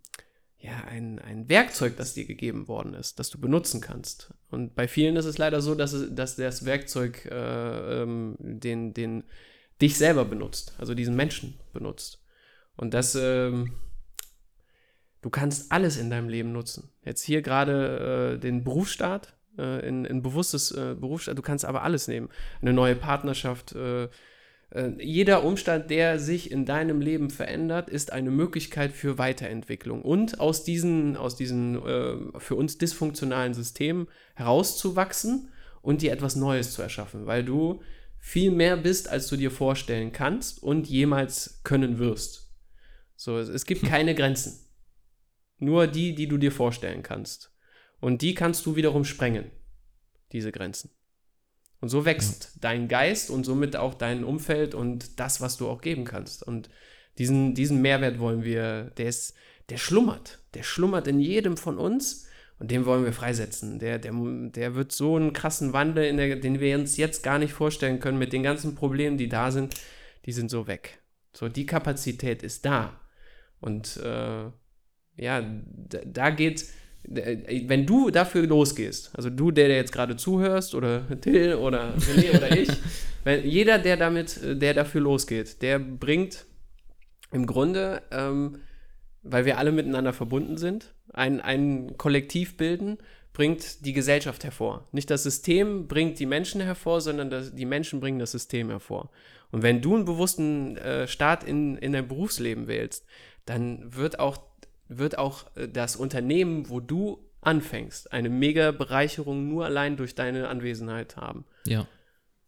ja, 0.58 0.82
ein, 0.88 1.18
ein 1.18 1.50
Werkzeug, 1.50 1.98
das 1.98 2.14
dir 2.14 2.24
gegeben 2.24 2.66
worden 2.66 2.94
ist, 2.94 3.18
das 3.18 3.28
du 3.28 3.38
benutzen 3.38 3.82
kannst. 3.82 4.32
Und 4.50 4.74
bei 4.74 4.88
vielen 4.88 5.16
ist 5.16 5.26
es 5.26 5.36
leider 5.36 5.60
so, 5.60 5.74
dass, 5.74 5.92
es, 5.92 6.14
dass 6.14 6.36
das 6.36 6.64
Werkzeug 6.64 7.26
äh, 7.26 8.02
ähm, 8.02 8.36
den, 8.38 8.94
den 8.94 9.24
dich 9.82 9.98
selber 9.98 10.24
benutzt, 10.24 10.74
also 10.78 10.94
diesen 10.94 11.16
Menschen 11.16 11.58
benutzt. 11.74 12.22
Und 12.76 12.94
das, 12.94 13.14
ähm, 13.14 13.74
Du 15.24 15.30
kannst 15.30 15.72
alles 15.72 15.96
in 15.96 16.10
deinem 16.10 16.28
Leben 16.28 16.52
nutzen. 16.52 16.90
Jetzt 17.02 17.22
hier 17.22 17.40
gerade 17.40 18.34
äh, 18.34 18.38
den 18.38 18.62
Berufsstart, 18.62 19.34
äh, 19.56 19.88
in, 19.88 20.04
in 20.04 20.20
bewusstes 20.20 20.70
äh, 20.70 20.94
Berufsstart, 21.00 21.38
du 21.38 21.40
kannst 21.40 21.64
aber 21.64 21.82
alles 21.82 22.08
nehmen. 22.08 22.28
Eine 22.60 22.74
neue 22.74 22.94
Partnerschaft, 22.94 23.74
äh, 23.74 24.04
äh, 24.04 24.90
jeder 24.98 25.42
Umstand, 25.42 25.88
der 25.88 26.18
sich 26.18 26.50
in 26.50 26.66
deinem 26.66 27.00
Leben 27.00 27.30
verändert, 27.30 27.88
ist 27.88 28.12
eine 28.12 28.30
Möglichkeit 28.30 28.92
für 28.92 29.16
Weiterentwicklung 29.16 30.02
und 30.02 30.40
aus 30.40 30.62
diesen, 30.62 31.16
aus 31.16 31.36
diesen 31.36 31.76
äh, 31.76 32.38
für 32.38 32.56
uns 32.56 32.76
dysfunktionalen 32.76 33.54
Systemen 33.54 34.08
herauszuwachsen 34.34 35.48
und 35.80 36.02
dir 36.02 36.12
etwas 36.12 36.36
Neues 36.36 36.74
zu 36.74 36.82
erschaffen, 36.82 37.24
weil 37.24 37.44
du 37.44 37.80
viel 38.18 38.50
mehr 38.50 38.76
bist, 38.76 39.08
als 39.08 39.28
du 39.28 39.36
dir 39.36 39.50
vorstellen 39.50 40.12
kannst 40.12 40.62
und 40.62 40.86
jemals 40.86 41.62
können 41.64 41.98
wirst. 41.98 42.52
So, 43.16 43.38
es 43.38 43.64
gibt 43.64 43.84
keine 43.86 44.14
Grenzen. 44.14 44.63
Nur 45.58 45.86
die, 45.86 46.14
die 46.14 46.26
du 46.26 46.38
dir 46.38 46.52
vorstellen 46.52 47.02
kannst. 47.02 47.52
Und 48.00 48.22
die 48.22 48.34
kannst 48.34 48.66
du 48.66 48.76
wiederum 48.76 49.04
sprengen, 49.04 49.50
diese 50.32 50.52
Grenzen. 50.52 50.90
Und 51.80 51.88
so 51.88 52.04
wächst 52.04 52.44
ja. 52.44 52.50
dein 52.62 52.88
Geist 52.88 53.30
und 53.30 53.44
somit 53.44 53.76
auch 53.76 53.94
dein 53.94 54.24
Umfeld 54.24 54.74
und 54.74 55.20
das, 55.20 55.40
was 55.40 55.56
du 55.56 55.68
auch 55.68 55.80
geben 55.80 56.04
kannst. 56.04 56.42
Und 56.42 56.70
diesen, 57.18 57.54
diesen 57.54 57.82
Mehrwert 57.82 58.18
wollen 58.18 58.42
wir, 58.42 58.90
der 58.96 59.08
ist, 59.08 59.34
der 59.68 59.76
schlummert. 59.76 60.40
Der 60.54 60.62
schlummert 60.62 61.06
in 61.06 61.20
jedem 61.20 61.56
von 61.56 61.78
uns 61.78 62.26
und 62.58 62.70
den 62.70 62.86
wollen 62.86 63.04
wir 63.04 63.12
freisetzen. 63.12 63.78
Der, 63.78 63.98
der, 63.98 64.12
der 64.14 64.74
wird 64.74 64.92
so 64.92 65.16
einen 65.16 65.32
krassen 65.32 65.72
Wandel, 65.72 66.16
der, 66.16 66.36
den 66.36 66.60
wir 66.60 66.78
uns 66.78 66.96
jetzt 66.96 67.22
gar 67.22 67.38
nicht 67.38 67.52
vorstellen 67.52 68.00
können, 68.00 68.18
mit 68.18 68.32
den 68.32 68.42
ganzen 68.42 68.74
Problemen, 68.74 69.18
die 69.18 69.28
da 69.28 69.50
sind, 69.50 69.74
die 70.24 70.32
sind 70.32 70.50
so 70.50 70.66
weg. 70.66 71.00
So, 71.32 71.48
die 71.48 71.66
Kapazität 71.66 72.42
ist 72.42 72.64
da. 72.64 73.00
Und 73.60 73.96
äh, 73.98 74.46
ja, 75.16 75.42
da 76.06 76.30
geht, 76.30 76.66
wenn 77.04 77.86
du 77.86 78.10
dafür 78.10 78.46
losgehst, 78.46 79.10
also 79.14 79.30
du, 79.30 79.50
der, 79.50 79.68
der 79.68 79.76
jetzt 79.76 79.92
gerade 79.92 80.16
zuhörst, 80.16 80.74
oder 80.74 81.02
Till 81.20 81.54
oder 81.54 81.94
René 81.96 82.36
oder 82.36 82.56
ich, 82.56 82.68
wenn 83.24 83.46
jeder, 83.46 83.78
der 83.78 83.96
damit, 83.96 84.40
der 84.42 84.74
dafür 84.74 85.00
losgeht, 85.00 85.62
der 85.62 85.78
bringt 85.78 86.46
im 87.32 87.46
Grunde, 87.46 88.02
ähm, 88.10 88.58
weil 89.22 89.44
wir 89.44 89.58
alle 89.58 89.72
miteinander 89.72 90.12
verbunden 90.12 90.56
sind, 90.56 90.94
ein, 91.12 91.40
ein 91.40 91.96
Kollektiv 91.96 92.56
bilden, 92.56 92.98
bringt 93.32 93.84
die 93.84 93.92
Gesellschaft 93.92 94.44
hervor. 94.44 94.88
Nicht 94.92 95.10
das 95.10 95.24
System 95.24 95.88
bringt 95.88 96.18
die 96.18 96.26
Menschen 96.26 96.60
hervor, 96.60 97.00
sondern 97.00 97.30
das, 97.30 97.54
die 97.54 97.66
Menschen 97.66 98.00
bringen 98.00 98.20
das 98.20 98.30
System 98.30 98.70
hervor. 98.70 99.10
Und 99.50 99.62
wenn 99.62 99.82
du 99.82 99.96
einen 99.96 100.04
bewussten 100.04 100.76
äh, 100.76 101.06
Start 101.08 101.44
in, 101.44 101.76
in 101.76 101.92
dein 101.92 102.08
Berufsleben 102.08 102.68
wählst, 102.68 103.06
dann 103.44 103.94
wird 103.94 104.18
auch 104.18 104.38
wird 104.88 105.18
auch 105.18 105.44
äh, 105.56 105.68
das 105.68 105.96
Unternehmen, 105.96 106.68
wo 106.68 106.80
du 106.80 107.24
anfängst, 107.40 108.12
eine 108.12 108.30
mega 108.30 108.70
Bereicherung 108.70 109.48
nur 109.48 109.64
allein 109.64 109.96
durch 109.96 110.14
deine 110.14 110.48
Anwesenheit 110.48 111.16
haben. 111.16 111.44
Ja, 111.66 111.86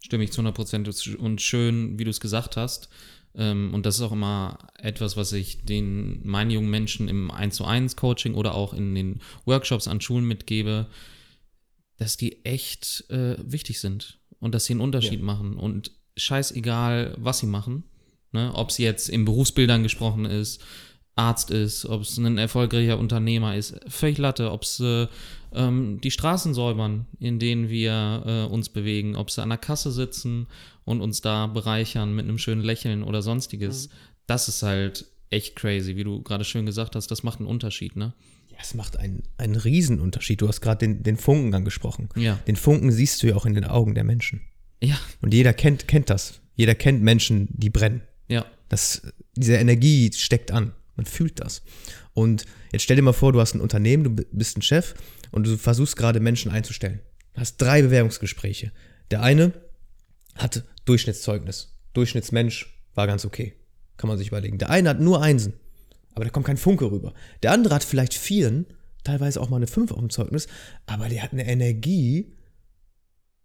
stimme 0.00 0.24
ich 0.24 0.32
zu 0.32 0.40
100 0.40 0.54
Prozent. 0.54 1.16
Und 1.18 1.40
schön, 1.42 1.98
wie 1.98 2.04
du 2.04 2.10
es 2.10 2.20
gesagt 2.20 2.56
hast. 2.56 2.88
Ähm, 3.34 3.74
und 3.74 3.84
das 3.84 3.96
ist 3.96 4.02
auch 4.02 4.12
immer 4.12 4.58
etwas, 4.78 5.16
was 5.16 5.32
ich 5.32 5.64
den 5.64 6.26
meinen 6.26 6.50
jungen 6.50 6.70
Menschen 6.70 7.08
im 7.08 7.30
1 7.30 7.56
zu 7.56 7.64
1 7.64 7.96
Coaching 7.96 8.34
oder 8.34 8.54
auch 8.54 8.72
in 8.72 8.94
den 8.94 9.20
Workshops 9.44 9.88
an 9.88 10.00
Schulen 10.00 10.24
mitgebe, 10.24 10.86
dass 11.98 12.16
die 12.16 12.44
echt 12.44 13.04
äh, 13.10 13.36
wichtig 13.38 13.80
sind 13.80 14.18
und 14.40 14.54
dass 14.54 14.64
sie 14.64 14.72
einen 14.72 14.80
Unterschied 14.80 15.20
ja. 15.20 15.24
machen. 15.24 15.56
Und 15.56 15.92
scheißegal, 16.16 17.14
was 17.18 17.40
sie 17.40 17.46
machen. 17.46 17.84
Ne? 18.32 18.52
Ob 18.54 18.72
sie 18.72 18.84
jetzt 18.84 19.08
in 19.08 19.24
Berufsbildern 19.24 19.82
gesprochen 19.82 20.24
ist, 20.24 20.62
Arzt 21.16 21.50
ist, 21.50 21.86
ob 21.86 22.02
es 22.02 22.18
ein 22.18 22.38
erfolgreicher 22.38 22.98
Unternehmer 22.98 23.56
ist, 23.56 23.80
völlig 23.88 24.18
Latte, 24.18 24.52
ob 24.52 24.62
es 24.62 24.80
äh, 24.80 25.06
ähm, 25.54 25.98
die 26.02 26.10
Straßen 26.10 26.52
säubern, 26.52 27.06
in 27.18 27.38
denen 27.38 27.70
wir 27.70 28.22
äh, 28.26 28.52
uns 28.52 28.68
bewegen, 28.68 29.16
ob 29.16 29.30
sie 29.30 29.42
an 29.42 29.48
der 29.48 29.58
Kasse 29.58 29.90
sitzen 29.90 30.46
und 30.84 31.00
uns 31.00 31.22
da 31.22 31.46
bereichern 31.46 32.14
mit 32.14 32.26
einem 32.26 32.38
schönen 32.38 32.62
Lächeln 32.62 33.02
oder 33.02 33.22
sonstiges. 33.22 33.88
Mhm. 33.88 33.92
Das 34.26 34.48
ist 34.48 34.62
halt 34.62 35.06
echt 35.30 35.56
crazy, 35.56 35.96
wie 35.96 36.04
du 36.04 36.22
gerade 36.22 36.44
schön 36.44 36.66
gesagt 36.66 36.94
hast, 36.94 37.10
das 37.10 37.22
macht 37.22 37.40
einen 37.40 37.48
Unterschied, 37.48 37.96
ne? 37.96 38.12
Ja, 38.50 38.58
es 38.60 38.74
macht 38.74 38.98
einen, 38.98 39.22
einen 39.38 39.56
Riesenunterschied. 39.56 40.40
Du 40.40 40.48
hast 40.48 40.60
gerade 40.60 40.78
den, 40.78 41.02
den 41.02 41.16
Funken 41.16 41.54
angesprochen. 41.54 42.08
Ja. 42.16 42.38
Den 42.46 42.56
Funken 42.56 42.90
siehst 42.90 43.22
du 43.22 43.28
ja 43.28 43.36
auch 43.36 43.44
in 43.44 43.54
den 43.54 43.64
Augen 43.64 43.94
der 43.94 44.04
Menschen. 44.04 44.42
Ja. 44.82 44.98
Und 45.20 45.34
jeder 45.34 45.52
kennt, 45.52 45.88
kennt 45.88 46.10
das. 46.10 46.40
Jeder 46.54 46.74
kennt 46.74 47.02
Menschen, 47.02 47.48
die 47.50 47.70
brennen. 47.70 48.02
Ja. 48.28 48.46
Das, 48.68 49.02
diese 49.34 49.56
Energie 49.56 50.10
steckt 50.12 50.50
an. 50.52 50.72
Man 50.96 51.06
fühlt 51.06 51.40
das. 51.40 51.62
Und 52.14 52.46
jetzt 52.72 52.82
stell 52.82 52.96
dir 52.96 53.02
mal 53.02 53.12
vor, 53.12 53.32
du 53.32 53.40
hast 53.40 53.54
ein 53.54 53.60
Unternehmen, 53.60 54.04
du 54.04 54.10
bist 54.10 54.56
ein 54.56 54.62
Chef 54.62 54.94
und 55.30 55.46
du 55.46 55.56
versuchst 55.56 55.96
gerade 55.96 56.20
Menschen 56.20 56.50
einzustellen. 56.50 57.00
Du 57.34 57.40
hast 57.40 57.58
drei 57.58 57.82
Bewerbungsgespräche. 57.82 58.72
Der 59.10 59.22
eine 59.22 59.52
hat 60.34 60.64
Durchschnittszeugnis. 60.86 61.74
Durchschnittsmensch 61.92 62.82
war 62.94 63.06
ganz 63.06 63.24
okay. 63.24 63.54
Kann 63.96 64.08
man 64.08 64.18
sich 64.18 64.28
überlegen. 64.28 64.58
Der 64.58 64.70
eine 64.70 64.90
hat 64.90 65.00
nur 65.00 65.22
Einsen, 65.22 65.54
aber 66.14 66.24
da 66.24 66.30
kommt 66.30 66.46
kein 66.46 66.56
Funke 66.56 66.90
rüber. 66.90 67.14
Der 67.42 67.52
andere 67.52 67.74
hat 67.74 67.84
vielleicht 67.84 68.14
Vieren, 68.14 68.66
teilweise 69.04 69.40
auch 69.40 69.48
mal 69.48 69.56
eine 69.56 69.66
Fünf 69.66 69.92
auf 69.92 69.98
dem 69.98 70.10
Zeugnis, 70.10 70.48
aber 70.86 71.08
der 71.08 71.22
hat 71.22 71.32
eine 71.32 71.46
Energie, 71.46 72.32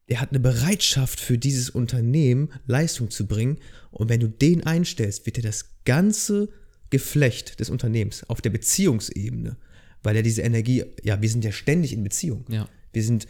der 0.10 0.20
hat 0.20 0.32
eine 0.32 0.40
Bereitschaft 0.40 1.20
für 1.22 1.38
dieses 1.38 1.70
Unternehmen 1.70 2.50
Leistung 2.66 3.12
zu 3.12 3.28
bringen. 3.28 3.60
Und 3.92 4.10
wenn 4.10 4.20
du 4.20 4.28
den 4.28 4.66
einstellst, 4.66 5.26
wird 5.26 5.38
dir 5.38 5.44
das 5.44 5.84
ganze 5.86 6.50
Geflecht 6.92 7.60
des 7.60 7.72
Unternehmens 7.72 8.24
auf 8.30 8.42
der 8.42 8.52
Beziehungsebene, 8.52 9.58
weil 10.04 10.16
er 10.16 10.22
diese 10.22 10.44
Energie, 10.44 10.84
ja, 11.04 11.22
wir 11.22 11.30
sind 11.30 11.44
ja 11.44 11.52
ständig 11.52 11.94
in 11.94 12.04
Beziehung. 12.04 12.46
Ja. 12.50 12.70
Wir 12.94 13.04
sind 13.04 13.28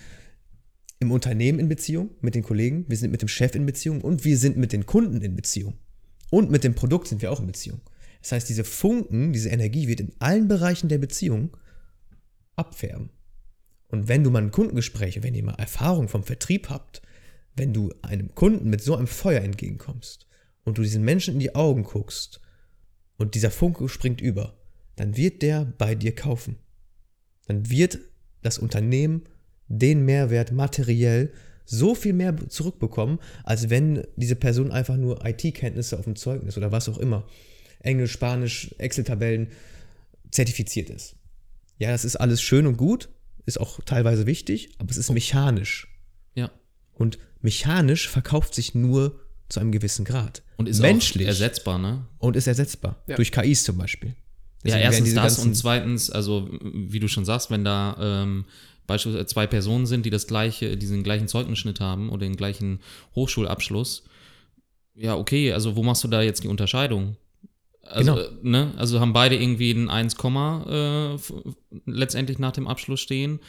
im 0.99 1.11
Unternehmen 1.11 1.59
in 1.59 1.69
Beziehung 1.69 2.11
mit 2.21 2.35
den 2.35 2.43
Kollegen, 2.43 2.85
wir 2.89 2.97
sind 2.97 3.11
mit 3.11 3.21
dem 3.21 3.27
Chef 3.27 3.55
in 3.55 3.65
Beziehung 3.65 4.01
und 4.01 4.25
wir 4.25 4.37
sind 4.37 4.57
mit 4.57 4.73
den 4.73 4.85
Kunden 4.85 5.21
in 5.21 5.35
Beziehung. 5.35 5.75
Und 6.29 6.51
mit 6.51 6.63
dem 6.63 6.75
Produkt 6.75 7.07
sind 7.07 7.21
wir 7.21 7.31
auch 7.31 7.39
in 7.39 7.47
Beziehung. 7.47 7.81
Das 8.21 8.33
heißt, 8.33 8.49
diese 8.49 8.63
Funken, 8.63 9.33
diese 9.33 9.49
Energie 9.49 9.87
wird 9.87 9.99
in 9.99 10.11
allen 10.19 10.47
Bereichen 10.47 10.89
der 10.89 10.99
Beziehung 10.99 11.55
abfärben. 12.55 13.09
Und 13.87 14.07
wenn 14.07 14.23
du 14.23 14.31
mal 14.31 14.41
ein 14.41 14.51
Kundengespräch, 14.51 15.21
wenn 15.21 15.35
ihr 15.35 15.43
mal 15.43 15.55
Erfahrung 15.55 16.07
vom 16.07 16.23
Vertrieb 16.23 16.69
habt, 16.69 17.01
wenn 17.55 17.73
du 17.73 17.91
einem 18.01 18.33
Kunden 18.33 18.69
mit 18.69 18.81
so 18.81 18.95
einem 18.95 19.07
Feuer 19.07 19.41
entgegenkommst 19.41 20.27
und 20.63 20.77
du 20.77 20.83
diesen 20.83 21.03
Menschen 21.03 21.33
in 21.33 21.39
die 21.39 21.55
Augen 21.55 21.83
guckst 21.83 22.41
und 23.21 23.35
dieser 23.35 23.51
Funke 23.51 23.87
springt 23.87 24.19
über, 24.19 24.57
dann 24.95 25.15
wird 25.15 25.41
der 25.43 25.65
bei 25.77 25.95
dir 25.95 26.13
kaufen. 26.13 26.57
Dann 27.45 27.69
wird 27.69 27.99
das 28.41 28.57
Unternehmen 28.57 29.23
den 29.67 30.03
Mehrwert 30.03 30.51
materiell 30.51 31.31
so 31.65 31.95
viel 31.95 32.13
mehr 32.13 32.35
zurückbekommen, 32.49 33.19
als 33.43 33.69
wenn 33.69 34.05
diese 34.15 34.35
Person 34.35 34.71
einfach 34.71 34.97
nur 34.97 35.25
IT-Kenntnisse 35.25 35.97
auf 35.97 36.05
dem 36.05 36.15
Zeugnis 36.15 36.57
oder 36.57 36.71
was 36.71 36.89
auch 36.89 36.97
immer, 36.97 37.27
Englisch, 37.79 38.11
Spanisch, 38.11 38.75
Excel-Tabellen 38.77 39.49
zertifiziert 40.31 40.89
ist. 40.89 41.15
Ja, 41.77 41.91
das 41.91 42.03
ist 42.03 42.15
alles 42.15 42.41
schön 42.41 42.67
und 42.67 42.77
gut, 42.77 43.09
ist 43.45 43.59
auch 43.59 43.79
teilweise 43.85 44.25
wichtig, 44.25 44.71
aber 44.79 44.91
es 44.91 44.97
ist 44.97 45.11
mechanisch. 45.11 45.87
Ja. 46.35 46.51
Und 46.93 47.19
mechanisch 47.41 48.09
verkauft 48.09 48.55
sich 48.55 48.75
nur 48.75 49.19
zu 49.47 49.59
einem 49.59 49.71
gewissen 49.71 50.05
Grad. 50.05 50.43
Und 50.61 50.69
ist 50.69 50.79
menschlich 50.79 51.27
ersetzbar, 51.27 51.77
ne? 51.77 52.05
Und 52.19 52.35
ist 52.35 52.47
ersetzbar. 52.47 52.95
Ja. 53.07 53.15
Durch 53.15 53.31
KIs 53.31 53.63
zum 53.63 53.77
Beispiel. 53.77 54.09
Ja, 54.09 54.15
Deswegen 54.63 54.83
werden 54.83 54.93
erstens 54.93 55.13
das 55.15 55.39
und 55.39 55.55
zweitens, 55.55 56.09
also 56.11 56.49
wie 56.61 56.99
du 56.99 57.07
schon 57.07 57.25
sagst, 57.25 57.49
wenn 57.49 57.63
da 57.63 57.97
ähm, 57.99 58.45
beispielsweise 58.85 59.25
zwei 59.25 59.47
Personen 59.47 59.87
sind, 59.87 60.05
die 60.05 60.09
das 60.11 60.27
gleiche, 60.27 60.77
diesen 60.77 61.03
gleichen 61.03 61.27
Zeugnisschnitt 61.27 61.79
haben 61.79 62.09
oder 62.09 62.25
den 62.25 62.35
gleichen 62.35 62.79
Hochschulabschluss, 63.15 64.03
ja, 64.95 65.15
okay, 65.15 65.53
also 65.53 65.75
wo 65.75 65.83
machst 65.83 66.03
du 66.03 66.07
da 66.07 66.21
jetzt 66.21 66.43
die 66.43 66.47
Unterscheidung? 66.47 67.15
Also, 67.81 68.13
Genau. 68.13 68.25
äh, 68.25 68.29
ne? 68.43 68.73
also 68.77 68.99
haben 68.99 69.13
beide 69.13 69.35
irgendwie 69.35 69.71
ein 69.71 69.89
1, 69.89 70.15
äh, 70.69 71.17
letztendlich 71.85 72.39
nach 72.39 72.51
dem 72.51 72.67
Abschluss 72.67 72.99
stehen. 72.99 73.39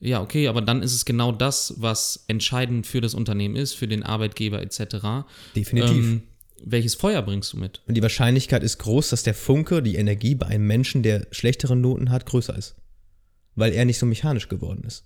Ja, 0.00 0.20
okay, 0.20 0.48
aber 0.48 0.60
dann 0.60 0.82
ist 0.82 0.94
es 0.94 1.04
genau 1.04 1.30
das, 1.30 1.74
was 1.78 2.24
entscheidend 2.26 2.86
für 2.86 3.00
das 3.00 3.14
Unternehmen 3.14 3.54
ist, 3.54 3.74
für 3.74 3.86
den 3.86 4.02
Arbeitgeber 4.02 4.60
etc. 4.60 5.24
Definitiv. 5.54 6.04
Ähm, 6.04 6.22
welches 6.64 6.94
Feuer 6.94 7.22
bringst 7.22 7.52
du 7.52 7.58
mit? 7.58 7.82
Und 7.86 7.94
die 7.94 8.02
Wahrscheinlichkeit 8.02 8.62
ist 8.62 8.78
groß, 8.78 9.10
dass 9.10 9.22
der 9.22 9.34
Funke, 9.34 9.82
die 9.82 9.96
Energie 9.96 10.34
bei 10.34 10.46
einem 10.46 10.66
Menschen, 10.66 11.02
der 11.02 11.26
schlechtere 11.30 11.76
Noten 11.76 12.10
hat, 12.10 12.26
größer 12.26 12.56
ist. 12.56 12.76
Weil 13.54 13.72
er 13.72 13.84
nicht 13.84 13.98
so 13.98 14.06
mechanisch 14.06 14.48
geworden 14.48 14.84
ist. 14.84 15.04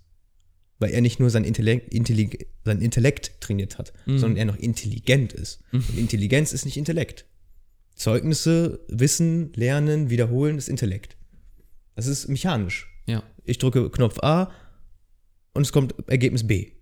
Weil 0.79 0.91
er 0.91 1.01
nicht 1.01 1.19
nur 1.19 1.29
sein 1.29 1.43
Intellekt, 1.43 1.93
Intellig 1.93 2.47
sein 2.63 2.81
Intellekt 2.81 3.41
trainiert 3.41 3.77
hat, 3.77 3.93
sondern 4.05 4.37
er 4.37 4.45
noch 4.45 4.57
intelligent 4.57 5.33
ist. 5.33 5.61
Und 5.71 5.97
Intelligenz 5.97 6.53
ist 6.53 6.65
nicht 6.65 6.77
Intellekt. 6.77 7.25
Zeugnisse, 7.95 8.79
Wissen, 8.87 9.51
Lernen, 9.53 10.09
Wiederholen 10.09 10.57
ist 10.57 10.69
Intellekt. 10.69 11.17
Das 11.95 12.05
ist 12.05 12.27
mechanisch. 12.27 12.87
Ja. 13.07 13.23
Ich 13.43 13.57
drücke 13.57 13.89
Knopf 13.89 14.19
A 14.19 14.51
und 15.53 15.63
es 15.63 15.71
kommt 15.71 15.95
Ergebnis 16.07 16.45
B. 16.45 16.73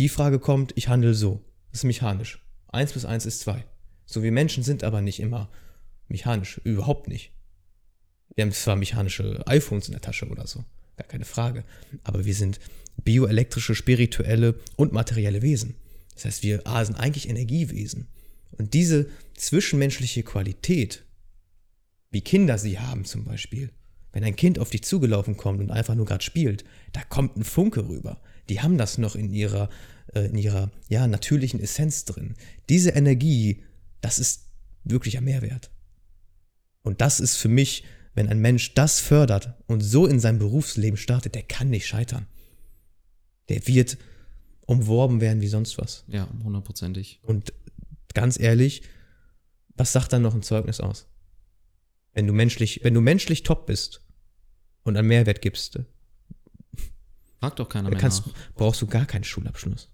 Die 0.00 0.08
Frage 0.08 0.40
kommt, 0.40 0.72
ich 0.76 0.88
handle 0.88 1.14
so. 1.14 1.44
Das 1.70 1.80
ist 1.80 1.84
mechanisch. 1.84 2.44
1 2.68 2.92
plus 2.92 3.04
1 3.04 3.24
ist 3.24 3.40
2. 3.40 3.64
So 4.06 4.22
wir 4.22 4.32
Menschen 4.32 4.62
sind 4.62 4.84
aber 4.84 5.02
nicht 5.02 5.20
immer 5.20 5.50
mechanisch. 6.08 6.60
Überhaupt 6.64 7.08
nicht. 7.08 7.32
Wir 8.34 8.44
haben 8.44 8.52
zwar 8.52 8.76
mechanische 8.76 9.46
iPhones 9.46 9.88
in 9.88 9.92
der 9.92 10.00
Tasche 10.00 10.28
oder 10.28 10.46
so. 10.46 10.64
Gar 10.96 11.08
keine 11.08 11.24
Frage. 11.24 11.64
Aber 12.04 12.24
wir 12.24 12.34
sind 12.34 12.60
bioelektrische, 13.04 13.74
spirituelle 13.74 14.58
und 14.76 14.92
materielle 14.92 15.42
Wesen. 15.42 15.74
Das 16.14 16.24
heißt, 16.24 16.42
wir 16.42 16.66
A, 16.66 16.84
sind 16.84 16.96
eigentlich 16.96 17.28
Energiewesen. 17.28 18.08
Und 18.52 18.72
diese 18.74 19.08
zwischenmenschliche 19.34 20.22
Qualität, 20.22 21.04
wie 22.10 22.22
Kinder 22.22 22.56
sie 22.56 22.78
haben 22.78 23.04
zum 23.04 23.24
Beispiel, 23.24 23.70
wenn 24.12 24.24
ein 24.24 24.36
Kind 24.36 24.58
auf 24.58 24.70
dich 24.70 24.82
zugelaufen 24.82 25.36
kommt 25.36 25.60
und 25.60 25.70
einfach 25.70 25.94
nur 25.94 26.06
gerade 26.06 26.24
spielt, 26.24 26.64
da 26.92 27.02
kommt 27.02 27.36
ein 27.36 27.44
Funke 27.44 27.86
rüber. 27.86 28.20
Die 28.48 28.62
haben 28.62 28.78
das 28.78 28.96
noch 28.96 29.14
in 29.14 29.30
ihrer, 29.30 29.68
äh, 30.14 30.26
in 30.26 30.38
ihrer 30.38 30.70
ja, 30.88 31.06
natürlichen 31.06 31.60
Essenz 31.60 32.06
drin. 32.06 32.34
Diese 32.70 32.90
Energie, 32.90 33.62
das 34.00 34.18
ist 34.18 34.48
wirklicher 34.84 35.20
Mehrwert. 35.20 35.70
Und 36.82 37.00
das 37.00 37.20
ist 37.20 37.36
für 37.36 37.48
mich, 37.48 37.84
wenn 38.14 38.28
ein 38.28 38.38
Mensch 38.38 38.74
das 38.74 39.00
fördert 39.00 39.54
und 39.66 39.80
so 39.80 40.06
in 40.06 40.20
sein 40.20 40.38
Berufsleben 40.38 40.96
startet, 40.96 41.34
der 41.34 41.42
kann 41.42 41.70
nicht 41.70 41.86
scheitern. 41.86 42.26
Der 43.48 43.66
wird 43.66 43.98
umworben 44.66 45.20
werden 45.20 45.40
wie 45.40 45.48
sonst 45.48 45.78
was. 45.78 46.04
Ja, 46.08 46.28
hundertprozentig. 46.42 47.20
Und 47.22 47.52
ganz 48.14 48.38
ehrlich, 48.38 48.82
was 49.76 49.92
sagt 49.92 50.12
dann 50.12 50.22
noch 50.22 50.34
ein 50.34 50.42
Zeugnis 50.42 50.80
aus? 50.80 51.06
Wenn 52.12 52.26
du 52.26 52.32
menschlich, 52.32 52.80
wenn 52.82 52.94
du 52.94 53.00
menschlich 53.00 53.42
top 53.42 53.66
bist 53.66 54.00
und 54.82 54.96
einen 54.96 55.08
Mehrwert 55.08 55.42
gibst, 55.42 55.78
Fragt 57.38 57.58
doch 57.58 57.68
keiner 57.68 57.90
mehr 57.90 57.98
kannst, 57.98 58.24
brauchst 58.54 58.80
du 58.80 58.86
gar 58.86 59.04
keinen 59.04 59.24
Schulabschluss. 59.24 59.90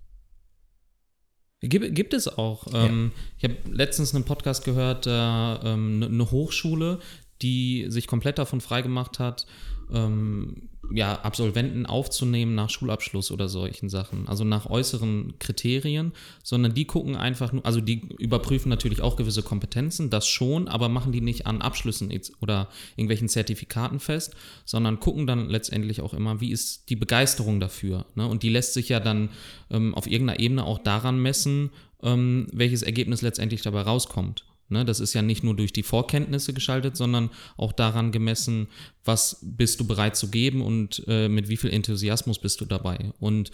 Gibt, 1.62 1.94
gibt 1.94 2.12
es 2.12 2.26
auch. 2.26 2.66
Ähm, 2.74 3.12
ich 3.38 3.44
habe 3.44 3.56
letztens 3.70 4.14
einen 4.14 4.24
Podcast 4.24 4.64
gehört, 4.64 5.06
äh, 5.06 5.10
ähm, 5.10 6.02
eine 6.02 6.30
Hochschule, 6.30 6.98
die 7.40 7.86
sich 7.88 8.08
komplett 8.08 8.38
davon 8.38 8.60
freigemacht 8.60 9.20
hat, 9.20 9.46
ähm, 9.92 10.68
ja, 10.90 11.20
Absolventen 11.20 11.86
aufzunehmen 11.86 12.54
nach 12.54 12.70
Schulabschluss 12.70 13.30
oder 13.30 13.48
solchen 13.48 13.88
Sachen. 13.88 14.28
Also 14.28 14.44
nach 14.44 14.66
äußeren 14.66 15.34
Kriterien, 15.38 16.12
sondern 16.42 16.74
die 16.74 16.86
gucken 16.86 17.16
einfach 17.16 17.52
nur, 17.52 17.64
also 17.64 17.80
die 17.80 18.08
überprüfen 18.18 18.68
natürlich 18.68 19.00
auch 19.00 19.16
gewisse 19.16 19.42
Kompetenzen, 19.42 20.10
das 20.10 20.26
schon, 20.26 20.68
aber 20.68 20.88
machen 20.88 21.12
die 21.12 21.20
nicht 21.20 21.46
an 21.46 21.62
Abschlüssen 21.62 22.12
oder 22.40 22.68
irgendwelchen 22.96 23.28
Zertifikaten 23.28 24.00
fest, 24.00 24.34
sondern 24.64 25.00
gucken 25.00 25.26
dann 25.26 25.48
letztendlich 25.48 26.00
auch 26.00 26.14
immer, 26.14 26.40
wie 26.40 26.50
ist 26.50 26.88
die 26.90 26.96
Begeisterung 26.96 27.60
dafür. 27.60 28.06
Ne? 28.14 28.26
Und 28.26 28.42
die 28.42 28.50
lässt 28.50 28.74
sich 28.74 28.88
ja 28.88 29.00
dann 29.00 29.30
ähm, 29.70 29.94
auf 29.94 30.06
irgendeiner 30.06 30.40
Ebene 30.40 30.64
auch 30.64 30.78
daran 30.78 31.20
messen, 31.20 31.70
ähm, 32.02 32.48
welches 32.52 32.82
Ergebnis 32.82 33.22
letztendlich 33.22 33.62
dabei 33.62 33.82
rauskommt. 33.82 34.44
Ne, 34.72 34.84
das 34.84 35.00
ist 35.00 35.12
ja 35.12 35.22
nicht 35.22 35.44
nur 35.44 35.54
durch 35.54 35.72
die 35.72 35.82
Vorkenntnisse 35.82 36.54
geschaltet, 36.54 36.96
sondern 36.96 37.30
auch 37.56 37.72
daran 37.72 38.10
gemessen, 38.10 38.68
was 39.04 39.38
bist 39.42 39.78
du 39.78 39.86
bereit 39.86 40.16
zu 40.16 40.28
geben 40.30 40.62
und 40.62 41.04
äh, 41.06 41.28
mit 41.28 41.48
wie 41.48 41.58
viel 41.58 41.70
Enthusiasmus 41.70 42.38
bist 42.38 42.60
du 42.60 42.64
dabei. 42.64 43.12
Und 43.20 43.50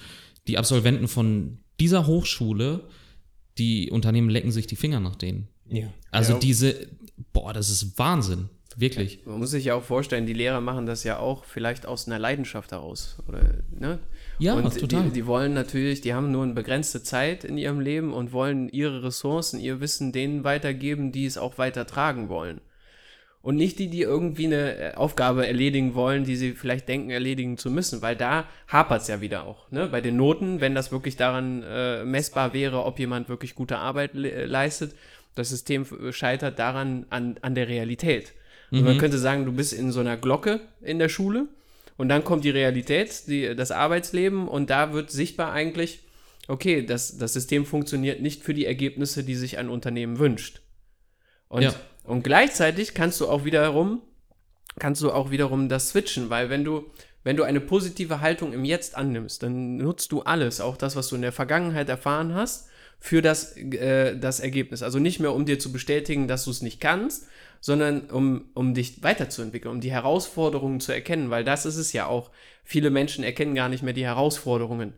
die 0.47 0.57
Absolventen 0.57 1.09
von 1.09 1.59
dieser 1.81 2.07
Hochschule, 2.07 2.89
die 3.59 3.91
Unternehmen 3.91 4.31
lecken 4.31 4.53
sich 4.53 4.66
die 4.69 4.77
Finger 4.77 5.01
nach 5.01 5.16
denen. 5.16 5.49
Ja. 5.69 5.93
Also 6.11 6.35
Ja. 6.35 6.39
diese, 6.39 6.89
boah, 7.33 7.53
das 7.53 7.69
ist 7.69 7.99
Wahnsinn. 7.99 8.49
Wirklich. 8.81 9.26
Man 9.26 9.41
muss 9.41 9.51
sich 9.51 9.64
ja 9.64 9.74
auch 9.74 9.83
vorstellen, 9.83 10.26
die 10.26 10.33
Lehrer 10.33 10.61
machen 10.61 10.87
das 10.87 11.03
ja 11.03 11.18
auch 11.18 11.43
vielleicht 11.43 11.85
aus 11.85 12.07
einer 12.07 12.20
Leidenschaft 12.20 12.70
heraus. 12.70 13.16
Oder, 13.26 13.41
ne? 13.76 13.99
Ja, 14.39 14.55
und 14.55 14.79
total. 14.79 15.07
Die, 15.07 15.11
die 15.11 15.26
wollen 15.26 15.53
natürlich, 15.53 16.01
die 16.01 16.14
haben 16.14 16.31
nur 16.31 16.45
eine 16.45 16.55
begrenzte 16.55 17.03
Zeit 17.03 17.43
in 17.43 17.59
ihrem 17.59 17.81
Leben 17.81 18.12
und 18.12 18.33
wollen 18.33 18.68
ihre 18.68 19.03
Ressourcen, 19.03 19.59
ihr 19.59 19.81
Wissen 19.81 20.12
denen 20.12 20.45
weitergeben, 20.45 21.11
die 21.11 21.26
es 21.26 21.39
auch 21.39 21.59
weiter 21.59 21.89
tragen 21.89 22.29
wollen. 22.29 22.61
Und 23.43 23.57
nicht 23.57 23.81
die, 23.81 23.91
die 23.91 24.03
irgendwie 24.03 24.47
eine 24.47 24.76
äh, 24.76 24.95
Aufgabe 24.95 25.45
erledigen 25.45 25.97
wollen, 25.97 26.22
die 26.22 26.37
sie 26.37 26.53
vielleicht 26.53 26.89
denken, 26.89 27.11
erledigen 27.11 27.59
zu 27.59 27.72
müssen, 27.72 28.01
weil 28.01 28.14
da 28.14 28.45
hapert 28.68 29.03
es 29.03 29.09
ja 29.09 29.20
wieder 29.20 29.45
auch. 29.45 29.68
Ne? 29.72 29.89
Bei 29.89 30.01
den 30.01 30.16
Noten, 30.16 30.61
wenn 30.61 30.76
das 30.76 30.93
wirklich 30.93 31.16
daran 31.16 31.64
äh, 31.68 32.05
messbar 32.05 32.53
wäre, 32.53 32.85
ob 32.85 33.01
jemand 33.01 33.29
wirklich 33.29 33.57
gute 33.57 33.79
Arbeit 33.79 34.14
le 34.14 34.47
leistet, 34.47 34.95
das 35.35 35.49
System 35.49 35.85
scheitert 36.12 36.61
daran 36.61 37.07
an, 37.11 37.39
an 37.43 37.57
der 37.57 37.66
Realität. 37.66 38.35
Mhm. 38.71 38.85
Man 38.85 38.99
könnte 38.99 39.19
sagen, 39.19 39.45
du 39.45 39.53
bist 39.53 39.73
in 39.73 39.93
so 39.93 40.01
einer 40.01 40.16
Glocke 40.16 40.61
in 40.83 40.99
der 40.99 41.09
Schule 41.09 41.49
und 41.97 42.09
dann 42.09 42.25
kommt 42.25 42.45
die 42.45 42.51
Realität, 42.51 43.27
die, 43.27 43.55
das 43.55 43.71
Arbeitsleben 43.71 44.49
und 44.49 44.71
da 44.71 44.93
wird 44.93 45.11
sichtbar 45.11 45.53
eigentlich, 45.53 46.01
okay, 46.47 46.85
das, 46.85 47.19
das 47.19 47.33
System 47.33 47.66
funktioniert 47.66 48.21
nicht 48.21 48.43
für 48.43 48.55
die 48.55 48.66
Ergebnisse, 48.66 49.25
die 49.25 49.35
sich 49.35 49.59
ein 49.59 49.69
Unternehmen 49.69 50.19
wünscht. 50.19 50.61
Und, 51.49 51.62
ja. 51.62 51.75
und 52.05 52.23
gleichzeitig 52.23 52.95
kannst 52.95 53.21
du 53.21 53.29
auch 53.29 53.45
wiederum, 53.45 54.03
kannst 54.79 55.03
du 55.03 55.11
auch 55.11 55.31
wiederum 55.31 55.69
das 55.69 55.91
switchen, 55.91 56.31
weil 56.31 56.51
wenn 56.51 56.64
du, 56.64 56.87
wenn 57.25 57.37
du 57.37 57.43
eine 57.43 57.61
positive 57.61 58.21
Haltung 58.21 58.53
im 58.53 58.64
Jetzt 58.64 58.97
annimmst, 58.97 59.43
dann 59.43 59.79
nutzt 59.79 60.12
du 60.12 60.23
alles, 60.23 60.61
auch 60.61 60.77
das, 60.77 60.95
was 60.95 61.09
du 61.09 61.16
in 61.16 61.23
der 61.23 61.33
Vergangenheit 61.33 61.89
erfahren 61.89 62.35
hast, 62.35 62.69
für 63.01 63.23
das, 63.23 63.57
äh, 63.57 64.16
das 64.19 64.41
Ergebnis. 64.41 64.83
Also 64.83 64.99
nicht 64.99 65.21
mehr, 65.21 65.33
um 65.33 65.47
dir 65.47 65.59
zu 65.59 65.73
bestätigen, 65.73 66.29
dass 66.29 66.45
du 66.45 66.51
es 66.51 66.62
nicht 66.62 66.81
kannst, 66.81 67.27
sondern 67.61 68.11
um, 68.11 68.51
um 68.55 68.75
dich 68.75 69.03
weiterzuentwickeln, 69.03 69.75
um 69.75 69.81
die 69.81 69.93
Herausforderungen 69.93 70.81
zu 70.81 70.93
erkennen, 70.93 71.31
weil 71.31 71.45
das 71.45 71.67
ist 71.67 71.77
es 71.77 71.93
ja 71.93 72.07
auch. 72.07 72.31
Viele 72.65 72.91
Menschen 72.91 73.25
erkennen 73.25 73.55
gar 73.55 73.69
nicht 73.69 73.83
mehr 73.83 73.95
die 73.95 74.05
Herausforderungen 74.05 74.93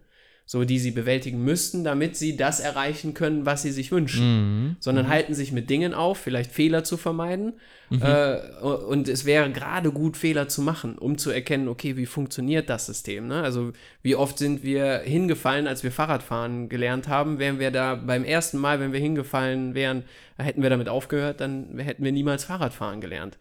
so 0.51 0.65
die 0.65 0.81
sie 0.81 0.91
bewältigen 0.91 1.45
müssten, 1.45 1.85
damit 1.85 2.17
sie 2.17 2.37
das 2.37 2.59
erreichen 2.59 3.15
können, 3.15 3.47
was 3.47 3.63
sie 3.63 3.71
sich 3.71 3.93
wünschen. 3.93 4.25
Mhm. 4.25 4.77
Sondern 4.81 5.07
mhm. 5.07 5.11
halten 5.11 5.33
sich 5.33 5.53
mit 5.53 5.71
Dingen 5.71 5.95
auf, 5.95 6.19
vielleicht 6.19 6.51
Fehler 6.51 6.83
zu 6.83 6.97
vermeiden. 6.97 7.53
Mhm. 7.89 8.03
Äh, 8.03 8.37
und 8.65 9.09
es 9.09 9.25
wäre 9.25 9.49
gerade 9.53 9.93
gut, 9.93 10.17
Fehler 10.17 10.49
zu 10.49 10.63
machen, 10.63 10.99
um 10.99 11.19
zu 11.19 11.31
erkennen, 11.31 11.69
okay, 11.69 11.97
wie 11.97 12.05
funktioniert 12.05 12.69
das 12.69 12.87
System? 12.87 13.29
Ne? 13.29 13.45
Also 13.45 13.71
wie 14.03 14.17
oft 14.17 14.39
sind 14.39 14.65
wir 14.65 15.03
hingefallen, 15.05 15.69
als 15.69 15.85
wir 15.85 15.93
Fahrradfahren 15.93 16.69
gelernt 16.69 17.07
haben, 17.07 17.39
wären 17.39 17.61
wir 17.61 17.71
da 17.71 17.95
beim 17.95 18.25
ersten 18.25 18.59
Mal, 18.59 18.81
wenn 18.81 18.93
wir 18.93 18.99
hingefallen 18.99 19.77
wären, 19.77 20.03
hätten 20.37 20.63
wir 20.63 20.71
damit 20.71 20.89
aufgehört, 20.89 21.41
dann 21.41 21.79
hätten 21.79 22.03
wir 22.03 22.11
niemals 22.11 22.43
Fahrradfahren 22.43 23.01
gelernt. 23.01 23.39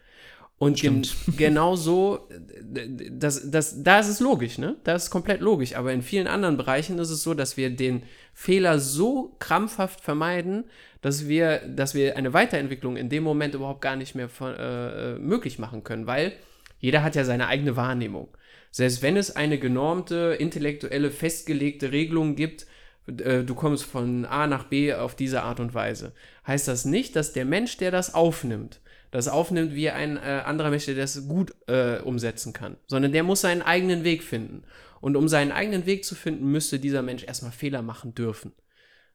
Und 0.59 0.79
gen 0.79 1.07
genau 1.37 1.75
so, 1.75 2.27
das, 3.11 3.49
das, 3.49 3.81
da 3.81 3.99
ist 3.99 4.09
es 4.09 4.19
logisch, 4.19 4.57
ne? 4.57 4.75
Das 4.83 5.05
ist 5.05 5.09
komplett 5.09 5.39
logisch. 5.39 5.75
Aber 5.75 5.93
in 5.93 6.01
vielen 6.01 6.27
anderen 6.27 6.57
Bereichen 6.57 6.99
ist 6.99 7.09
es 7.09 7.23
so, 7.23 7.33
dass 7.33 7.57
wir 7.57 7.69
den 7.69 8.03
Fehler 8.33 8.77
so 8.79 9.35
krampfhaft 9.39 10.01
vermeiden, 10.01 10.65
dass 11.01 11.27
wir, 11.27 11.59
dass 11.59 11.95
wir 11.95 12.17
eine 12.17 12.33
Weiterentwicklung 12.33 12.97
in 12.97 13.09
dem 13.09 13.23
Moment 13.23 13.55
überhaupt 13.55 13.81
gar 13.81 13.95
nicht 13.95 14.15
mehr 14.15 14.27
von, 14.27 14.53
äh, 14.53 15.15
möglich 15.15 15.59
machen 15.59 15.83
können, 15.83 16.07
weil 16.07 16.33
jeder 16.79 17.03
hat 17.03 17.15
ja 17.15 17.23
seine 17.23 17.47
eigene 17.47 17.77
Wahrnehmung. 17.77 18.27
Selbst 18.71 19.01
wenn 19.01 19.17
es 19.17 19.35
eine 19.35 19.59
genormte, 19.59 20.35
intellektuelle, 20.37 21.09
festgelegte 21.09 21.91
Regelung 21.91 22.35
gibt, 22.35 22.67
äh, 23.07 23.43
du 23.43 23.55
kommst 23.55 23.85
von 23.85 24.25
A 24.25 24.45
nach 24.45 24.65
B 24.65 24.93
auf 24.93 25.15
diese 25.15 25.41
Art 25.43 25.59
und 25.59 25.73
Weise, 25.73 26.11
heißt 26.45 26.67
das 26.67 26.85
nicht, 26.85 27.15
dass 27.15 27.33
der 27.33 27.45
Mensch, 27.45 27.77
der 27.77 27.91
das 27.91 28.13
aufnimmt, 28.13 28.81
das 29.11 29.27
aufnimmt 29.27 29.73
wie 29.73 29.89
ein 29.89 30.17
äh, 30.17 30.41
anderer 30.45 30.69
Mensch, 30.69 30.85
der 30.85 30.95
das 30.95 31.27
gut 31.27 31.53
äh, 31.67 31.99
umsetzen 31.99 32.53
kann, 32.53 32.77
sondern 32.87 33.11
der 33.11 33.23
muss 33.23 33.41
seinen 33.41 33.61
eigenen 33.61 34.03
Weg 34.03 34.23
finden. 34.23 34.63
Und 35.01 35.15
um 35.15 35.27
seinen 35.27 35.51
eigenen 35.51 35.85
Weg 35.85 36.03
zu 36.03 36.13
finden, 36.13 36.51
müsste 36.51 36.77
dieser 36.77 37.01
Mensch 37.01 37.23
erstmal 37.23 37.51
Fehler 37.51 37.81
machen 37.81 38.13
dürfen. 38.15 38.51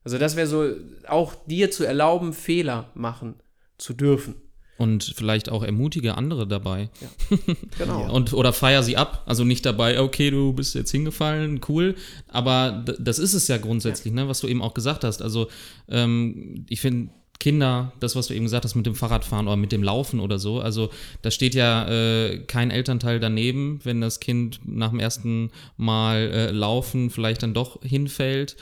Also 0.03 0.19
das 0.19 0.37
wäre 0.37 0.47
so, 0.47 0.71
auch 1.09 1.35
dir 1.47 1.71
zu 1.71 1.85
erlauben, 1.85 2.33
Fehler 2.33 2.91
machen 2.95 3.37
zu 3.79 3.93
dürfen. 3.93 4.37
Und 4.77 5.15
vielleicht 5.17 5.51
auch 5.51 5.63
ermutige 5.63 6.17
andere 6.17 6.49
dabei. 6.49 6.91
Ja, 7.01 7.39
genau. 7.79 8.13
Und, 8.13 8.33
oder 8.33 8.53
feier 8.53 8.83
sie 8.83 8.97
ab. 8.97 9.23
Also 9.25 9.45
nicht 9.45 9.65
dabei, 9.65 10.01
okay, 10.01 10.31
du 10.31 10.53
bist 10.53 10.75
jetzt 10.75 10.91
hingefallen, 10.91 11.61
cool. 11.69 11.95
Aber 12.27 12.85
das 12.99 13.21
ist 13.21 13.35
es 13.35 13.47
ja 13.47 13.57
grundsätzlich, 13.57 14.13
ja. 14.13 14.23
Ne, 14.23 14.29
was 14.29 14.41
du 14.41 14.49
eben 14.49 14.63
auch 14.63 14.75
gesagt 14.75 15.05
hast. 15.05 15.23
Also 15.23 15.49
ähm, 15.89 16.67
ich 16.69 16.81
finde, 16.81 17.13
Kinder, 17.41 17.93
das, 18.01 18.17
was 18.17 18.29
du 18.29 18.35
eben 18.35 18.45
gesagt 18.45 18.65
hast 18.65 18.75
mit 18.75 18.87
dem 18.87 18.95
Fahrradfahren 18.95 19.47
oder 19.47 19.57
mit 19.57 19.73
dem 19.73 19.83
Laufen 19.83 20.21
oder 20.21 20.39
so. 20.39 20.61
Also 20.61 20.91
da 21.23 21.31
steht 21.31 21.55
ja 21.55 21.89
äh, 21.89 22.39
kein 22.47 22.71
Elternteil 22.71 23.21
daneben, 23.21 23.81
wenn 23.85 24.01
das 24.01 24.21
Kind 24.21 24.61
nach 24.65 24.91
dem 24.91 25.01
ersten 25.01 25.51
Mal 25.77 26.31
äh, 26.33 26.51
laufen 26.51 27.11
vielleicht 27.11 27.43
dann 27.43 27.55
doch 27.55 27.83
hinfällt 27.83 28.57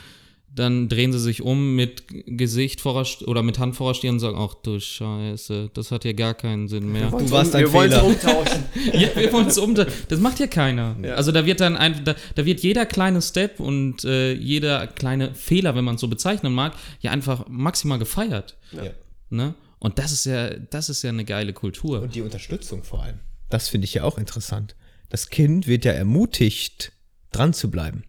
dann 0.55 0.87
drehen 0.87 1.11
sie 1.11 1.19
sich 1.19 1.41
um 1.41 1.75
mit 1.75 2.03
Gesicht 2.27 2.79
vor 2.79 3.05
oder 3.25 3.41
mit 3.41 3.57
Hand 3.57 3.75
vor 3.75 3.91
der 3.91 3.95
Stirn 3.95 4.15
und 4.15 4.19
sagen, 4.19 4.37
ach 4.37 4.53
du 4.61 4.79
Scheiße, 4.79 5.71
das 5.73 5.89
hat 5.89 6.05
ja 6.05 6.13
gar 6.13 6.35
keinen 6.35 6.67
Sinn 6.67 6.91
mehr. 6.91 7.09
Du 7.09 7.31
warst 7.31 7.55
ein 7.55 7.61
wir 7.61 7.73
wollen 7.73 7.91
es 7.91 8.01
umtauschen. 8.01 8.63
ja, 8.93 9.15
wir 9.15 9.33
wollen 9.33 9.47
es 9.47 9.57
umtauschen. 9.57 9.91
Das 10.09 10.19
macht 10.19 10.39
ja 10.39 10.47
keiner. 10.47 10.95
Ja. 11.01 11.15
Also 11.15 11.31
da 11.31 11.45
wird 11.45 11.59
dann 11.59 11.75
ein, 11.75 12.03
da, 12.03 12.15
da, 12.35 12.45
wird 12.45 12.59
jeder 12.59 12.85
kleine 12.85 13.21
Step 13.21 13.59
und 13.59 14.03
äh, 14.05 14.33
jeder 14.33 14.85
kleine 14.85 15.33
Fehler, 15.33 15.75
wenn 15.75 15.85
man 15.85 15.95
es 15.95 16.01
so 16.01 16.07
bezeichnen 16.07 16.53
mag, 16.53 16.73
ja 16.99 17.11
einfach 17.11 17.47
maximal 17.47 17.97
gefeiert. 17.97 18.57
Ja. 18.71 18.91
Ne? 19.29 19.55
Und 19.79 19.97
das 19.97 20.11
ist 20.11 20.25
ja, 20.25 20.51
das 20.51 20.89
ist 20.89 21.01
ja 21.01 21.09
eine 21.09 21.25
geile 21.25 21.53
Kultur. 21.53 22.01
Und 22.01 22.13
die 22.13 22.21
Unterstützung 22.21 22.83
vor 22.83 23.03
allem. 23.03 23.19
Das 23.49 23.69
finde 23.69 23.85
ich 23.85 23.95
ja 23.95 24.03
auch 24.03 24.19
interessant. 24.19 24.75
Das 25.09 25.29
Kind 25.29 25.67
wird 25.67 25.83
ja 25.85 25.91
ermutigt, 25.91 26.91
dran 27.31 27.53
zu 27.53 27.71
bleiben. 27.71 28.03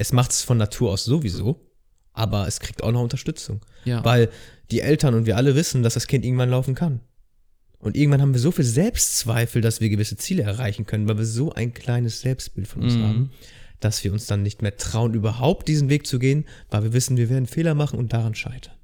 Es 0.00 0.12
macht 0.12 0.30
es 0.30 0.42
von 0.42 0.56
Natur 0.56 0.92
aus 0.92 1.04
sowieso, 1.04 1.60
aber 2.14 2.48
es 2.48 2.58
kriegt 2.58 2.82
auch 2.82 2.90
noch 2.90 3.02
Unterstützung. 3.02 3.60
Ja. 3.84 4.02
Weil 4.02 4.30
die 4.70 4.80
Eltern 4.80 5.12
und 5.14 5.26
wir 5.26 5.36
alle 5.36 5.54
wissen, 5.54 5.82
dass 5.82 5.92
das 5.92 6.06
Kind 6.06 6.24
irgendwann 6.24 6.48
laufen 6.48 6.74
kann. 6.74 7.00
Und 7.78 7.98
irgendwann 7.98 8.22
haben 8.22 8.32
wir 8.32 8.40
so 8.40 8.50
viel 8.50 8.64
Selbstzweifel, 8.64 9.60
dass 9.60 9.82
wir 9.82 9.90
gewisse 9.90 10.16
Ziele 10.16 10.42
erreichen 10.42 10.86
können, 10.86 11.06
weil 11.06 11.18
wir 11.18 11.26
so 11.26 11.52
ein 11.52 11.74
kleines 11.74 12.22
Selbstbild 12.22 12.66
von 12.66 12.82
uns 12.82 12.94
mhm. 12.94 13.02
haben, 13.02 13.30
dass 13.78 14.02
wir 14.02 14.10
uns 14.14 14.24
dann 14.24 14.42
nicht 14.42 14.62
mehr 14.62 14.78
trauen, 14.78 15.12
überhaupt 15.12 15.68
diesen 15.68 15.90
Weg 15.90 16.06
zu 16.06 16.18
gehen, 16.18 16.46
weil 16.70 16.82
wir 16.82 16.92
wissen, 16.94 17.18
wir 17.18 17.28
werden 17.28 17.46
Fehler 17.46 17.74
machen 17.74 17.98
und 17.98 18.14
daran 18.14 18.34
scheitern. 18.34 18.76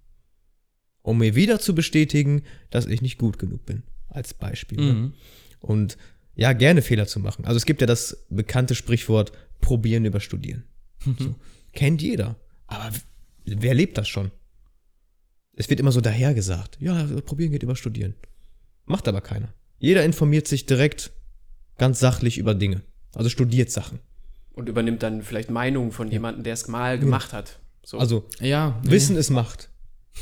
Um 1.01 1.17
mir 1.17 1.35
wieder 1.35 1.61
zu 1.61 1.75
bestätigen, 1.75 2.43
dass 2.69 2.85
ich 2.85 3.01
nicht 3.01 3.17
gut 3.17 3.39
genug 3.39 3.64
bin, 3.64 3.85
als 4.11 4.35
Beispiel. 4.35 4.79
Ne? 4.79 4.93
Mhm. 4.93 5.14
Und 5.61 5.97
ja, 6.35 6.53
gerne 6.53 6.83
Fehler 6.83 7.07
zu 7.07 7.21
machen. 7.21 7.47
Also 7.47 7.57
es 7.57 7.64
gibt 7.64 7.81
ja 7.81 7.87
das 7.87 8.27
bekannte 8.29 8.75
Sprichwort, 8.75 9.33
probieren 9.62 10.05
über 10.05 10.21
studieren. 10.21 10.64
So. 11.19 11.35
Kennt 11.73 12.03
jeder. 12.03 12.37
Aber 12.67 12.91
wer 13.45 13.75
lebt 13.75 13.99
das 13.99 14.09
schon? 14.09 14.31
Es 15.55 15.71
wird 15.71 15.81
immer 15.81 15.93
so 15.93 16.01
dahergesagt. 16.01 16.79
Ja, 16.81 17.07
probieren 17.25 17.53
geht 17.53 17.63
über 17.63 17.77
studieren. 17.77 18.15
Macht 18.85 19.09
aber 19.09 19.21
keiner. 19.21 19.53
Jeder 19.79 20.05
informiert 20.05 20.49
sich 20.49 20.67
direkt 20.67 21.13
ganz 21.79 21.99
sachlich 21.99 22.39
über 22.39 22.55
Dinge. 22.55 22.83
Also 23.15 23.29
studiert 23.29 23.71
Sachen. 23.71 24.01
Und 24.53 24.69
übernimmt 24.69 25.03
dann 25.03 25.23
vielleicht 25.23 25.51
Meinungen 25.51 25.93
von 25.93 26.11
jemandem, 26.11 26.45
der 26.45 26.55
es 26.55 26.69
mal 26.69 26.99
gemacht 26.99 27.33
hat. 27.33 27.61
So. 27.85 27.99
Also, 27.99 28.25
ja, 28.41 28.81
Wissen 28.83 29.15
nee. 29.15 29.21
ist 29.21 29.31
Macht. 29.31 29.71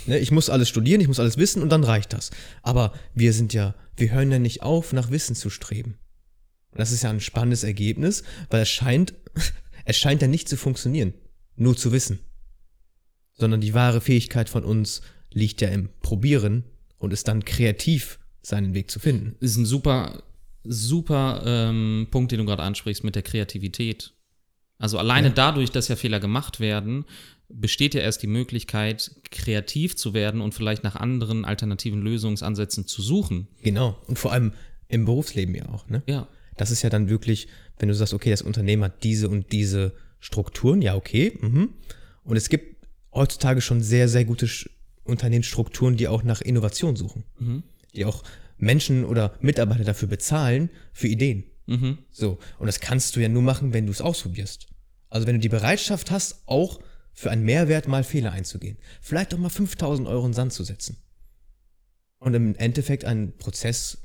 Ne, 0.07 0.18
ich 0.18 0.30
muss 0.30 0.51
alles 0.51 0.68
studieren, 0.68 1.01
ich 1.01 1.09
muss 1.09 1.20
alles 1.20 1.39
wissen 1.39 1.62
und 1.62 1.70
dann 1.70 1.85
reicht 1.85 2.12
das. 2.12 2.30
Aber 2.62 2.93
wir 3.14 3.32
sind 3.32 3.55
ja, 3.55 3.74
wir 3.97 4.11
hören 4.11 4.30
ja 4.30 4.39
nicht 4.39 4.62
auf, 4.62 4.93
nach 4.93 5.11
Wissen 5.11 5.37
zu 5.37 5.51
streben. 5.51 5.99
Und 6.72 6.80
das 6.80 6.91
ist 6.91 7.03
ja 7.03 7.11
ein 7.11 7.20
spannendes 7.20 7.62
Ergebnis, 7.62 8.24
weil 8.51 8.62
es 8.62 8.68
scheint, 8.68 9.14
es 9.85 9.97
scheint 9.97 10.22
ja 10.22 10.28
nicht 10.28 10.49
zu 10.49 10.57
funktionieren, 10.57 11.14
nur 11.57 11.76
zu 11.76 11.93
wissen. 11.93 12.20
Sondern 13.32 13.61
die 13.61 13.74
wahre 13.74 14.01
Fähigkeit 14.01 14.49
von 14.49 14.64
uns 14.64 15.03
liegt 15.32 15.61
ja 15.61 15.68
im 15.68 15.89
Probieren 16.01 16.64
und 16.99 17.12
ist 17.12 17.28
dann 17.28 17.45
kreativ, 17.45 18.18
seinen 18.43 18.74
Weg 18.74 18.91
zu 18.91 19.01
finden. 19.01 19.37
Das 19.41 19.51
ist 19.51 19.57
ein 19.57 19.66
super, 19.66 20.22
super 20.62 21.43
ähm, 21.45 22.09
Punkt, 22.11 22.32
den 22.32 22.39
du 22.39 22.45
gerade 22.45 22.62
ansprichst 22.62 23.03
mit 23.03 23.14
der 23.14 23.22
Kreativität. 23.22 24.12
Also 24.78 24.99
alleine 24.99 25.28
ja. 25.28 25.35
dadurch, 25.35 25.70
dass 25.70 25.89
ja 25.89 25.97
Fehler 25.97 26.20
gemacht 26.20 26.61
werden, 26.61 27.05
besteht 27.49 27.95
ja 27.95 28.01
erst 28.01 28.22
die 28.22 28.26
Möglichkeit, 28.26 29.12
kreativ 29.30 29.97
zu 29.97 30.14
werden 30.14 30.41
und 30.41 30.55
vielleicht 30.55 30.82
nach 30.82 30.97
anderen 30.97 31.45
alternativen 31.45 32.03
Lösungsansätzen 32.03 32.87
zu 32.87 33.03
suchen. 33.03 33.49
Genau. 33.62 33.99
Und 34.07 34.18
vor 34.18 34.32
allem 34.32 34.53
im 34.89 35.05
Berufsleben 35.05 35.55
ja 35.55 35.68
auch, 35.68 35.89
ne? 35.89 36.03
Ja. 36.07 36.28
Das 36.57 36.70
ist 36.70 36.82
ja 36.82 36.91
dann 36.91 37.09
wirklich, 37.09 37.49
wenn 37.79 37.89
du 37.89 37.95
sagst, 37.95 38.14
okay, 38.14 38.31
das 38.31 38.43
Unternehmen 38.43 38.85
hat 38.85 39.03
diese 39.03 39.29
und 39.29 39.53
diese 39.53 39.93
Strukturen, 40.20 40.83
ja, 40.83 40.95
okay. 40.95 41.37
Mhm. 41.41 41.70
Und 42.22 42.37
es 42.37 42.49
gibt 42.49 42.87
heutzutage 43.12 43.61
schon 43.61 43.83
sehr, 43.83 44.09
sehr 44.09 44.25
gute 44.25 44.49
Unternehmensstrukturen, 45.05 45.97
die 45.97 46.09
auch 46.09 46.22
nach 46.22 46.41
Innovation 46.41 46.97
suchen. 46.97 47.25
Mhm. 47.39 47.62
Die 47.95 48.05
auch 48.05 48.22
Menschen 48.57 49.05
oder 49.05 49.35
Mitarbeiter 49.41 49.85
dafür 49.85 50.09
bezahlen, 50.09 50.70
für 50.93 51.09
Ideen. 51.09 51.45
Mhm. 51.66 51.99
So. 52.11 52.39
Und 52.59 52.66
das 52.66 52.81
kannst 52.81 53.16
du 53.16 53.20
ja 53.20 53.29
nur 53.29 53.43
machen, 53.43 53.72
wenn 53.72 53.87
du 53.87 53.93
es 53.93 54.01
ausprobierst. 54.01 54.66
Also 55.11 55.27
wenn 55.27 55.37
du 55.37 55.41
die 55.41 55.49
Bereitschaft 55.49 56.11
hast, 56.11 56.43
auch 56.47 56.81
für 57.12 57.31
einen 57.31 57.45
Mehrwert 57.45 57.87
mal 57.87 58.03
Fehler 58.03 58.33
einzugehen. 58.33 58.77
Vielleicht 59.01 59.33
auch 59.35 59.39
mal 59.39 59.49
5000 59.49 60.09
Euro 60.09 60.27
in 60.27 60.33
Sand 60.33 60.53
zu 60.53 60.64
setzen. 60.64 60.97
Und 62.18 62.35
im 62.35 62.57
Endeffekt 62.57 63.05
einen 63.05 63.37
Prozess 63.37 63.99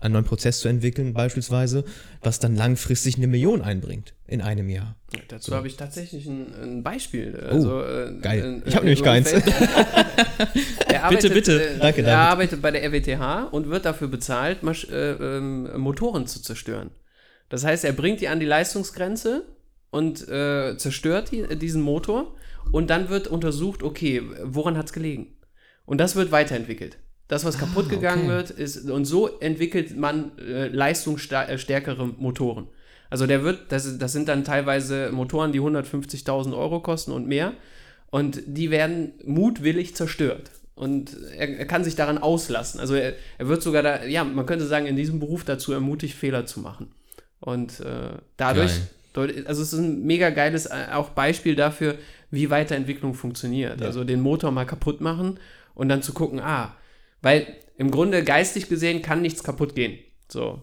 einen 0.00 0.12
neuen 0.12 0.24
Prozess 0.24 0.60
zu 0.60 0.68
entwickeln, 0.68 1.12
beispielsweise, 1.12 1.84
was 2.22 2.38
dann 2.38 2.54
langfristig 2.54 3.16
eine 3.16 3.26
Million 3.26 3.62
einbringt 3.62 4.14
in 4.26 4.40
einem 4.40 4.68
Jahr. 4.68 4.96
Dazu 5.28 5.50
so. 5.50 5.56
habe 5.56 5.66
ich 5.66 5.76
tatsächlich 5.76 6.26
ein, 6.26 6.54
ein 6.62 6.82
Beispiel. 6.82 7.36
Also, 7.36 7.80
oh, 7.80 8.20
geil. 8.20 8.62
Äh, 8.64 8.68
ich 8.68 8.76
habe 8.76 8.84
nämlich 8.84 9.02
keins. 9.02 9.32
arbeitet, 11.08 11.34
bitte, 11.34 11.58
bitte. 11.58 11.68
Äh, 11.70 11.78
Danke, 11.78 12.02
er 12.02 12.18
arbeitet 12.18 12.62
bei 12.62 12.70
der 12.70 12.84
RWTH 12.84 13.48
und 13.50 13.68
wird 13.68 13.84
dafür 13.84 14.08
bezahlt, 14.08 14.62
Masch 14.62 14.88
äh, 14.90 15.12
ähm, 15.12 15.80
Motoren 15.80 16.26
zu 16.26 16.42
zerstören. 16.42 16.90
Das 17.48 17.64
heißt, 17.64 17.84
er 17.84 17.92
bringt 17.92 18.20
die 18.20 18.28
an 18.28 18.40
die 18.40 18.46
Leistungsgrenze 18.46 19.44
und 19.90 20.28
äh, 20.28 20.76
zerstört 20.76 21.30
die, 21.32 21.56
diesen 21.56 21.82
Motor 21.82 22.34
und 22.72 22.90
dann 22.90 23.08
wird 23.08 23.28
untersucht, 23.28 23.82
okay, 23.82 24.22
woran 24.42 24.76
hat 24.76 24.86
es 24.86 24.92
gelegen? 24.92 25.34
Und 25.86 25.98
das 25.98 26.16
wird 26.16 26.30
weiterentwickelt. 26.30 26.98
Das, 27.28 27.44
was 27.44 27.58
kaputt 27.58 27.86
ah, 27.88 27.90
gegangen 27.90 28.24
okay. 28.24 28.28
wird, 28.28 28.50
ist, 28.50 28.90
und 28.90 29.04
so 29.04 29.38
entwickelt 29.38 29.96
man 29.96 30.32
äh, 30.38 30.68
leistungsstärkere 30.68 32.06
Motoren. 32.06 32.68
Also 33.10 33.26
der 33.26 33.42
wird, 33.42 33.70
das, 33.70 33.98
das 33.98 34.12
sind 34.12 34.28
dann 34.28 34.44
teilweise 34.44 35.10
Motoren, 35.12 35.52
die 35.52 35.60
150.000 35.60 36.56
Euro 36.56 36.80
kosten 36.80 37.12
und 37.12 37.26
mehr. 37.26 37.52
Und 38.10 38.40
die 38.46 38.70
werden 38.70 39.12
mutwillig 39.24 39.94
zerstört. 39.94 40.50
Und 40.74 41.16
er, 41.36 41.58
er 41.58 41.66
kann 41.66 41.84
sich 41.84 41.96
daran 41.96 42.18
auslassen. 42.18 42.80
Also 42.80 42.94
er, 42.94 43.14
er, 43.36 43.48
wird 43.48 43.62
sogar 43.62 43.82
da, 43.82 44.04
ja, 44.04 44.24
man 44.24 44.46
könnte 44.46 44.66
sagen, 44.66 44.86
in 44.86 44.96
diesem 44.96 45.20
Beruf 45.20 45.44
dazu 45.44 45.72
ermutigt, 45.72 46.14
Fehler 46.14 46.46
zu 46.46 46.60
machen. 46.60 46.92
Und 47.40 47.80
äh, 47.80 48.10
dadurch, 48.36 48.72
Geil. 49.12 49.44
also 49.46 49.62
es 49.62 49.72
ist 49.72 49.78
ein 49.78 50.04
mega 50.06 50.30
geiles 50.30 50.66
äh, 50.66 50.86
auch 50.92 51.10
Beispiel 51.10 51.56
dafür, 51.56 51.96
wie 52.30 52.50
Weiterentwicklung 52.50 53.14
funktioniert. 53.14 53.80
Ja. 53.80 53.86
Also 53.86 54.04
den 54.04 54.20
Motor 54.20 54.50
mal 54.50 54.66
kaputt 54.66 55.00
machen 55.00 55.38
und 55.74 55.88
dann 55.88 56.02
zu 56.02 56.12
gucken, 56.12 56.40
ah, 56.40 56.74
weil 57.22 57.56
im 57.76 57.90
Grunde 57.90 58.24
geistig 58.24 58.68
gesehen 58.68 59.02
kann 59.02 59.22
nichts 59.22 59.42
kaputt 59.42 59.74
gehen. 59.74 59.98
So. 60.28 60.62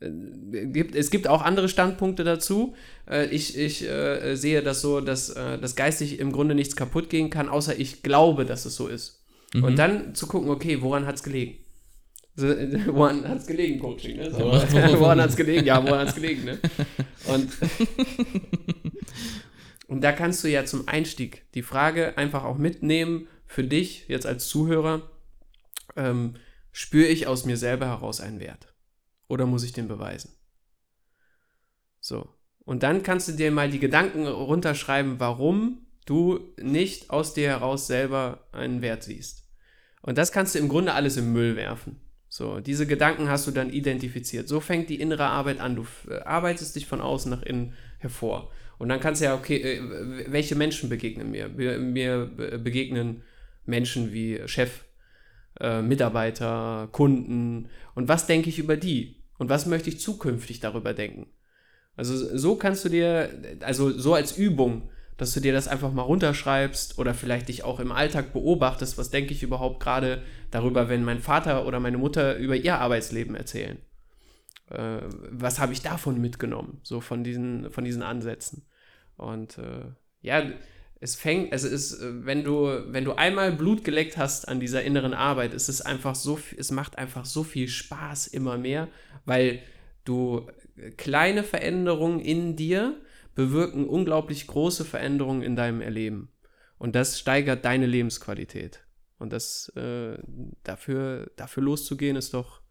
Äh, 0.00 0.84
es 0.94 1.10
gibt 1.10 1.28
auch 1.28 1.42
andere 1.42 1.68
Standpunkte 1.68 2.24
dazu. 2.24 2.74
Äh, 3.08 3.26
ich, 3.26 3.58
ich 3.58 3.88
äh, 3.88 4.36
sehe 4.36 4.62
das 4.62 4.80
so, 4.80 5.00
dass, 5.00 5.30
äh, 5.30 5.58
dass 5.58 5.76
geistig 5.76 6.18
im 6.18 6.32
Grunde 6.32 6.54
nichts 6.54 6.76
kaputt 6.76 7.10
gehen 7.10 7.30
kann, 7.30 7.48
außer 7.48 7.78
ich 7.78 8.02
glaube, 8.02 8.44
dass 8.44 8.64
es 8.64 8.76
so 8.76 8.88
ist. 8.88 9.24
Mhm. 9.54 9.64
Und 9.64 9.78
dann 9.78 10.14
zu 10.14 10.26
gucken, 10.26 10.50
okay, 10.50 10.82
woran 10.82 11.06
hat 11.06 11.16
es 11.16 11.22
gelegen? 11.22 11.58
So, 12.34 12.48
woran 12.88 13.26
hat 13.26 13.38
es 13.38 13.46
gelegen, 13.46 13.78
Coaching? 13.78 14.16
Ne? 14.16 14.30
So, 14.30 14.40
woran 14.98 15.20
hat 15.20 15.30
es 15.30 15.36
gelegen? 15.36 15.66
Ja, 15.66 15.82
woran 15.82 16.00
hat 16.00 16.08
es 16.08 16.14
gelegen? 16.14 16.44
Ne? 16.44 16.58
Und, 17.26 17.48
und 19.88 20.04
da 20.04 20.12
kannst 20.12 20.44
du 20.44 20.48
ja 20.48 20.64
zum 20.64 20.86
Einstieg 20.86 21.50
die 21.54 21.62
Frage 21.62 22.18
einfach 22.18 22.44
auch 22.44 22.58
mitnehmen 22.58 23.28
für 23.46 23.64
dich 23.64 24.04
jetzt 24.08 24.26
als 24.26 24.48
Zuhörer 24.48 25.10
ähm, 25.96 26.34
spüre 26.72 27.06
ich 27.06 27.26
aus 27.26 27.44
mir 27.44 27.56
selber 27.56 27.86
heraus 27.86 28.20
einen 28.20 28.40
Wert? 28.40 28.72
Oder 29.28 29.46
muss 29.46 29.64
ich 29.64 29.72
den 29.72 29.88
beweisen? 29.88 30.32
So. 32.00 32.28
Und 32.64 32.82
dann 32.82 33.02
kannst 33.02 33.28
du 33.28 33.32
dir 33.32 33.50
mal 33.50 33.70
die 33.70 33.78
Gedanken 33.78 34.26
runterschreiben, 34.26 35.20
warum 35.20 35.86
du 36.04 36.40
nicht 36.60 37.10
aus 37.10 37.34
dir 37.34 37.48
heraus 37.48 37.86
selber 37.86 38.48
einen 38.52 38.82
Wert 38.82 39.02
siehst. 39.02 39.48
Und 40.02 40.18
das 40.18 40.32
kannst 40.32 40.54
du 40.54 40.58
im 40.58 40.68
Grunde 40.68 40.94
alles 40.94 41.16
im 41.16 41.32
Müll 41.32 41.56
werfen. 41.56 42.00
So, 42.28 42.60
diese 42.60 42.86
Gedanken 42.86 43.28
hast 43.28 43.46
du 43.46 43.50
dann 43.50 43.70
identifiziert. 43.70 44.48
So 44.48 44.60
fängt 44.60 44.88
die 44.88 45.00
innere 45.00 45.26
Arbeit 45.26 45.60
an. 45.60 45.76
Du 45.76 45.86
äh, 46.08 46.20
arbeitest 46.20 46.76
dich 46.76 46.86
von 46.86 47.00
außen 47.00 47.30
nach 47.30 47.42
innen 47.42 47.74
hervor. 47.98 48.50
Und 48.78 48.88
dann 48.88 49.00
kannst 49.00 49.20
du 49.20 49.26
ja, 49.26 49.34
okay, 49.34 49.56
äh, 49.56 50.30
welche 50.30 50.54
Menschen 50.54 50.88
begegnen 50.88 51.30
mir? 51.30 51.48
Mir 51.48 52.26
begegnen 52.26 53.22
Menschen 53.64 54.12
wie 54.12 54.40
Chef, 54.46 54.84
äh, 55.60 55.82
Mitarbeiter, 55.82 56.88
Kunden 56.92 57.68
und 57.94 58.08
was 58.08 58.26
denke 58.26 58.48
ich 58.48 58.58
über 58.58 58.76
die 58.76 59.22
und 59.38 59.48
was 59.48 59.66
möchte 59.66 59.88
ich 59.88 60.00
zukünftig 60.00 60.60
darüber 60.60 60.94
denken. 60.94 61.26
Also 61.96 62.14
so 62.36 62.56
kannst 62.56 62.84
du 62.84 62.88
dir, 62.88 63.30
also 63.60 63.90
so 63.90 64.14
als 64.14 64.36
Übung, 64.36 64.90
dass 65.16 65.32
du 65.32 65.40
dir 65.40 65.52
das 65.52 65.66
einfach 65.66 65.92
mal 65.92 66.02
runterschreibst 66.02 66.98
oder 66.98 67.14
vielleicht 67.14 67.48
dich 67.48 67.64
auch 67.64 67.80
im 67.80 67.90
Alltag 67.90 68.34
beobachtest, 68.34 68.98
was 68.98 69.10
denke 69.10 69.32
ich 69.32 69.42
überhaupt 69.42 69.80
gerade 69.80 70.22
darüber, 70.50 70.90
wenn 70.90 71.04
mein 71.04 71.20
Vater 71.20 71.66
oder 71.66 71.80
meine 71.80 71.96
Mutter 71.96 72.36
über 72.36 72.54
ihr 72.54 72.78
Arbeitsleben 72.78 73.34
erzählen. 73.34 73.78
Äh, 74.70 75.00
was 75.30 75.58
habe 75.58 75.72
ich 75.72 75.80
davon 75.80 76.20
mitgenommen, 76.20 76.80
so 76.82 77.00
von 77.00 77.24
diesen, 77.24 77.70
von 77.70 77.84
diesen 77.84 78.02
Ansätzen. 78.02 78.66
Und 79.16 79.56
äh, 79.56 79.86
ja, 80.20 80.42
es 81.06 81.14
fängt, 81.14 81.52
also 81.52 81.68
es 81.68 81.92
ist, 81.92 82.02
äh, 82.02 82.26
wenn 82.26 82.42
du, 82.42 82.66
wenn 82.92 83.04
du 83.04 83.12
einmal 83.12 83.52
Blut 83.52 83.84
geleckt 83.84 84.16
hast 84.16 84.48
an 84.48 84.58
dieser 84.58 84.82
inneren 84.82 85.14
Arbeit, 85.14 85.54
ist 85.54 85.68
es 85.68 85.80
einfach 85.80 86.16
so, 86.16 86.38
es 86.56 86.72
macht 86.72 86.98
einfach 86.98 87.24
so 87.24 87.44
viel 87.44 87.68
Spaß 87.68 88.26
immer 88.26 88.58
mehr, 88.58 88.88
weil 89.24 89.62
du 90.04 90.48
äh, 90.76 90.90
kleine 90.90 91.44
Veränderungen 91.44 92.20
in 92.20 92.56
dir 92.56 93.00
bewirken 93.36 93.88
unglaublich 93.88 94.48
große 94.48 94.84
Veränderungen 94.84 95.42
in 95.42 95.54
deinem 95.54 95.80
Erleben. 95.80 96.32
Und 96.78 96.96
das 96.96 97.20
steigert 97.20 97.64
deine 97.64 97.86
Lebensqualität. 97.86 98.80
Und 99.18 99.32
das 99.32 99.68
äh, 99.76 100.18
dafür, 100.64 101.30
dafür 101.36 101.62
loszugehen, 101.62 102.16
ist 102.16 102.34
doch, 102.34 102.62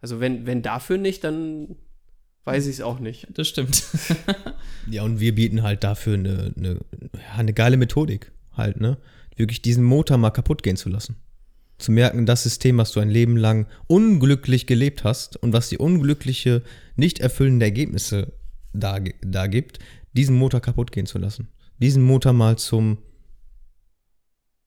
also 0.00 0.18
wenn, 0.18 0.46
wenn 0.46 0.62
dafür 0.62 0.98
nicht, 0.98 1.22
dann 1.22 1.76
weiß 2.48 2.66
ich 2.66 2.76
es 2.76 2.80
auch 2.80 2.98
nicht. 2.98 3.26
Das 3.34 3.46
stimmt. 3.46 3.84
ja, 4.90 5.02
und 5.02 5.20
wir 5.20 5.34
bieten 5.34 5.62
halt 5.62 5.84
dafür 5.84 6.14
eine, 6.14 6.54
eine, 6.56 6.78
eine 7.36 7.52
geile 7.52 7.76
Methodik 7.76 8.32
halt, 8.54 8.80
ne? 8.80 8.96
Wirklich 9.36 9.60
diesen 9.60 9.84
Motor 9.84 10.16
mal 10.16 10.30
kaputt 10.30 10.62
gehen 10.62 10.76
zu 10.76 10.88
lassen. 10.88 11.16
Zu 11.76 11.92
merken, 11.92 12.24
das 12.24 12.42
System, 12.42 12.78
was 12.78 12.90
du 12.90 13.00
ein 13.00 13.10
Leben 13.10 13.36
lang 13.36 13.66
unglücklich 13.86 14.66
gelebt 14.66 15.04
hast 15.04 15.36
und 15.36 15.52
was 15.52 15.68
die 15.68 15.76
unglückliche, 15.76 16.62
nicht 16.96 17.18
erfüllende 17.18 17.66
Ergebnisse 17.66 18.32
da, 18.72 18.98
da 19.20 19.46
gibt, 19.46 19.78
diesen 20.14 20.34
Motor 20.34 20.60
kaputt 20.60 20.90
gehen 20.90 21.06
zu 21.06 21.18
lassen. 21.18 21.48
Diesen 21.78 22.02
Motor 22.02 22.32
mal 22.32 22.56
zum 22.56 22.96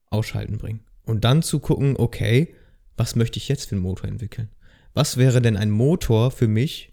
Ausschalten 0.08 0.58
bringen. 0.58 0.84
Und 1.04 1.24
dann 1.24 1.42
zu 1.42 1.58
gucken, 1.58 1.96
okay, 1.98 2.54
was 2.96 3.16
möchte 3.16 3.38
ich 3.38 3.48
jetzt 3.48 3.68
für 3.68 3.74
einen 3.74 3.82
Motor 3.82 4.08
entwickeln? 4.08 4.50
Was 4.94 5.16
wäre 5.16 5.42
denn 5.42 5.56
ein 5.56 5.72
Motor 5.72 6.30
für 6.30 6.48
mich, 6.48 6.91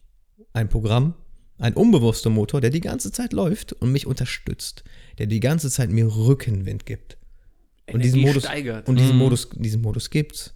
ein 0.53 0.69
Programm, 0.69 1.13
ein 1.57 1.73
unbewusster 1.73 2.29
Motor, 2.29 2.61
der 2.61 2.69
die 2.69 2.81
ganze 2.81 3.11
Zeit 3.11 3.33
läuft 3.33 3.73
und 3.73 3.91
mich 3.91 4.07
unterstützt, 4.07 4.83
der 5.17 5.27
die 5.27 5.39
ganze 5.39 5.69
Zeit 5.69 5.89
mir 5.89 6.05
Rückenwind 6.05 6.85
gibt. 6.85 7.17
Und 7.91 8.03
diesen 8.03 8.21
Modus 8.21 8.43
steigert. 8.43 8.87
und 8.87 8.97
diesen 8.97 9.13
mhm. 9.13 9.19
Modus, 9.19 9.49
diesen 9.53 9.81
Modus 9.81 10.09
gibt's. 10.09 10.53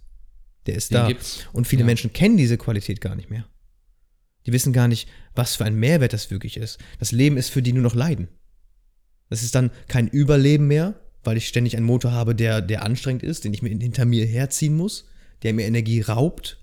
Der 0.66 0.76
ist 0.76 0.90
Den 0.90 0.94
da. 0.94 1.08
Gibt's. 1.08 1.46
Und 1.52 1.66
viele 1.66 1.80
ja. 1.80 1.86
Menschen 1.86 2.12
kennen 2.12 2.36
diese 2.36 2.56
Qualität 2.56 3.00
gar 3.00 3.14
nicht 3.14 3.30
mehr. 3.30 3.46
Die 4.46 4.52
wissen 4.52 4.72
gar 4.72 4.88
nicht, 4.88 5.08
was 5.34 5.56
für 5.56 5.64
ein 5.64 5.74
Mehrwert 5.74 6.12
das 6.12 6.30
wirklich 6.30 6.56
ist. 6.56 6.78
Das 6.98 7.12
Leben 7.12 7.36
ist 7.36 7.48
für 7.48 7.62
die 7.62 7.72
nur 7.72 7.82
noch 7.82 7.94
Leiden. 7.94 8.28
Das 9.30 9.42
ist 9.42 9.54
dann 9.54 9.70
kein 9.88 10.08
Überleben 10.08 10.66
mehr, 10.66 11.00
weil 11.22 11.36
ich 11.36 11.48
ständig 11.48 11.76
einen 11.76 11.86
Motor 11.86 12.12
habe, 12.12 12.34
der, 12.34 12.60
der 12.60 12.84
anstrengend 12.84 13.22
ist, 13.22 13.44
den 13.44 13.54
ich 13.54 13.62
mir 13.62 13.70
hinter 13.70 14.04
mir 14.04 14.26
herziehen 14.26 14.76
muss, 14.76 15.06
der 15.42 15.54
mir 15.54 15.66
Energie 15.66 16.02
raubt, 16.02 16.58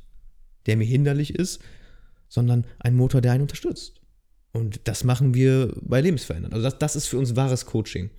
der 0.68 0.78
mir 0.78 0.86
hinderlich 0.86 1.36
ist, 1.36 1.60
sondern 2.32 2.66
ein 2.80 2.96
Motor, 2.96 3.20
der 3.20 3.34
einen 3.34 3.42
unterstützt. 3.42 4.02
Und 4.54 4.80
das 4.86 5.04
machen 5.04 5.34
wir 5.34 5.76
bei 5.82 6.00
Lebensverändern. 6.00 6.54
Also 6.54 6.64
das, 6.64 6.80
das 6.80 6.96
ist 6.96 7.08
für 7.08 7.18
uns 7.18 7.36
wahres 7.36 7.66
Coaching. 7.66 8.10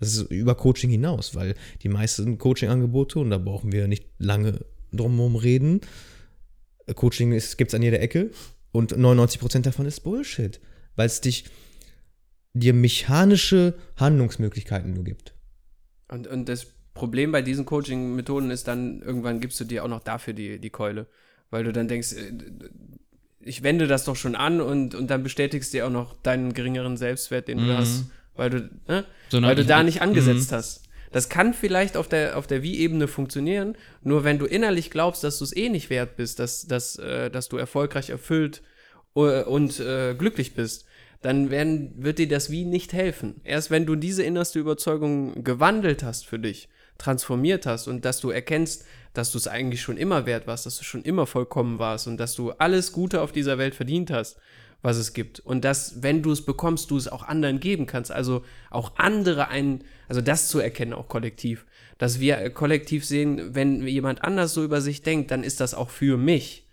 Das 0.00 0.14
ist 0.14 0.30
über 0.30 0.54
Coaching 0.54 0.90
hinaus, 0.90 1.34
weil 1.34 1.54
die 1.82 1.88
meisten 1.88 2.36
Coaching-Angebote, 2.36 3.18
und 3.18 3.30
da 3.30 3.38
brauchen 3.38 3.72
wir 3.72 3.88
nicht 3.88 4.06
lange 4.18 4.60
drumherum 4.92 5.36
reden, 5.36 5.80
Coaching 6.94 7.30
gibt 7.30 7.70
es 7.70 7.74
an 7.74 7.80
jeder 7.80 8.00
Ecke 8.00 8.30
und 8.70 8.94
99% 8.94 9.62
davon 9.62 9.86
ist 9.86 10.00
Bullshit, 10.00 10.60
weil 10.96 11.06
es 11.06 11.22
dich 11.22 11.46
dir 12.52 12.74
mechanische 12.74 13.74
Handlungsmöglichkeiten 13.96 14.92
nur 14.92 15.04
gibt. 15.04 15.34
Und, 16.08 16.26
und 16.26 16.50
das 16.50 16.66
Problem 16.92 17.32
bei 17.32 17.40
diesen 17.40 17.64
Coaching-Methoden 17.64 18.50
ist 18.50 18.68
dann, 18.68 19.00
irgendwann 19.00 19.40
gibst 19.40 19.58
du 19.58 19.64
dir 19.64 19.84
auch 19.84 19.88
noch 19.88 20.02
dafür 20.02 20.34
die, 20.34 20.58
die 20.60 20.70
Keule. 20.70 21.06
Weil 21.50 21.64
du 21.64 21.72
dann 21.72 21.88
denkst, 21.88 22.12
äh, 22.12 22.32
ich 23.44 23.62
wende 23.62 23.86
das 23.86 24.04
doch 24.04 24.16
schon 24.16 24.34
an 24.34 24.60
und, 24.60 24.94
und 24.94 25.08
dann 25.08 25.22
bestätigst 25.22 25.72
du 25.72 25.78
dir 25.78 25.86
auch 25.86 25.90
noch 25.90 26.14
deinen 26.22 26.54
geringeren 26.54 26.96
Selbstwert, 26.96 27.48
den 27.48 27.58
du 27.58 27.64
mhm. 27.64 27.76
hast, 27.76 28.04
weil 28.36 28.50
du, 28.50 28.70
ne? 28.88 29.04
so 29.28 29.42
weil 29.42 29.54
du 29.54 29.64
da 29.64 29.82
nicht 29.82 30.02
angesetzt 30.02 30.50
mhm. 30.50 30.56
hast. 30.56 30.82
Das 31.12 31.28
kann 31.28 31.54
vielleicht 31.54 31.96
auf 31.96 32.08
der, 32.08 32.36
auf 32.36 32.48
der 32.48 32.62
Wie-Ebene 32.62 33.06
funktionieren, 33.06 33.76
nur 34.02 34.24
wenn 34.24 34.38
du 34.38 34.46
innerlich 34.46 34.90
glaubst, 34.90 35.22
dass 35.22 35.38
du 35.38 35.44
es 35.44 35.54
eh 35.54 35.68
nicht 35.68 35.88
wert 35.88 36.16
bist, 36.16 36.40
dass, 36.40 36.66
dass, 36.66 36.96
äh, 36.96 37.30
dass 37.30 37.48
du 37.48 37.56
erfolgreich 37.56 38.10
erfüllt 38.10 38.62
äh, 39.14 39.44
und 39.44 39.78
äh, 39.78 40.14
glücklich 40.18 40.54
bist, 40.54 40.86
dann 41.22 41.50
werden, 41.50 41.92
wird 41.96 42.18
dir 42.18 42.28
das 42.28 42.50
Wie 42.50 42.64
nicht 42.64 42.92
helfen. 42.92 43.40
Erst 43.44 43.70
wenn 43.70 43.86
du 43.86 43.94
diese 43.94 44.24
innerste 44.24 44.58
Überzeugung 44.58 45.44
gewandelt 45.44 46.02
hast 46.02 46.26
für 46.26 46.38
dich, 46.38 46.68
transformiert 46.98 47.66
hast 47.66 47.88
und 47.88 48.04
dass 48.04 48.20
du 48.20 48.30
erkennst, 48.30 48.84
dass 49.12 49.30
du 49.30 49.38
es 49.38 49.48
eigentlich 49.48 49.80
schon 49.80 49.96
immer 49.96 50.26
wert 50.26 50.46
warst, 50.46 50.66
dass 50.66 50.78
du 50.78 50.84
schon 50.84 51.02
immer 51.02 51.26
vollkommen 51.26 51.78
warst 51.78 52.06
und 52.06 52.18
dass 52.18 52.34
du 52.34 52.50
alles 52.52 52.92
Gute 52.92 53.20
auf 53.20 53.32
dieser 53.32 53.58
Welt 53.58 53.74
verdient 53.74 54.10
hast, 54.10 54.38
was 54.82 54.96
es 54.96 55.14
gibt. 55.14 55.40
Und 55.40 55.64
dass, 55.64 56.02
wenn 56.02 56.22
du 56.22 56.30
es 56.32 56.44
bekommst, 56.44 56.90
du 56.90 56.96
es 56.96 57.08
auch 57.08 57.22
anderen 57.22 57.60
geben 57.60 57.86
kannst. 57.86 58.12
Also 58.12 58.44
auch 58.70 58.92
andere 58.96 59.48
einen, 59.48 59.84
also 60.08 60.20
das 60.20 60.48
zu 60.48 60.58
erkennen, 60.58 60.92
auch 60.92 61.08
kollektiv. 61.08 61.64
Dass 61.96 62.20
wir 62.20 62.50
kollektiv 62.50 63.04
sehen, 63.04 63.54
wenn 63.54 63.86
jemand 63.86 64.22
anders 64.22 64.52
so 64.52 64.64
über 64.64 64.80
sich 64.80 65.02
denkt, 65.02 65.30
dann 65.30 65.44
ist 65.44 65.60
das 65.60 65.74
auch 65.74 65.90
für 65.90 66.16
mich. 66.16 66.68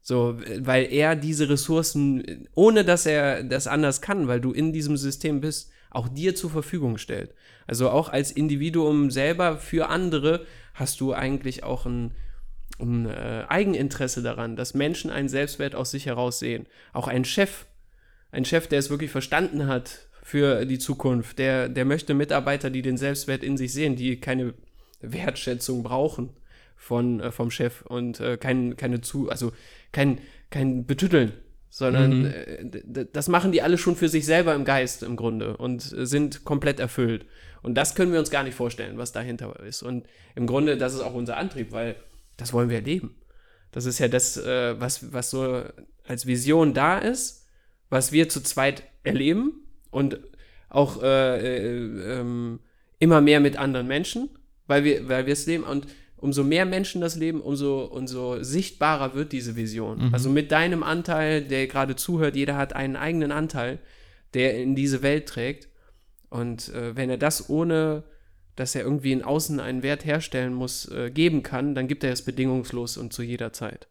So, 0.00 0.38
weil 0.58 0.92
er 0.92 1.14
diese 1.14 1.48
Ressourcen, 1.48 2.48
ohne 2.54 2.84
dass 2.84 3.06
er 3.06 3.44
das 3.44 3.66
anders 3.66 4.00
kann, 4.00 4.28
weil 4.28 4.40
du 4.40 4.52
in 4.52 4.72
diesem 4.72 4.96
System 4.96 5.40
bist, 5.40 5.70
auch 5.92 6.08
dir 6.08 6.34
zur 6.34 6.50
Verfügung 6.50 6.98
stellt. 6.98 7.34
Also 7.66 7.90
auch 7.90 8.08
als 8.08 8.30
Individuum 8.30 9.10
selber 9.10 9.58
für 9.58 9.88
andere 9.88 10.46
hast 10.74 11.00
du 11.00 11.12
eigentlich 11.12 11.64
auch 11.64 11.86
ein, 11.86 12.12
ein 12.80 13.06
äh, 13.06 13.44
Eigeninteresse 13.48 14.22
daran, 14.22 14.56
dass 14.56 14.74
Menschen 14.74 15.10
einen 15.10 15.28
Selbstwert 15.28 15.74
aus 15.74 15.90
sich 15.90 16.06
heraus 16.06 16.38
sehen. 16.38 16.66
Auch 16.92 17.08
ein 17.08 17.24
Chef, 17.24 17.66
ein 18.30 18.44
Chef, 18.44 18.66
der 18.66 18.78
es 18.78 18.90
wirklich 18.90 19.10
verstanden 19.10 19.66
hat 19.66 20.08
für 20.22 20.64
die 20.64 20.78
Zukunft, 20.78 21.38
der, 21.38 21.68
der 21.68 21.84
möchte 21.84 22.14
Mitarbeiter, 22.14 22.70
die 22.70 22.82
den 22.82 22.96
Selbstwert 22.96 23.42
in 23.42 23.56
sich 23.56 23.72
sehen, 23.72 23.96
die 23.96 24.18
keine 24.18 24.54
Wertschätzung 25.00 25.82
brauchen 25.82 26.30
von, 26.76 27.20
äh, 27.20 27.30
vom 27.30 27.50
Chef 27.50 27.82
und 27.82 28.20
äh, 28.20 28.38
kein, 28.38 28.76
keine 28.76 29.02
zu, 29.02 29.28
also 29.28 29.52
kein, 29.92 30.20
kein 30.50 30.86
Betütteln, 30.86 31.32
sondern 31.74 32.18
mhm. 32.18 32.26
äh, 32.26 33.06
das 33.10 33.28
machen 33.28 33.50
die 33.50 33.62
alle 33.62 33.78
schon 33.78 33.96
für 33.96 34.10
sich 34.10 34.26
selber 34.26 34.54
im 34.54 34.66
Geist 34.66 35.02
im 35.02 35.16
Grunde 35.16 35.56
und 35.56 35.80
sind 35.80 36.44
komplett 36.44 36.78
erfüllt. 36.78 37.24
Und 37.62 37.76
das 37.76 37.94
können 37.94 38.12
wir 38.12 38.18
uns 38.18 38.30
gar 38.30 38.42
nicht 38.42 38.54
vorstellen, 38.54 38.98
was 38.98 39.12
dahinter 39.12 39.58
ist. 39.60 39.82
Und 39.82 40.06
im 40.34 40.46
Grunde, 40.46 40.76
das 40.76 40.92
ist 40.92 41.00
auch 41.00 41.14
unser 41.14 41.38
Antrieb, 41.38 41.72
weil 41.72 41.96
das 42.36 42.52
wollen 42.52 42.68
wir 42.68 42.76
erleben. 42.76 43.16
Das 43.70 43.86
ist 43.86 43.98
ja 44.00 44.08
das, 44.08 44.36
äh, 44.36 44.78
was, 44.78 45.14
was 45.14 45.30
so 45.30 45.62
als 46.06 46.26
Vision 46.26 46.74
da 46.74 46.98
ist, 46.98 47.46
was 47.88 48.12
wir 48.12 48.28
zu 48.28 48.42
zweit 48.42 48.82
erleben 49.02 49.66
und 49.90 50.20
auch 50.68 51.02
äh, 51.02 51.38
äh, 51.38 52.20
ähm, 52.20 52.60
immer 52.98 53.22
mehr 53.22 53.40
mit 53.40 53.56
anderen 53.56 53.86
Menschen, 53.86 54.28
weil 54.66 54.84
wir, 54.84 55.08
weil 55.08 55.24
wir 55.24 55.32
es 55.32 55.46
leben. 55.46 55.64
Und 55.64 55.86
umso 56.22 56.44
mehr 56.44 56.64
Menschen 56.64 57.00
das 57.00 57.16
leben, 57.16 57.40
umso, 57.40 57.84
umso 57.84 58.40
sichtbarer 58.42 59.14
wird 59.14 59.32
diese 59.32 59.56
Vision. 59.56 60.06
Mhm. 60.06 60.14
Also 60.14 60.30
mit 60.30 60.52
deinem 60.52 60.84
Anteil, 60.84 61.42
der 61.42 61.66
gerade 61.66 61.96
zuhört, 61.96 62.36
jeder 62.36 62.56
hat 62.56 62.74
einen 62.74 62.94
eigenen 62.94 63.32
Anteil, 63.32 63.80
der 64.32 64.56
in 64.56 64.76
diese 64.76 65.02
Welt 65.02 65.26
trägt. 65.26 65.68
Und 66.30 66.68
äh, 66.68 66.94
wenn 66.94 67.10
er 67.10 67.18
das 67.18 67.50
ohne, 67.50 68.04
dass 68.54 68.76
er 68.76 68.82
irgendwie 68.82 69.10
in 69.10 69.24
Außen 69.24 69.58
einen 69.58 69.82
Wert 69.82 70.04
herstellen 70.04 70.54
muss, 70.54 70.88
äh, 70.92 71.10
geben 71.10 71.42
kann, 71.42 71.74
dann 71.74 71.88
gibt 71.88 72.04
er 72.04 72.12
es 72.12 72.24
bedingungslos 72.24 72.96
und 72.98 73.12
zu 73.12 73.24
jeder 73.24 73.52
Zeit. 73.52 73.88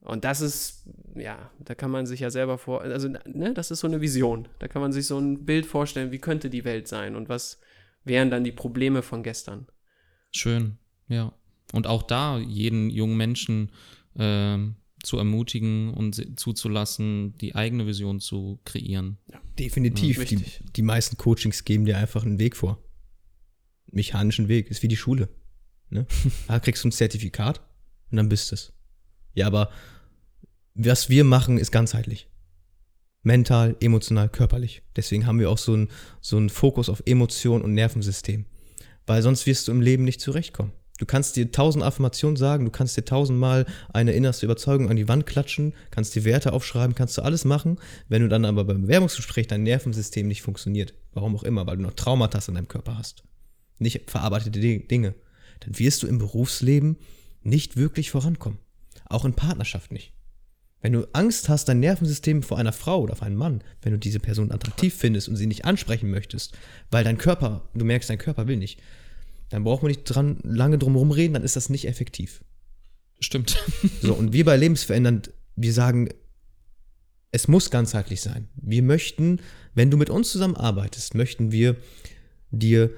Und 0.00 0.26
das 0.26 0.42
ist, 0.42 0.86
ja, 1.14 1.50
da 1.58 1.74
kann 1.74 1.90
man 1.90 2.04
sich 2.04 2.20
ja 2.20 2.28
selber 2.28 2.58
vor, 2.58 2.82
also, 2.82 3.08
ne, 3.08 3.54
das 3.54 3.70
ist 3.70 3.80
so 3.80 3.86
eine 3.86 4.02
Vision. 4.02 4.46
Da 4.58 4.68
kann 4.68 4.82
man 4.82 4.92
sich 4.92 5.06
so 5.06 5.18
ein 5.18 5.46
Bild 5.46 5.64
vorstellen, 5.64 6.12
wie 6.12 6.18
könnte 6.18 6.50
die 6.50 6.66
Welt 6.66 6.86
sein 6.86 7.16
und 7.16 7.30
was 7.30 7.60
wären 8.04 8.30
dann 8.30 8.44
die 8.44 8.52
Probleme 8.52 9.00
von 9.00 9.22
gestern. 9.22 9.66
Schön, 10.30 10.76
ja. 11.08 11.32
Und 11.72 11.86
auch 11.86 12.02
da 12.02 12.38
jeden 12.38 12.90
jungen 12.90 13.16
Menschen 13.16 13.70
äh, 14.14 14.58
zu 15.02 15.18
ermutigen 15.18 15.92
und 15.92 16.38
zuzulassen, 16.38 17.36
die 17.38 17.54
eigene 17.54 17.86
Vision 17.86 18.20
zu 18.20 18.60
kreieren. 18.64 19.18
Ja, 19.30 19.40
definitiv. 19.58 20.18
Ja, 20.18 20.24
die, 20.24 20.44
die 20.76 20.82
meisten 20.82 21.16
Coachings 21.16 21.64
geben 21.64 21.84
dir 21.84 21.98
einfach 21.98 22.24
einen 22.24 22.38
Weg 22.38 22.56
vor. 22.56 22.82
Mechanischen 23.90 24.48
Weg. 24.48 24.70
Ist 24.70 24.82
wie 24.82 24.88
die 24.88 24.96
Schule. 24.96 25.28
Ne? 25.90 26.06
da 26.48 26.58
kriegst 26.58 26.84
du 26.84 26.88
ein 26.88 26.92
Zertifikat 26.92 27.60
und 28.10 28.16
dann 28.16 28.28
bist 28.28 28.52
es. 28.52 28.72
Ja, 29.34 29.46
aber 29.46 29.70
was 30.74 31.08
wir 31.08 31.24
machen, 31.24 31.58
ist 31.58 31.70
ganzheitlich. 31.70 32.28
Mental, 33.22 33.76
emotional, 33.80 34.28
körperlich. 34.28 34.82
Deswegen 34.96 35.26
haben 35.26 35.38
wir 35.38 35.50
auch 35.50 35.58
so 35.58 35.72
einen 35.72 35.88
so 36.20 36.36
einen 36.36 36.50
Fokus 36.50 36.88
auf 36.88 37.02
Emotion 37.06 37.62
und 37.62 37.72
Nervensystem. 37.72 38.46
Weil 39.06 39.22
sonst 39.22 39.46
wirst 39.46 39.68
du 39.68 39.72
im 39.72 39.80
Leben 39.80 40.04
nicht 40.04 40.20
zurechtkommen. 40.20 40.72
Du 40.98 41.06
kannst 41.06 41.34
dir 41.34 41.50
tausend 41.50 41.84
Affirmationen 41.84 42.36
sagen, 42.36 42.64
du 42.64 42.70
kannst 42.70 42.96
dir 42.96 43.04
tausendmal 43.04 43.66
eine 43.92 44.12
innerste 44.12 44.46
Überzeugung 44.46 44.90
an 44.90 44.96
die 44.96 45.08
Wand 45.08 45.26
klatschen, 45.26 45.74
kannst 45.90 46.14
dir 46.14 46.24
Werte 46.24 46.52
aufschreiben, 46.52 46.94
kannst 46.94 47.18
du 47.18 47.22
alles 47.22 47.44
machen. 47.44 47.78
Wenn 48.08 48.22
du 48.22 48.28
dann 48.28 48.44
aber 48.44 48.64
beim 48.64 48.82
Bewerbungsgespräch 48.82 49.48
dein 49.48 49.64
Nervensystem 49.64 50.28
nicht 50.28 50.42
funktioniert, 50.42 50.94
warum 51.12 51.34
auch 51.34 51.42
immer, 51.42 51.66
weil 51.66 51.78
du 51.78 51.82
noch 51.82 51.94
Traumata 51.94 52.38
in 52.46 52.54
deinem 52.54 52.68
Körper 52.68 52.96
hast, 52.96 53.24
nicht 53.78 54.08
verarbeitete 54.08 54.60
Dinge, 54.60 55.14
dann 55.60 55.78
wirst 55.78 56.02
du 56.02 56.06
im 56.06 56.18
Berufsleben 56.18 56.96
nicht 57.42 57.76
wirklich 57.76 58.10
vorankommen. 58.10 58.58
Auch 59.06 59.24
in 59.24 59.34
Partnerschaft 59.34 59.90
nicht. 59.90 60.12
Wenn 60.80 60.92
du 60.92 61.08
Angst 61.12 61.48
hast, 61.48 61.68
dein 61.68 61.80
Nervensystem 61.80 62.42
vor 62.42 62.58
einer 62.58 62.72
Frau 62.72 63.00
oder 63.00 63.16
vor 63.16 63.26
einem 63.26 63.36
Mann, 63.36 63.64
wenn 63.82 63.92
du 63.92 63.98
diese 63.98 64.20
Person 64.20 64.52
attraktiv 64.52 64.94
findest 64.94 65.28
und 65.28 65.36
sie 65.36 65.46
nicht 65.46 65.64
ansprechen 65.64 66.10
möchtest, 66.10 66.56
weil 66.90 67.04
dein 67.04 67.18
Körper, 67.18 67.68
du 67.74 67.84
merkst, 67.84 68.10
dein 68.10 68.18
Körper 68.18 68.46
will 68.46 68.58
nicht, 68.58 68.80
dann 69.54 69.62
braucht 69.62 69.84
man 69.84 69.90
nicht 69.90 70.02
dran 70.02 70.38
lange 70.42 70.78
drum 70.78 70.94
herum 70.94 71.12
reden, 71.12 71.34
dann 71.34 71.44
ist 71.44 71.54
das 71.54 71.70
nicht 71.70 71.86
effektiv. 71.86 72.42
Stimmt. 73.20 73.56
So, 74.02 74.12
und 74.12 74.32
wir 74.32 74.44
bei 74.44 74.56
Lebensverändernd, 74.56 75.32
wir 75.54 75.72
sagen, 75.72 76.08
es 77.30 77.46
muss 77.46 77.70
ganzheitlich 77.70 78.20
sein. 78.20 78.48
Wir 78.56 78.82
möchten, 78.82 79.38
wenn 79.74 79.92
du 79.92 79.96
mit 79.96 80.10
uns 80.10 80.32
zusammenarbeitest, 80.32 81.14
möchten 81.14 81.52
wir 81.52 81.76
dir 82.50 82.90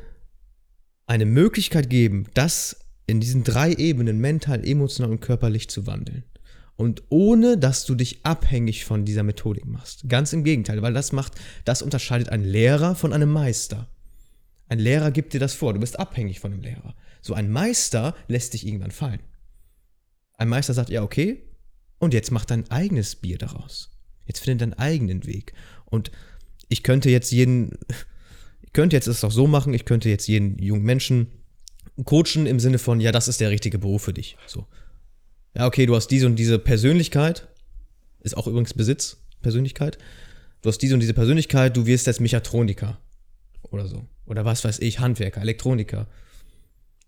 eine 1.07 1.27
Möglichkeit 1.27 1.91
geben, 1.91 2.27
das 2.33 2.77
in 3.07 3.21
diesen 3.21 3.45
drei 3.45 3.75
Ebenen 3.75 4.19
mental, 4.19 4.67
emotional 4.67 5.11
und 5.11 5.21
körperlich 5.21 5.69
zu 5.69 5.87
wandeln. 5.87 6.25
Und 6.77 7.03
ohne, 7.11 7.59
dass 7.59 7.85
du 7.85 7.95
dich 7.95 8.25
abhängig 8.25 8.87
von 8.87 9.05
dieser 9.05 9.25
Methodik 9.25 9.67
machst. 9.67 10.09
Ganz 10.09 10.33
im 10.33 10.43
Gegenteil, 10.43 10.81
weil 10.81 10.95
das 10.95 11.13
macht, 11.13 11.35
das 11.67 11.83
unterscheidet 11.83 12.31
einen 12.31 12.45
Lehrer 12.45 12.95
von 12.95 13.13
einem 13.13 13.31
Meister. 13.31 13.91
Ein 14.69 14.79
Lehrer 14.79 15.11
gibt 15.11 15.33
dir 15.33 15.41
das 15.41 15.55
vor, 15.55 15.73
du 15.73 15.81
bist 15.81 15.99
abhängig 15.99 16.41
von 16.41 16.53
einem 16.53 16.63
Lehrer. 16.63 16.95
So 17.21 17.35
ein 17.35 17.51
Meister 17.51 18.15
lässt 18.29 18.55
dich 18.55 18.67
irgendwann 18.67 18.91
fallen. 18.91 19.21
Ein 20.35 20.49
Meister 20.49 20.75
sagt, 20.75 20.91
ja, 20.91 21.03
okay, 21.03 21.43
und 21.99 22.15
jetzt 22.15 22.31
mach 22.31 22.45
dein 22.45 22.71
eigenes 22.71 23.17
Bier 23.17 23.39
daraus. 23.39 23.91
Jetzt 24.27 24.41
finde 24.41 24.67
deinen 24.67 24.79
eigenen 24.79 25.25
Weg. 25.25 25.55
Und 25.87 26.11
ich 26.69 26.83
könnte 26.83 27.11
jetzt 27.11 27.31
jeden, 27.31 27.79
ich 28.63 28.73
könnte 28.73 28.97
jetzt 28.97 29.07
es 29.07 29.25
auch 29.25 29.31
so 29.31 29.47
machen, 29.47 29.73
ich 29.73 29.85
könnte 29.85 30.09
jetzt 30.09 30.27
jeden 30.27 30.59
jungen 30.59 30.83
Menschen 30.83 31.29
coachen 32.05 32.47
im 32.47 32.61
Sinne 32.61 32.79
von, 32.79 33.01
ja, 33.01 33.13
das 33.13 33.29
ist 33.29 33.41
der 33.41 33.51
richtige 33.51 33.79
Beruf 33.79 34.03
für 34.03 34.13
dich. 34.13 34.37
So. 34.47 34.67
Ja, 35.55 35.67
okay, 35.67 35.87
du 35.87 35.95
hast 35.95 36.09
diese 36.09 36.27
und 36.27 36.37
diese 36.37 36.59
Persönlichkeit, 36.59 37.49
ist 38.21 38.37
auch 38.37 38.47
übrigens 38.47 38.75
Besitz, 38.75 39.19
Persönlichkeit. 39.41 39.97
Du 40.61 40.69
hast 40.69 40.79
diese 40.79 40.95
und 40.95 41.01
diese 41.01 41.15
Persönlichkeit, 41.15 41.77
du 41.77 41.87
wirst 41.87 42.09
jetzt 42.09 42.21
Mechatroniker 42.21 42.99
oder 43.71 43.87
so. 43.87 44.07
Oder 44.27 44.45
was 44.45 44.65
weiß 44.65 44.81
ich, 44.81 44.99
Handwerker, 44.99 45.41
Elektroniker. 45.41 46.07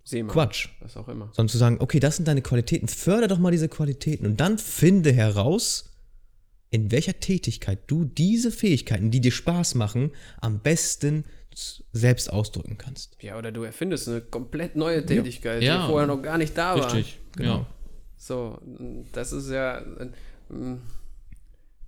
Seemann, 0.04 0.32
Quatsch. 0.32 0.68
Was 0.80 0.96
auch 0.96 1.08
immer. 1.08 1.26
Sondern 1.32 1.48
zu 1.48 1.58
sagen, 1.58 1.76
okay, 1.80 2.00
das 2.00 2.16
sind 2.16 2.26
deine 2.26 2.42
Qualitäten, 2.42 2.88
förder 2.88 3.28
doch 3.28 3.38
mal 3.38 3.50
diese 3.50 3.68
Qualitäten 3.68 4.24
und 4.24 4.40
dann 4.40 4.58
finde 4.58 5.12
heraus, 5.12 5.90
in 6.70 6.90
welcher 6.90 7.18
Tätigkeit 7.20 7.80
du 7.86 8.04
diese 8.04 8.50
Fähigkeiten, 8.50 9.10
die 9.10 9.20
dir 9.20 9.32
Spaß 9.32 9.74
machen, 9.74 10.12
am 10.40 10.60
besten 10.60 11.24
selbst 11.92 12.32
ausdrücken 12.32 12.78
kannst. 12.78 13.16
Ja, 13.20 13.36
oder 13.36 13.50
du 13.52 13.64
erfindest 13.64 14.08
eine 14.08 14.20
komplett 14.20 14.76
neue 14.76 15.04
Tätigkeit, 15.04 15.62
ja. 15.62 15.82
die 15.82 15.88
vorher 15.88 16.06
noch 16.06 16.22
gar 16.22 16.38
nicht 16.38 16.56
da 16.56 16.78
war. 16.78 16.94
Richtig, 16.94 17.18
genau. 17.36 17.58
Ja. 17.58 17.66
So, 18.16 18.60
das 19.12 19.32
ist 19.32 19.50
ja, 19.50 19.82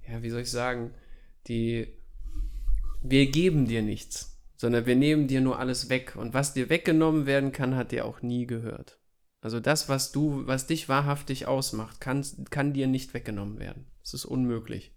ja, 0.08 0.22
wie 0.22 0.30
soll 0.30 0.40
ich 0.40 0.50
sagen, 0.50 0.92
die, 1.46 1.88
wir 3.02 3.30
geben 3.30 3.66
dir 3.66 3.82
nichts 3.82 4.30
sondern 4.61 4.84
wir 4.84 4.94
nehmen 4.94 5.26
dir 5.26 5.40
nur 5.40 5.58
alles 5.58 5.88
weg. 5.88 6.16
Und 6.16 6.34
was 6.34 6.52
dir 6.52 6.68
weggenommen 6.68 7.24
werden 7.24 7.50
kann, 7.50 7.76
hat 7.76 7.92
dir 7.92 8.04
auch 8.04 8.20
nie 8.20 8.46
gehört. 8.46 8.98
Also 9.40 9.58
das, 9.58 9.88
was 9.88 10.12
du, 10.12 10.46
was 10.46 10.66
dich 10.66 10.86
wahrhaftig 10.86 11.46
ausmacht, 11.46 11.98
kann, 11.98 12.22
kann 12.50 12.74
dir 12.74 12.86
nicht 12.86 13.14
weggenommen 13.14 13.58
werden. 13.58 13.86
Das 14.02 14.12
ist 14.12 14.26
unmöglich. 14.26 14.92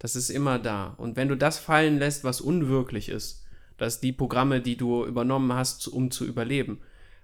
Das 0.00 0.16
ist 0.16 0.28
immer 0.28 0.58
da. 0.58 0.88
Und 0.98 1.14
wenn 1.14 1.28
du 1.28 1.36
das 1.36 1.56
fallen 1.56 2.00
lässt, 2.00 2.24
was 2.24 2.40
unwirklich 2.40 3.08
ist, 3.08 3.44
dass 3.76 4.00
die 4.00 4.10
Programme, 4.10 4.60
die 4.60 4.76
du 4.76 5.04
übernommen 5.06 5.52
hast, 5.52 5.86
um 5.86 6.10
zu 6.10 6.24
überleben, 6.24 6.80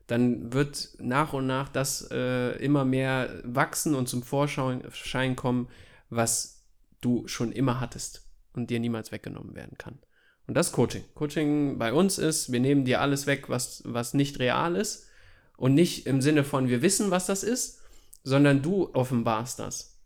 dann 0.07 0.53
wird 0.53 0.97
nach 1.01 1.33
und 1.33 1.49
nach 1.49 1.69
das 1.69 2.09
äh, 2.13 2.65
immer 2.65 2.85
mehr 2.85 3.41
wachsen 3.43 3.97
und 3.97 4.09
zum 4.09 4.23
Vorschein 4.23 5.35
kommen, 5.35 5.67
was 6.11 6.65
du 7.01 7.27
schon 7.27 7.51
immer 7.51 7.81
hattest 7.81 8.25
und 8.53 8.71
dir 8.71 8.79
niemals 8.79 9.11
weggenommen 9.11 9.57
werden 9.57 9.77
kann. 9.79 9.99
Und 10.47 10.55
das 10.55 10.69
ist 10.69 10.73
Coaching. 10.73 11.05
Coaching 11.15 11.79
bei 11.79 11.93
uns 11.93 12.19
ist, 12.19 12.53
wir 12.53 12.61
nehmen 12.61 12.85
dir 12.85 13.01
alles 13.01 13.27
weg, 13.27 13.49
was, 13.49 13.83
was 13.85 14.15
nicht 14.15 14.39
real 14.39 14.77
ist. 14.77 15.09
Und 15.57 15.75
nicht 15.75 16.07
im 16.07 16.21
Sinne 16.21 16.45
von, 16.45 16.69
wir 16.69 16.83
wissen, 16.83 17.11
was 17.11 17.27
das 17.27 17.45
ist, 17.45 17.81
sondern 18.25 18.63
du 18.63 18.93
offenbarst 18.95 19.59
das. 19.59 20.01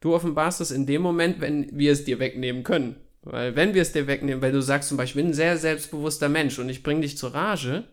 Du 0.00 0.14
offenbarst 0.14 0.60
das 0.60 0.70
in 0.70 0.86
dem 0.86 1.02
Moment, 1.02 1.40
wenn 1.40 1.76
wir 1.78 1.92
es 1.92 2.04
dir 2.04 2.18
wegnehmen 2.18 2.62
können. 2.64 2.96
Weil 3.22 3.54
wenn 3.54 3.74
wir 3.74 3.82
es 3.82 3.92
dir 3.92 4.06
wegnehmen, 4.06 4.42
weil 4.42 4.52
du 4.52 4.60
sagst 4.60 4.88
zum 4.88 4.98
Beispiel, 4.98 5.20
ich 5.20 5.24
bin 5.24 5.30
ein 5.32 5.34
sehr 5.34 5.56
selbstbewusster 5.56 6.28
Mensch 6.28 6.58
und 6.58 6.68
ich 6.68 6.82
bringe 6.82 7.02
dich 7.02 7.16
zur 7.16 7.34
Rage 7.34 7.84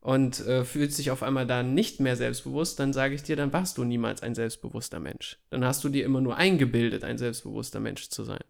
und 0.00 0.40
äh, 0.46 0.64
fühlst 0.64 0.98
dich 0.98 1.10
auf 1.10 1.22
einmal 1.22 1.46
da 1.46 1.62
nicht 1.62 2.00
mehr 2.00 2.16
selbstbewusst, 2.16 2.80
dann 2.80 2.92
sage 2.92 3.14
ich 3.14 3.22
dir, 3.22 3.36
dann 3.36 3.52
warst 3.52 3.78
du 3.78 3.84
niemals 3.84 4.22
ein 4.22 4.34
selbstbewusster 4.34 4.98
Mensch. 4.98 5.38
Dann 5.50 5.64
hast 5.64 5.84
du 5.84 5.88
dir 5.88 6.04
immer 6.04 6.20
nur 6.20 6.36
eingebildet, 6.36 7.04
ein 7.04 7.18
selbstbewusster 7.18 7.78
Mensch 7.78 8.08
zu 8.08 8.24
sein. 8.24 8.42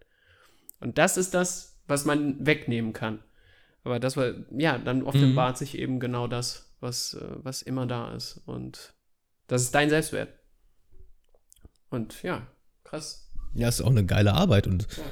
Und 0.81 0.97
das 0.97 1.17
ist 1.19 1.35
das, 1.35 1.68
was 1.89 2.05
man 2.05 2.47
wegnehmen 2.47 2.93
kann. 2.93 3.19
Aber 3.83 3.99
das 3.99 4.17
war, 4.17 4.33
ja, 4.57 4.79
dann 4.79 5.03
offenbart 5.03 5.57
mhm. 5.57 5.59
sich 5.59 5.79
eben 5.79 5.99
genau 5.99 6.29
das, 6.29 6.75
was, 6.81 7.15
äh, 7.15 7.37
was 7.43 7.63
immer 7.63 7.87
da 7.87 8.15
ist. 8.15 8.41
Und 8.47 8.95
das 9.47 9.63
ist 9.63 9.75
dein 9.75 9.89
Selbstwert. 9.89 10.29
Und 11.91 12.23
ja, 12.23 12.47
krass. 12.85 13.31
Ja, 13.55 13.69
ist 13.69 13.81
auch 13.81 13.91
eine 13.91 14.05
geile 14.05 14.35
Arbeit. 14.35 14.67
Und 14.67 14.87
ja. 14.97 15.05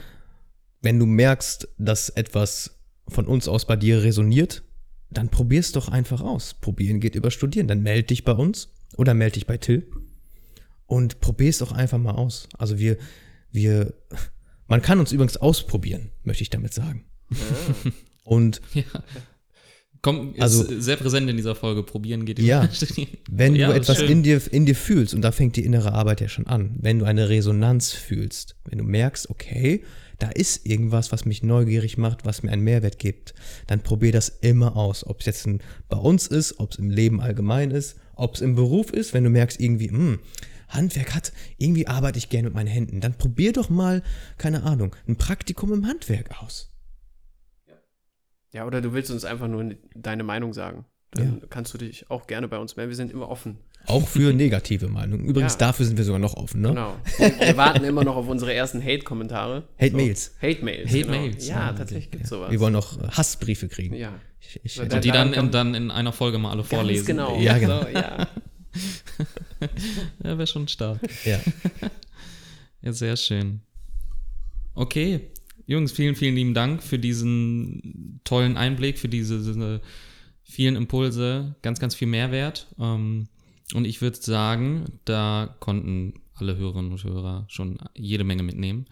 wenn 0.82 0.98
du 0.98 1.06
merkst, 1.06 1.68
dass 1.78 2.10
etwas 2.10 2.78
von 3.08 3.26
uns 3.26 3.48
aus 3.48 3.66
bei 3.66 3.76
dir 3.76 4.02
resoniert, 4.02 4.62
dann 5.10 5.30
probier's 5.30 5.72
doch 5.72 5.88
einfach 5.88 6.20
aus. 6.20 6.54
Probieren 6.54 7.00
geht 7.00 7.14
über 7.14 7.30
Studieren. 7.30 7.68
Dann 7.68 7.82
melde 7.82 8.08
dich 8.08 8.24
bei 8.24 8.32
uns 8.32 8.68
oder 8.96 9.14
melde 9.14 9.34
dich 9.34 9.46
bei 9.46 9.56
Till 9.56 9.90
und 10.86 11.20
probier's 11.20 11.58
doch 11.58 11.72
einfach 11.72 11.98
mal 11.98 12.14
aus. 12.14 12.48
Also 12.58 12.78
wir, 12.78 12.96
wir 13.50 13.94
man 14.68 14.82
kann 14.82 14.98
uns 14.98 15.12
übrigens 15.12 15.36
ausprobieren, 15.36 16.10
möchte 16.24 16.42
ich 16.42 16.50
damit 16.50 16.74
sagen. 16.74 17.04
Ja. 17.30 17.90
Und 18.24 18.60
ja. 18.74 18.82
Kommt, 20.02 20.40
also, 20.40 20.64
sehr 20.80 20.96
präsent 20.96 21.28
in 21.28 21.36
dieser 21.36 21.54
Folge. 21.54 21.82
Probieren 21.82 22.26
geht 22.26 22.38
immer. 22.38 22.46
Ja, 22.46 22.68
wenn 23.28 23.56
ja, 23.56 23.68
du 23.68 23.74
etwas 23.74 24.00
in 24.00 24.22
dir, 24.22 24.40
in 24.52 24.66
dir 24.66 24.76
fühlst, 24.76 25.14
und 25.14 25.22
da 25.22 25.32
fängt 25.32 25.56
die 25.56 25.64
innere 25.64 25.92
Arbeit 25.92 26.20
ja 26.20 26.28
schon 26.28 26.46
an, 26.46 26.76
wenn 26.78 27.00
du 27.00 27.04
eine 27.04 27.28
Resonanz 27.28 27.92
fühlst, 27.92 28.56
wenn 28.66 28.78
du 28.78 28.84
merkst, 28.84 29.30
okay, 29.30 29.82
da 30.18 30.28
ist 30.28 30.64
irgendwas, 30.64 31.12
was 31.12 31.24
mich 31.24 31.42
neugierig 31.42 31.98
macht, 31.98 32.24
was 32.24 32.42
mir 32.42 32.52
einen 32.52 32.62
Mehrwert 32.62 32.98
gibt, 32.98 33.34
dann 33.66 33.80
probier 33.80 34.12
das 34.12 34.28
immer 34.28 34.76
aus. 34.76 35.04
Ob 35.04 35.20
es 35.20 35.26
jetzt 35.26 35.46
ein, 35.46 35.60
bei 35.88 35.98
uns 35.98 36.26
ist, 36.26 36.58
ob 36.60 36.72
es 36.72 36.78
im 36.78 36.90
Leben 36.90 37.20
allgemein 37.20 37.70
ist, 37.70 37.96
ob 38.14 38.34
es 38.34 38.40
im 38.40 38.54
Beruf 38.54 38.92
ist, 38.92 39.12
wenn 39.12 39.24
du 39.24 39.30
merkst 39.30 39.60
irgendwie, 39.60 39.90
mh, 39.90 39.98
hm, 39.98 40.18
Handwerk 40.68 41.14
hat, 41.14 41.32
irgendwie 41.58 41.86
arbeite 41.86 42.18
ich 42.18 42.28
gerne 42.28 42.48
mit 42.48 42.54
meinen 42.54 42.66
Händen, 42.66 43.00
dann 43.00 43.14
probier 43.14 43.52
doch 43.52 43.70
mal, 43.70 44.02
keine 44.38 44.62
Ahnung, 44.62 44.94
ein 45.06 45.16
Praktikum 45.16 45.72
im 45.72 45.86
Handwerk 45.86 46.42
aus. 46.42 46.72
Ja, 48.52 48.66
oder 48.66 48.80
du 48.80 48.92
willst 48.94 49.10
uns 49.10 49.24
einfach 49.24 49.48
nur 49.48 49.74
deine 49.94 50.22
Meinung 50.22 50.54
sagen. 50.54 50.86
Dann 51.12 51.40
ja. 51.40 51.46
kannst 51.48 51.72
du 51.74 51.78
dich 51.78 52.10
auch 52.10 52.26
gerne 52.26 52.48
bei 52.48 52.58
uns 52.58 52.76
melden. 52.76 52.90
Wir 52.90 52.96
sind 52.96 53.12
immer 53.12 53.28
offen. 53.28 53.58
Auch 53.86 54.08
für 54.08 54.32
negative 54.32 54.88
Meinungen. 54.88 55.24
Übrigens, 55.24 55.54
ja. 55.54 55.58
dafür 55.58 55.86
sind 55.86 55.96
wir 55.96 56.04
sogar 56.04 56.18
noch 56.18 56.34
offen, 56.34 56.60
ne? 56.60 56.68
Genau. 56.68 56.96
Wir 57.18 57.56
warten 57.56 57.84
immer 57.84 58.02
noch 58.02 58.16
auf 58.16 58.28
unsere 58.28 58.52
ersten 58.52 58.82
Hate-Kommentare. 58.82 59.68
Hate-Mails. 59.80 60.36
So. 60.40 60.46
Hate-Mails. 60.46 60.90
Hate-Mails. 60.90 61.46
Genau. 61.46 61.58
Ja, 61.58 61.72
tatsächlich 61.72 62.10
gibt 62.10 62.24
es 62.24 62.30
sowas. 62.30 62.50
Wir 62.50 62.58
wollen 62.58 62.72
noch 62.72 63.00
Hassbriefe 63.16 63.68
kriegen. 63.68 63.94
Ja. 63.94 64.12
Ich, 64.40 64.60
ich, 64.64 64.80
und 64.80 65.04
die 65.04 65.10
dann, 65.10 65.32
in, 65.32 65.50
dann 65.50 65.74
in 65.74 65.90
einer 65.90 66.12
Folge 66.12 66.38
mal 66.38 66.50
alle 66.50 66.62
Ganz 66.62 66.70
vorlesen. 66.70 67.06
Genau. 67.06 67.38
Ja, 67.38 67.58
genau. 67.58 67.82
So, 67.82 67.88
ja. 67.88 68.26
ja, 70.24 70.38
wäre 70.38 70.46
schon 70.46 70.68
stark. 70.68 71.00
Ja. 71.24 71.40
ja, 72.82 72.92
sehr 72.92 73.16
schön. 73.16 73.60
Okay, 74.74 75.30
Jungs, 75.66 75.92
vielen, 75.92 76.14
vielen 76.14 76.36
lieben 76.36 76.54
Dank 76.54 76.82
für 76.82 76.98
diesen 76.98 78.20
tollen 78.24 78.56
Einblick, 78.56 78.98
für 78.98 79.08
diese, 79.08 79.38
diese 79.38 79.80
vielen 80.44 80.76
Impulse, 80.76 81.56
ganz, 81.62 81.80
ganz 81.80 81.94
viel 81.94 82.08
Mehrwert. 82.08 82.68
Ähm, 82.78 83.28
und 83.74 83.84
ich 83.84 84.00
würde 84.00 84.16
sagen, 84.20 84.84
da 85.04 85.56
konnten 85.58 86.14
alle 86.34 86.56
Hörerinnen 86.56 86.92
und 86.92 87.02
Hörer 87.02 87.44
schon 87.48 87.78
jede 87.94 88.24
Menge 88.24 88.42
mitnehmen. 88.42 88.86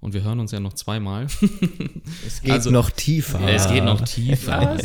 Und 0.00 0.14
wir 0.14 0.22
hören 0.22 0.40
uns 0.40 0.50
ja 0.52 0.60
noch 0.60 0.72
zweimal. 0.72 1.26
Es 2.26 2.42
geht 2.42 2.50
also, 2.50 2.70
noch 2.70 2.90
tiefer. 2.90 3.40
Es 3.48 3.68
geht 3.68 3.84
noch 3.84 4.00
tiefer. 4.00 4.76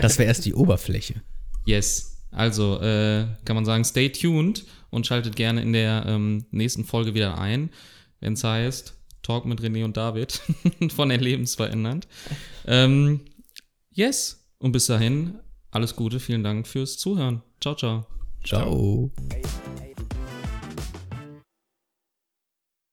das 0.00 0.18
wäre 0.18 0.28
erst 0.28 0.44
die 0.44 0.54
Oberfläche. 0.54 1.22
Yes. 1.64 2.15
Also 2.36 2.80
äh, 2.82 3.26
kann 3.46 3.56
man 3.56 3.64
sagen, 3.64 3.84
stay 3.84 4.10
tuned 4.10 4.64
und 4.90 5.06
schaltet 5.06 5.36
gerne 5.36 5.62
in 5.62 5.72
der 5.72 6.04
ähm, 6.06 6.44
nächsten 6.50 6.84
Folge 6.84 7.14
wieder 7.14 7.38
ein, 7.38 7.70
wenn 8.20 8.34
es 8.34 8.44
heißt 8.44 8.94
Talk 9.22 9.46
mit 9.46 9.60
René 9.60 9.84
und 9.84 9.96
David 9.96 10.40
von 10.94 11.10
Erlebensverändernd. 11.10 12.06
Ähm, 12.66 13.22
yes. 13.90 14.46
Und 14.58 14.72
bis 14.72 14.86
dahin, 14.86 15.34
alles 15.70 15.96
Gute, 15.96 16.20
vielen 16.20 16.44
Dank 16.44 16.66
fürs 16.68 16.98
Zuhören. 16.98 17.42
Ciao, 17.60 17.74
ciao. 17.74 18.06
Ciao. 18.44 19.10
ciao. 19.10 19.75